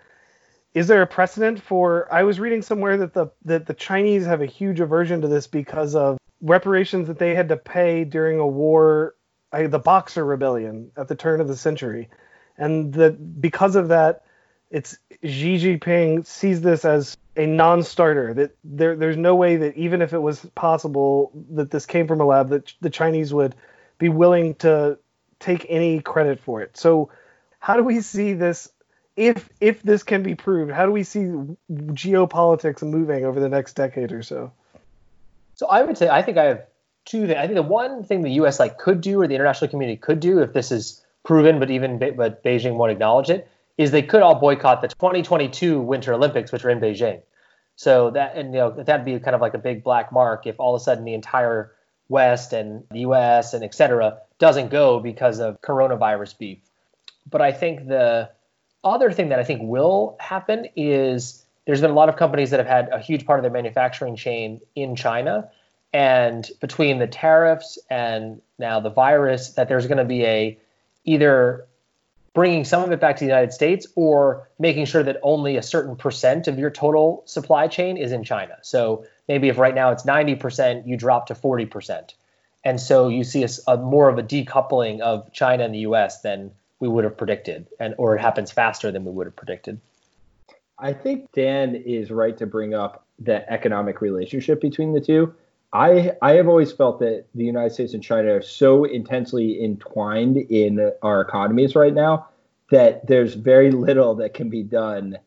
Is 0.75 0.87
there 0.87 1.03
a 1.03 1.07
precedent 1.07 1.61
for? 1.61 2.09
I 2.11 2.23
was 2.23 2.41
reading 2.41 2.63
somewhere 2.63 2.97
that 2.99 3.13
the 3.13 3.27
that 3.45 3.67
the 3.67 3.75
Chinese 3.75 4.25
have 4.25 4.41
a 4.41 4.47
huge 4.47 4.81
aversion 4.81 5.21
to 5.21 5.29
this 5.29 5.49
because 5.49 5.95
of 5.95 6.19
reparations 6.41 7.09
that 7.09 7.19
they 7.19 7.35
had 7.35 7.49
to 7.49 7.57
pay 7.57 8.05
during 8.05 8.39
a 8.39 8.47
war, 8.47 9.17
the 9.53 9.79
Boxer 9.79 10.25
Rebellion 10.25 10.93
at 10.97 11.09
the 11.09 11.17
turn 11.17 11.41
of 11.41 11.49
the 11.49 11.57
century, 11.57 12.09
and 12.57 12.95
that 12.95 13.41
because 13.41 13.77
of 13.77 13.89
that, 13.89 14.23
it's 14.73 14.97
Xi 15.23 15.59
Jinping 15.59 16.27
sees 16.27 16.63
this 16.63 16.85
as 16.85 17.17
a 17.37 17.47
non-starter. 17.47 18.33
That 18.35 18.57
there, 18.65 18.97
there's 18.97 19.19
no 19.19 19.35
way 19.35 19.57
that 19.57 19.77
even 19.77 20.01
if 20.01 20.15
it 20.15 20.19
was 20.19 20.41
possible 20.55 21.31
that 21.51 21.71
this 21.71 21.85
came 21.85 22.09
from 22.09 22.21
a 22.21 22.25
lab, 22.25 22.49
that 22.49 22.73
the 22.81 22.91
Chinese 22.91 23.35
would 23.35 23.55
be 23.99 24.09
willing 24.09 24.55
to 24.57 24.99
take 25.39 25.67
any 25.69 26.01
credit 26.01 26.41
for 26.41 26.63
it. 26.63 26.77
So, 26.77 27.11
how 27.61 27.77
do 27.77 27.85
we 27.85 28.01
see 28.01 28.33
this? 28.33 28.71
If 29.15 29.47
if 29.61 29.83
this 29.83 30.03
can 30.03 30.23
be 30.23 30.35
proved, 30.35 30.73
how 30.73 30.87
do 30.87 30.93
we 30.93 31.05
see 31.05 31.29
geopolitics 31.71 32.83
moving 32.83 33.27
over 33.27 33.41
the 33.41 33.51
next 33.51 33.75
decade 33.75 34.11
or 34.11 34.23
so? 34.23 34.53
So 35.55 35.67
I 35.67 35.83
would 35.83 35.99
say 35.99 36.09
I 36.09 36.23
think 36.23 36.39
I 36.39 36.45
have 36.45 36.65
two. 37.05 37.27
Things. 37.27 37.39
I 37.39 37.43
think 37.43 37.57
the 37.57 37.63
one 37.63 38.05
thing 38.05 38.23
the 38.23 38.31
U.S. 38.31 38.59
like 38.59 38.79
could 38.79 39.03
do 39.03 39.21
or 39.21 39.29
the 39.29 39.35
international 39.35 39.71
community 39.71 39.99
could 39.99 40.19
do 40.19 40.39
if 40.39 40.55
this 40.55 40.73
is 40.73 41.05
proven, 41.25 41.59
but 41.59 41.71
even 41.71 41.99
but 41.99 42.43
Beijing 42.43 42.77
won't 42.77 42.91
acknowledge 42.91 43.29
it, 43.29 43.51
is 43.79 43.91
they 43.91 44.03
could 44.03 44.23
all 44.23 44.35
boycott 44.35 44.83
the 44.83 44.89
2022 44.89 45.81
Winter 45.81 46.13
Olympics, 46.13 46.53
which 46.53 46.65
are 46.65 46.71
in 46.71 46.81
Beijing. 46.81 47.23
So 47.77 48.11
that 48.11 48.37
and 48.37 48.53
you 48.53 48.61
know 48.61 48.71
that'd 48.71 49.05
be 49.05 49.19
kind 49.19 49.35
of 49.35 49.41
like 49.41 49.55
a 49.55 49.59
big 49.59 49.83
black 49.83 50.13
mark 50.13 50.47
if 50.47 50.61
all 50.61 50.75
of 50.75 50.81
a 50.81 50.85
sudden 50.85 51.05
the 51.05 51.15
entire 51.15 51.73
West 52.09 52.53
and 52.53 52.85
the 52.91 53.01
U.S. 53.01 53.55
and 53.55 53.65
et 53.65 53.75
cetera 53.75 54.19
doesn't 54.39 54.71
go 54.71 55.01
because 55.01 55.41
of 55.41 55.61
coronavirus 55.63 56.39
beef. 56.39 56.59
But 57.29 57.41
I 57.41 57.53
think 57.53 57.89
the 57.89 58.31
other 58.85 59.11
thing 59.11 59.31
that 59.31 59.39
I 59.39 59.45
think 59.45 59.63
will 59.63 60.17
happen 60.21 60.67
is 60.77 61.45
there's 61.67 61.81
been 61.81 61.91
a 61.91 61.95
lot 61.95 62.09
of 62.09 62.17
companies 62.17 62.51
that 62.51 62.59
have 62.59 62.67
had 62.67 62.89
a 62.93 62.99
huge 62.99 63.25
part 63.25 63.39
of 63.39 63.43
their 63.43 63.53
manufacturing 63.53 64.17
chain 64.17 64.61
in 64.75 64.97
China. 64.97 65.51
And 65.93 66.49
between 66.61 66.99
the 66.99 67.07
tariffs 67.07 67.79
and 67.89 68.41
now 68.59 68.81
the 68.81 68.91
virus, 68.91 69.51
that 69.51 69.69
there's 69.69 69.87
going 69.87 69.99
to 69.99 70.05
be 70.05 70.25
a 70.25 70.59
either 71.05 71.67
bringing 72.35 72.65
some 72.65 72.83
of 72.83 72.93
it 72.93 73.01
back 73.01 73.17
to 73.17 73.21
the 73.21 73.29
United 73.29 73.53
States 73.53 73.87
or 73.95 74.49
making 74.59 74.87
sure 74.87 75.03
that 75.03 75.19
only 75.23 75.57
a 75.57 75.63
certain 75.63 75.97
percent 75.97 76.49
of 76.49 76.59
your 76.59 76.71
total 76.71 77.23
supply 77.27 77.69
chain 77.69 77.97
is 77.97 78.13
in 78.13 78.25
China. 78.25 78.57
So 78.63 79.05
maybe 79.29 79.49
if 79.49 79.59
right 79.59 79.75
now 79.75 79.91
it's 79.91 80.05
90%, 80.05 80.87
you 80.87 80.97
drop 80.97 81.27
to 81.27 81.35
40%. 81.35 82.15
And 82.65 82.81
so 82.81 83.09
you 83.09 83.25
see 83.25 83.45
a, 83.45 83.49
a 83.69 83.77
more 83.77 84.09
of 84.09 84.19
a 84.19 84.23
decoupling 84.23 85.01
of 85.01 85.33
China 85.33 85.65
and 85.65 85.75
the 85.75 85.81
US 85.81 86.21
than 86.21 86.53
we 86.81 86.89
would 86.89 87.05
have 87.05 87.17
predicted, 87.17 87.67
and 87.79 87.95
or 87.97 88.17
it 88.17 88.21
happens 88.21 88.51
faster 88.51 88.91
than 88.91 89.05
we 89.05 89.13
would 89.13 89.27
have 89.27 89.37
predicted. 89.37 89.81
I 90.79 90.93
think 90.93 91.31
Dan 91.33 91.77
is 91.77 92.11
right 92.11 92.37
to 92.39 92.47
bring 92.47 92.75
up 92.75 93.05
the 93.21 93.49
economic 93.51 94.01
relationship 94.01 94.61
between 94.61 94.93
the 94.93 95.01
two. 95.01 95.33
I 95.73 96.13
I 96.21 96.33
have 96.33 96.49
always 96.49 96.73
felt 96.73 97.01
that 97.01 97.27
the 97.35 97.45
United 97.45 97.73
States 97.73 97.95
and 97.95 98.03
China 98.03 98.35
are 98.35 98.43
so 98.43 98.85
intensely 98.85 99.63
entwined 99.63 100.37
in 100.37 100.93
our 101.03 101.21
economies 101.21 101.75
right 101.75 101.95
now 101.95 102.29
that 102.71 103.07
there's 103.07 103.35
very 103.35 103.71
little 103.71 104.15
that 104.17 104.35
can 104.35 104.49
be 104.49 104.63
done 104.63 105.19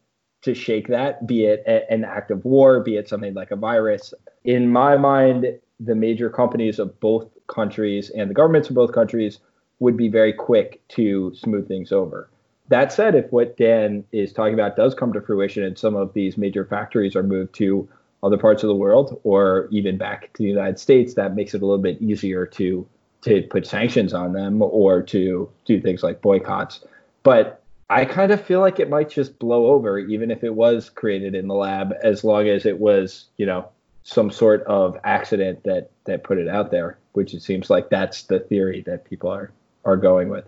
to 0.42 0.54
shake 0.54 0.88
that, 0.88 1.26
be 1.26 1.46
it 1.46 1.64
a, 1.66 1.92
an 1.92 2.04
act 2.04 2.30
of 2.30 2.46
war, 2.46 2.80
be 2.80 2.98
it 2.98 3.10
something 3.10 3.34
like 3.34 3.52
a 3.52 3.56
virus. 3.56 4.14
In 4.44 4.70
my 4.70 4.96
mind, 4.98 5.60
the 5.80 5.96
major 5.96 6.30
companies 6.30 6.78
of 6.80 7.00
both 7.00 7.28
countries 7.48 8.12
and 8.12 8.30
the 8.30 8.34
governments 8.34 8.70
of 8.70 8.76
both 8.76 8.94
countries 8.94 9.40
would 9.80 9.98
be 9.98 10.08
very 10.08 10.34
quick 10.34 10.82
to 10.90 11.34
smooth 11.36 11.68
things 11.68 11.92
over. 11.92 12.30
That 12.70 12.94
said, 12.94 13.16
if 13.16 13.32
what 13.32 13.58
Dan 13.58 14.04
is 14.12 14.34
talking 14.34 14.54
about 14.54 14.76
does 14.76 14.96
come 14.96 15.14
to 15.14 15.22
fruition 15.22 15.64
and 15.64 15.78
some 15.78 15.96
of 15.96 16.14
these 16.14 16.38
major 16.38 16.66
factories 16.66 17.16
are 17.16 17.24
moved 17.24 17.54
to 17.56 17.90
other 18.26 18.38
parts 18.38 18.64
of 18.64 18.68
the 18.68 18.76
world 18.76 19.20
or 19.24 19.68
even 19.72 19.98
back 19.98 20.34
to 20.34 20.44
the 20.44 20.50
United 20.50 20.80
States, 20.80 21.14
that 21.14 21.36
makes 21.36 21.54
it 21.54 21.62
a 21.62 21.66
little 21.66 21.82
bit 21.82 22.02
easier 22.02 22.46
to 22.46 22.88
to 23.22 23.42
put 23.44 23.66
sanctions 23.66 24.14
on 24.14 24.34
them 24.34 24.62
or 24.62 25.02
to 25.02 25.50
do 25.66 25.82
things 25.82 26.04
like 26.04 26.22
boycotts. 26.22 26.84
But 27.24 27.64
I 27.90 28.06
kind 28.06 28.32
of 28.32 28.44
feel 28.44 28.60
like 28.60 28.80
it 28.80 28.90
might 28.90 29.10
just 29.10 29.40
blow 29.40 29.68
over, 29.68 29.98
even 29.98 30.30
if 30.30 30.44
it 30.44 30.54
was 30.54 30.90
created 30.90 31.34
in 31.34 31.48
the 31.48 31.56
lab, 31.56 31.94
as 32.04 32.24
long 32.24 32.48
as 32.48 32.66
it 32.66 32.80
was, 32.80 33.26
you 33.38 33.46
know, 33.46 33.70
some 34.04 34.30
sort 34.30 34.64
of 34.64 34.98
accident 35.04 35.64
that 35.64 35.90
that 36.06 36.24
put 36.24 36.38
it 36.38 36.48
out 36.48 36.72
there, 36.72 36.98
which 37.14 37.34
it 37.34 37.42
seems 37.42 37.70
like 37.70 37.90
that's 37.90 38.24
the 38.24 38.40
theory 38.40 38.82
that 38.82 39.06
people 39.06 39.30
are 39.30 39.52
are 39.84 39.98
going 39.98 40.30
with. 40.30 40.46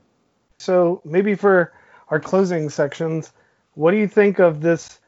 So 0.60 1.02
maybe 1.04 1.36
for 1.36 1.74
our 2.10 2.20
closing 2.20 2.70
sections, 2.70 3.32
what 3.74 3.92
do 3.92 3.98
you 3.98 4.08
think 4.08 4.40
of 4.40 4.62
this 4.62 5.00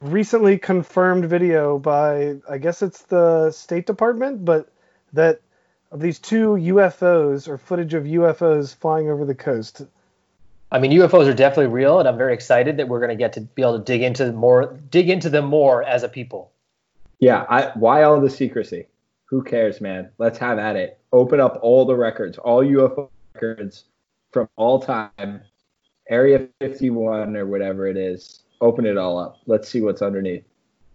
recently 0.00 0.58
confirmed 0.58 1.26
video 1.26 1.78
by 1.78 2.36
I 2.48 2.58
guess 2.58 2.82
it's 2.82 3.02
the 3.02 3.50
State 3.50 3.86
Department, 3.86 4.44
but 4.44 4.68
that 5.12 5.40
of 5.92 6.00
these 6.00 6.18
two 6.18 6.50
UFOs 6.50 7.48
or 7.48 7.58
footage 7.58 7.94
of 7.94 8.04
UFOs 8.04 8.74
flying 8.74 9.08
over 9.08 9.24
the 9.24 9.34
coast. 9.34 9.82
I 10.72 10.80
mean, 10.80 10.90
UFOs 10.92 11.28
are 11.28 11.34
definitely 11.34 11.72
real, 11.72 12.00
and 12.00 12.08
I'm 12.08 12.18
very 12.18 12.34
excited 12.34 12.78
that 12.78 12.88
we're 12.88 12.98
going 12.98 13.10
to 13.10 13.16
get 13.16 13.34
to 13.34 13.40
be 13.40 13.62
able 13.62 13.78
to 13.78 13.84
dig 13.84 14.02
into 14.02 14.32
more, 14.32 14.76
dig 14.90 15.08
into 15.08 15.30
them 15.30 15.44
more 15.44 15.84
as 15.84 16.02
a 16.02 16.08
people. 16.08 16.50
Yeah, 17.20 17.46
I, 17.48 17.70
why 17.74 18.02
all 18.02 18.20
the 18.20 18.28
secrecy? 18.28 18.86
Who 19.26 19.42
cares, 19.42 19.80
man? 19.80 20.10
Let's 20.18 20.38
have 20.38 20.58
at 20.58 20.76
it. 20.76 20.98
Open 21.12 21.40
up 21.40 21.58
all 21.62 21.84
the 21.84 21.94
records, 21.94 22.36
all 22.38 22.64
UFO 22.64 23.08
records 23.34 23.84
from 24.32 24.48
all 24.56 24.80
time, 24.80 25.42
Area 26.08 26.48
51 26.60 27.36
or 27.36 27.46
whatever 27.46 27.86
it 27.86 27.96
is 27.96 28.42
open 28.60 28.86
it 28.86 28.96
all 28.96 29.18
up. 29.18 29.38
Let's 29.46 29.68
see 29.68 29.80
what's 29.80 30.02
underneath. 30.02 30.44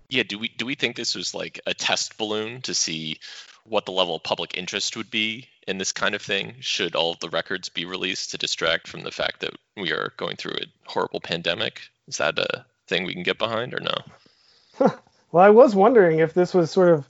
Yeah, 0.10 0.24
do 0.24 0.38
we 0.38 0.50
do 0.50 0.66
we 0.66 0.76
think 0.76 0.96
this 0.96 1.16
was 1.16 1.34
like 1.34 1.62
a 1.66 1.74
test 1.74 2.18
balloon 2.18 2.62
to 2.64 2.74
see 2.74 3.20
what 3.66 3.86
the 3.86 3.92
level 3.92 4.16
of 4.16 4.24
public 4.24 4.58
interest 4.58 4.98
would 4.98 5.12
be 5.12 5.48
in 5.68 5.78
this 5.78 5.92
kind 5.92 6.16
of 6.16 6.22
thing? 6.22 6.56
Should 6.60 6.96
all 6.96 7.12
of 7.12 7.20
the 7.20 7.30
records 7.30 7.70
be 7.70 7.86
released 7.86 8.32
to 8.32 8.38
distract 8.38 8.88
from 8.88 9.02
the 9.02 9.12
fact 9.12 9.42
that 9.42 9.54
we 9.78 9.92
are 9.92 10.14
going 10.18 10.36
through 10.36 10.56
a 10.56 10.90
horrible 10.90 11.22
pandemic? 11.22 11.82
Is 12.08 12.18
that 12.18 12.38
a 12.40 12.66
thing 12.88 13.06
we 13.06 13.14
can 13.14 13.24
get 13.24 13.38
behind 13.38 13.74
or 13.74 13.80
no? 13.80 14.90
well, 15.32 15.44
I 15.46 15.50
was 15.50 15.76
wondering 15.76 16.20
if 16.20 16.34
this 16.34 16.54
was 16.54 16.72
sort 16.72 16.90
of 16.90 17.08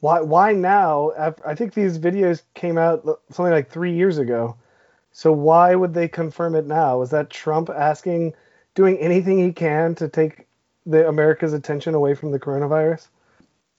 why 0.00 0.20
why 0.20 0.52
now? 0.52 1.34
I 1.44 1.54
think 1.54 1.74
these 1.74 1.98
videos 1.98 2.42
came 2.54 2.78
out 2.78 3.04
something 3.30 3.52
like 3.52 3.70
three 3.70 3.94
years 3.94 4.18
ago. 4.18 4.56
So 5.12 5.32
why 5.32 5.74
would 5.74 5.94
they 5.94 6.08
confirm 6.08 6.56
it 6.56 6.66
now? 6.66 6.98
Was 6.98 7.10
that 7.10 7.30
Trump 7.30 7.70
asking 7.70 8.34
doing 8.74 8.98
anything 8.98 9.38
he 9.38 9.52
can 9.52 9.94
to 9.96 10.08
take 10.08 10.46
the 10.86 11.08
America's 11.08 11.52
attention 11.52 11.94
away 11.94 12.14
from 12.14 12.32
the 12.32 12.40
coronavirus? 12.40 13.08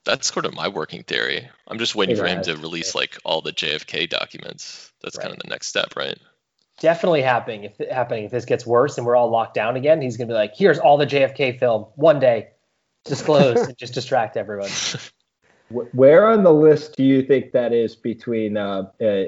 That's 0.04 0.32
sort 0.32 0.46
of 0.46 0.54
my 0.54 0.68
working 0.68 1.04
theory. 1.04 1.50
I'm 1.68 1.80
just 1.80 1.96
waiting 1.96 2.16
yeah, 2.16 2.22
for 2.22 2.28
him 2.28 2.44
to 2.44 2.58
release 2.58 2.94
like 2.94 3.18
all 3.24 3.42
the 3.42 3.52
JFK 3.52 4.10
documents. 4.10 4.92
That's 5.02 5.18
right. 5.18 5.24
kind 5.24 5.36
of 5.36 5.42
the 5.42 5.50
next 5.50 5.68
step, 5.68 5.96
right? 5.96 6.18
Definitely 6.80 7.22
happening. 7.22 7.64
If 7.64 7.90
happening 7.90 8.26
if 8.26 8.32
this 8.32 8.46
gets 8.46 8.66
worse 8.66 8.98
and 8.98 9.06
we're 9.06 9.16
all 9.16 9.30
locked 9.30 9.54
down 9.54 9.78
again, 9.78 10.02
he's 10.02 10.18
gonna 10.18 10.28
be 10.28 10.34
like, 10.34 10.54
"Here's 10.56 10.78
all 10.78 10.98
the 10.98 11.06
JFK 11.06 11.58
film, 11.58 11.86
one 11.96 12.20
day, 12.20 12.50
disclosed, 13.06 13.68
and 13.68 13.78
just 13.78 13.94
distract 13.94 14.38
everyone." 14.38 14.70
Where 15.70 16.28
on 16.28 16.44
the 16.44 16.54
list 16.54 16.96
do 16.96 17.04
you 17.04 17.24
think 17.24 17.54
that 17.54 17.74
is 17.74 17.96
between 17.96 18.58
uh, 18.58 18.92
uh, 19.02 19.24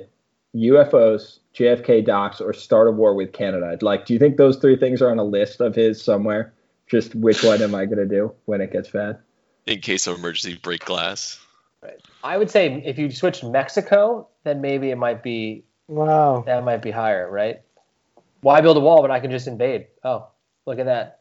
UFOs, 0.57 1.39
JFK 1.53 2.05
docs, 2.05 2.41
or 2.41 2.53
start 2.53 2.87
a 2.87 2.91
war 2.91 3.13
with 3.13 3.33
Canada? 3.33 3.77
Like, 3.81 4.05
do 4.05 4.13
you 4.13 4.19
think 4.19 4.37
those 4.37 4.57
three 4.57 4.75
things 4.75 5.01
are 5.01 5.11
on 5.11 5.19
a 5.19 5.23
list 5.23 5.61
of 5.61 5.75
his 5.75 6.03
somewhere? 6.03 6.53
Just 6.87 7.15
which 7.15 7.43
one 7.43 7.61
am 7.61 7.75
I 7.75 7.85
going 7.85 7.97
to 7.97 8.05
do 8.05 8.33
when 8.45 8.61
it 8.61 8.71
gets 8.71 8.89
bad? 8.89 9.19
In 9.65 9.81
case 9.81 10.07
of 10.07 10.17
emergency, 10.17 10.57
break 10.61 10.85
glass. 10.85 11.39
Right. 11.83 12.01
I 12.23 12.37
would 12.37 12.49
say 12.49 12.81
if 12.85 12.97
you 12.97 13.11
switch 13.11 13.43
Mexico, 13.43 14.27
then 14.43 14.61
maybe 14.61 14.89
it 14.89 14.97
might 14.97 15.21
be. 15.21 15.63
Wow. 15.87 16.43
That 16.45 16.63
might 16.63 16.81
be 16.81 16.91
higher, 16.91 17.29
right? 17.29 17.61
Why 18.41 18.61
build 18.61 18.77
a 18.77 18.79
wall 18.79 19.01
when 19.01 19.11
I 19.11 19.19
can 19.19 19.31
just 19.31 19.47
invade? 19.47 19.87
Oh, 20.03 20.27
look 20.65 20.79
at 20.79 20.85
that. 20.85 21.19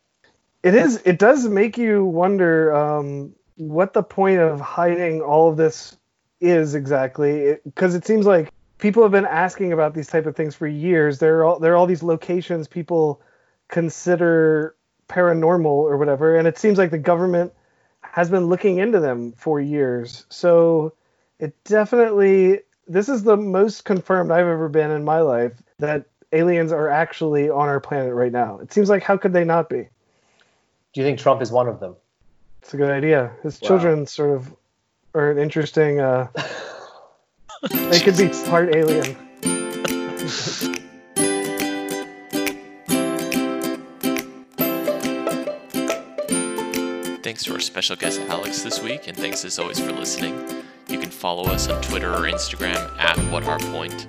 It 0.63 0.75
is. 0.75 1.01
It 1.05 1.19
does 1.19 1.47
make 1.49 1.77
you 1.79 2.05
wonder 2.05 2.75
um, 2.75 3.33
what 3.57 3.93
the 3.93 4.03
point 4.03 4.41
of 4.41 4.61
hiding 4.61 5.21
all 5.21 5.51
of 5.51 5.57
this 5.57 5.97
is 6.41 6.75
exactly, 6.75 7.57
because 7.65 7.95
it, 7.95 7.99
it 7.99 8.07
seems 8.07 8.27
like 8.27 8.51
people 8.79 9.03
have 9.03 9.13
been 9.13 9.27
asking 9.27 9.73
about 9.73 9.95
these 9.95 10.09
type 10.09 10.27
of 10.27 10.37
things 10.37 10.55
for 10.55 10.67
years. 10.67 11.19
There 11.19 11.39
are 11.39 11.45
all, 11.45 11.59
there 11.59 11.73
are 11.73 11.77
all 11.77 11.87
these 11.87 12.03
locations 12.03 12.69
people 12.69 13.21
consider 13.69 14.75
paranormal 15.09 15.67
or 15.67 15.97
whatever, 15.97 16.37
and 16.37 16.47
it 16.47 16.59
seems 16.59 16.79
like 16.79 16.91
the 16.91 16.99
government 16.99 17.53
has 18.03 18.31
been 18.31 18.47
looking 18.47 18.79
into 18.79 19.01
them 19.01 19.33
for 19.33 19.61
years. 19.61 20.25
So 20.29 20.95
it 21.39 21.55
definitely 21.65 22.61
this 22.89 23.09
is 23.09 23.23
the 23.25 23.37
most 23.37 23.85
confirmed 23.85 24.31
I've 24.31 24.47
ever 24.47 24.69
been 24.69 24.91
in 24.91 25.05
my 25.05 25.21
life 25.21 25.53
that 25.79 26.07
aliens 26.33 26.73
are 26.73 26.89
actually 26.89 27.51
on 27.51 27.69
our 27.69 27.81
planet 27.81 28.15
right 28.15 28.33
now. 28.33 28.59
It 28.59 28.73
seems 28.73 28.89
like 28.89 29.03
how 29.03 29.17
could 29.17 29.33
they 29.33 29.45
not 29.45 29.69
be? 29.69 29.89
Do 30.93 31.01
you 31.01 31.05
think 31.05 31.19
Trump 31.19 31.43
is 31.43 31.51
one 31.51 31.69
of 31.69 31.81
them? 31.81 31.97
It's 32.63 32.75
a 32.75 32.77
good 32.77 32.91
idea. 32.91 33.33
His 33.43 33.61
Wow. 33.61 33.69
children 33.69 34.07
sort 34.07 34.31
of 34.31 34.55
are 35.15 35.31
an 35.31 35.39
interesting. 35.39 36.01
Uh, 36.01 36.29
they 37.71 38.01
could 38.01 38.17
be 38.17 38.29
part 38.47 38.75
alien. 38.75 39.17
Thanks 47.23 47.45
to 47.45 47.53
our 47.55 47.61
special 47.61 47.97
guest 47.97 48.21
Alex 48.29 48.63
this 48.63 48.81
week, 48.81 49.09
and 49.09 49.17
thanks 49.17 49.45
as 49.45 49.59
always 49.59 49.81
for 49.81 49.93
listening. 49.93 50.35
You 50.89 50.99
can 50.99 51.11
follow 51.11 51.45
us 51.45 51.69
on 51.69 51.83
Twitter 51.83 52.13
or 52.13 52.21
Instagram 52.21 52.97
at 52.99 53.19
What 53.33 53.45
Our 53.45 53.59
Point. 53.59 54.07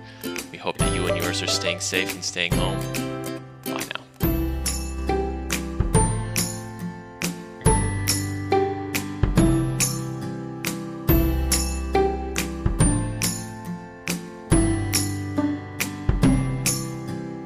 We 0.51 0.57
hope 0.57 0.77
that 0.77 0.93
you 0.95 1.07
and 1.07 1.17
yours 1.17 1.41
are 1.41 1.47
staying 1.47 1.79
safe 1.79 2.13
and 2.13 2.23
staying 2.23 2.53
home. 2.53 3.06